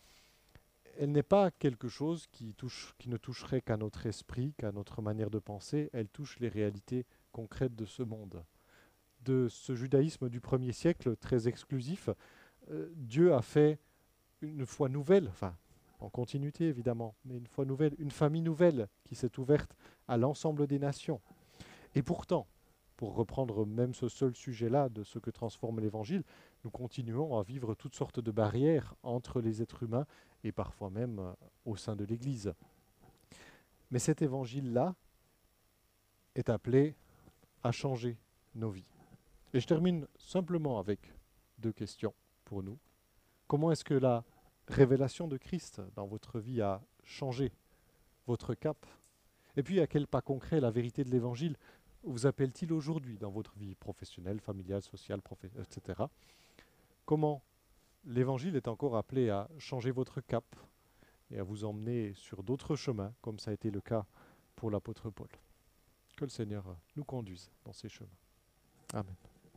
elle 0.99 1.12
n'est 1.12 1.22
pas 1.22 1.51
quelque 1.51 1.89
chose 1.89 2.26
qui 2.31 2.55
ne 3.07 3.16
toucherait 3.16 3.61
qu'à 3.61 3.76
notre 3.76 4.07
esprit, 4.07 4.55
qu'à 4.59 4.72
notre 4.72 5.01
manière 5.01 5.31
de 5.31 5.39
penser, 5.39 5.91
elle 5.93 6.09
touche 6.09 6.39
les 6.41 6.49
réalités 6.49 7.07
concrètes 7.33 7.76
de 7.76 7.85
ce 7.85 8.03
monde. 8.03 8.45
De 9.29 9.47
ce 9.51 9.74
judaïsme 9.74 10.31
du 10.31 10.41
premier 10.41 10.72
siècle, 10.72 11.14
très 11.14 11.49
exclusif, 11.49 12.09
euh, 12.70 12.91
Dieu 12.97 13.35
a 13.35 13.43
fait 13.43 13.79
une 14.41 14.64
foi 14.64 14.89
nouvelle, 14.89 15.29
enfin 15.29 15.55
en 16.01 16.09
continuité 16.09 16.66
évidemment, 16.66 17.14
mais 17.26 17.37
une 17.37 17.47
foi 17.47 17.66
nouvelle, 17.66 17.95
une 17.99 18.11
famille 18.11 18.41
nouvelle 18.41 18.89
qui 19.05 19.14
s'est 19.16 19.39
ouverte 19.39 19.76
à 20.07 20.16
l'ensemble 20.16 20.66
des 20.66 20.79
nations. 20.79 21.20
Et 21.95 22.03
pourtant, 22.03 22.47
pour 22.97 23.16
reprendre 23.16 23.66
même 23.66 23.93
ce 23.93 24.09
seul 24.09 24.35
sujet-là 24.35 24.89
de 24.89 25.05
ce 25.05 25.18
que 25.18 25.29
transforme 25.29 25.81
l'Évangile, 25.81 26.24
nous 26.64 26.70
continuons 26.70 27.39
à 27.39 27.43
vivre 27.43 27.74
toutes 27.74 27.97
sortes 27.97 28.20
de 28.20 28.31
barrières 28.31 28.95
entre 29.03 29.43
les 29.43 29.61
êtres 29.61 29.83
humains 29.83 30.07
et 30.43 30.53
parfois 30.53 30.89
même 30.89 31.18
euh, 31.18 31.33
au 31.66 31.76
sein 31.76 31.97
de 31.97 32.05
l'Église. 32.07 32.55
Mais 33.91 33.99
cet 33.99 34.22
Évangile-là 34.22 34.95
est 36.35 36.49
appelé 36.49 36.97
à 37.62 37.72
changer 37.72 38.16
nos 38.55 38.70
vies. 38.70 38.98
Et 39.55 39.61
je 39.61 39.67
termine 39.67 40.07
simplement 40.19 40.79
avec 40.79 41.01
deux 41.59 41.73
questions 41.73 42.15
pour 42.45 42.63
nous. 42.63 42.79
Comment 43.47 43.73
est-ce 43.73 43.85
que 43.85 43.95
la 43.95 44.25
révélation 44.69 45.27
de 45.27 45.39
Christ 45.39 45.81
dans 45.95 46.07
votre 46.07 46.39
vie 46.39 46.61
a 46.61 46.83
changé 47.03 47.53
votre 48.27 48.55
cap? 48.55 48.87
Et 49.57 49.63
puis 49.63 49.81
à 49.81 49.87
quel 49.87 50.07
pas 50.07 50.21
concret 50.21 50.61
la 50.61 50.71
vérité 50.71 51.03
de 51.03 51.11
l'Évangile 51.11 51.57
vous 52.03 52.27
appelle-t-il 52.27 52.73
aujourd'hui 52.73 53.19
dans 53.19 53.31
votre 53.31 53.57
vie 53.57 53.75
professionnelle, 53.75 54.41
familiale, 54.41 54.83
sociale, 54.83 55.21
etc. 55.59 56.03
Comment 57.05 57.43
l'Évangile 58.05 58.55
est 58.57 58.69
encore 58.69 58.97
appelé 58.97 59.31
à 59.31 59.49
changer 59.59 59.91
votre 59.91 60.21
cap 60.21 60.45
et 61.31 61.39
à 61.39 61.43
vous 61.43 61.65
emmener 61.65 62.13
sur 62.15 62.43
d'autres 62.43 62.77
chemins, 62.77 63.13
comme 63.21 63.39
ça 63.39 63.51
a 63.51 63.55
été 63.55 63.71
le 63.71 63.81
cas 63.81 64.07
pour 64.57 64.71
l'apôtre 64.71 65.11
Paul? 65.11 65.29
Que 66.17 66.25
le 66.25 66.31
Seigneur 66.31 66.65
nous 66.97 67.05
conduise 67.05 67.51
dans 67.65 67.73
ces 67.73 67.89
chemins. 67.89 68.09
Amen. 68.93 69.15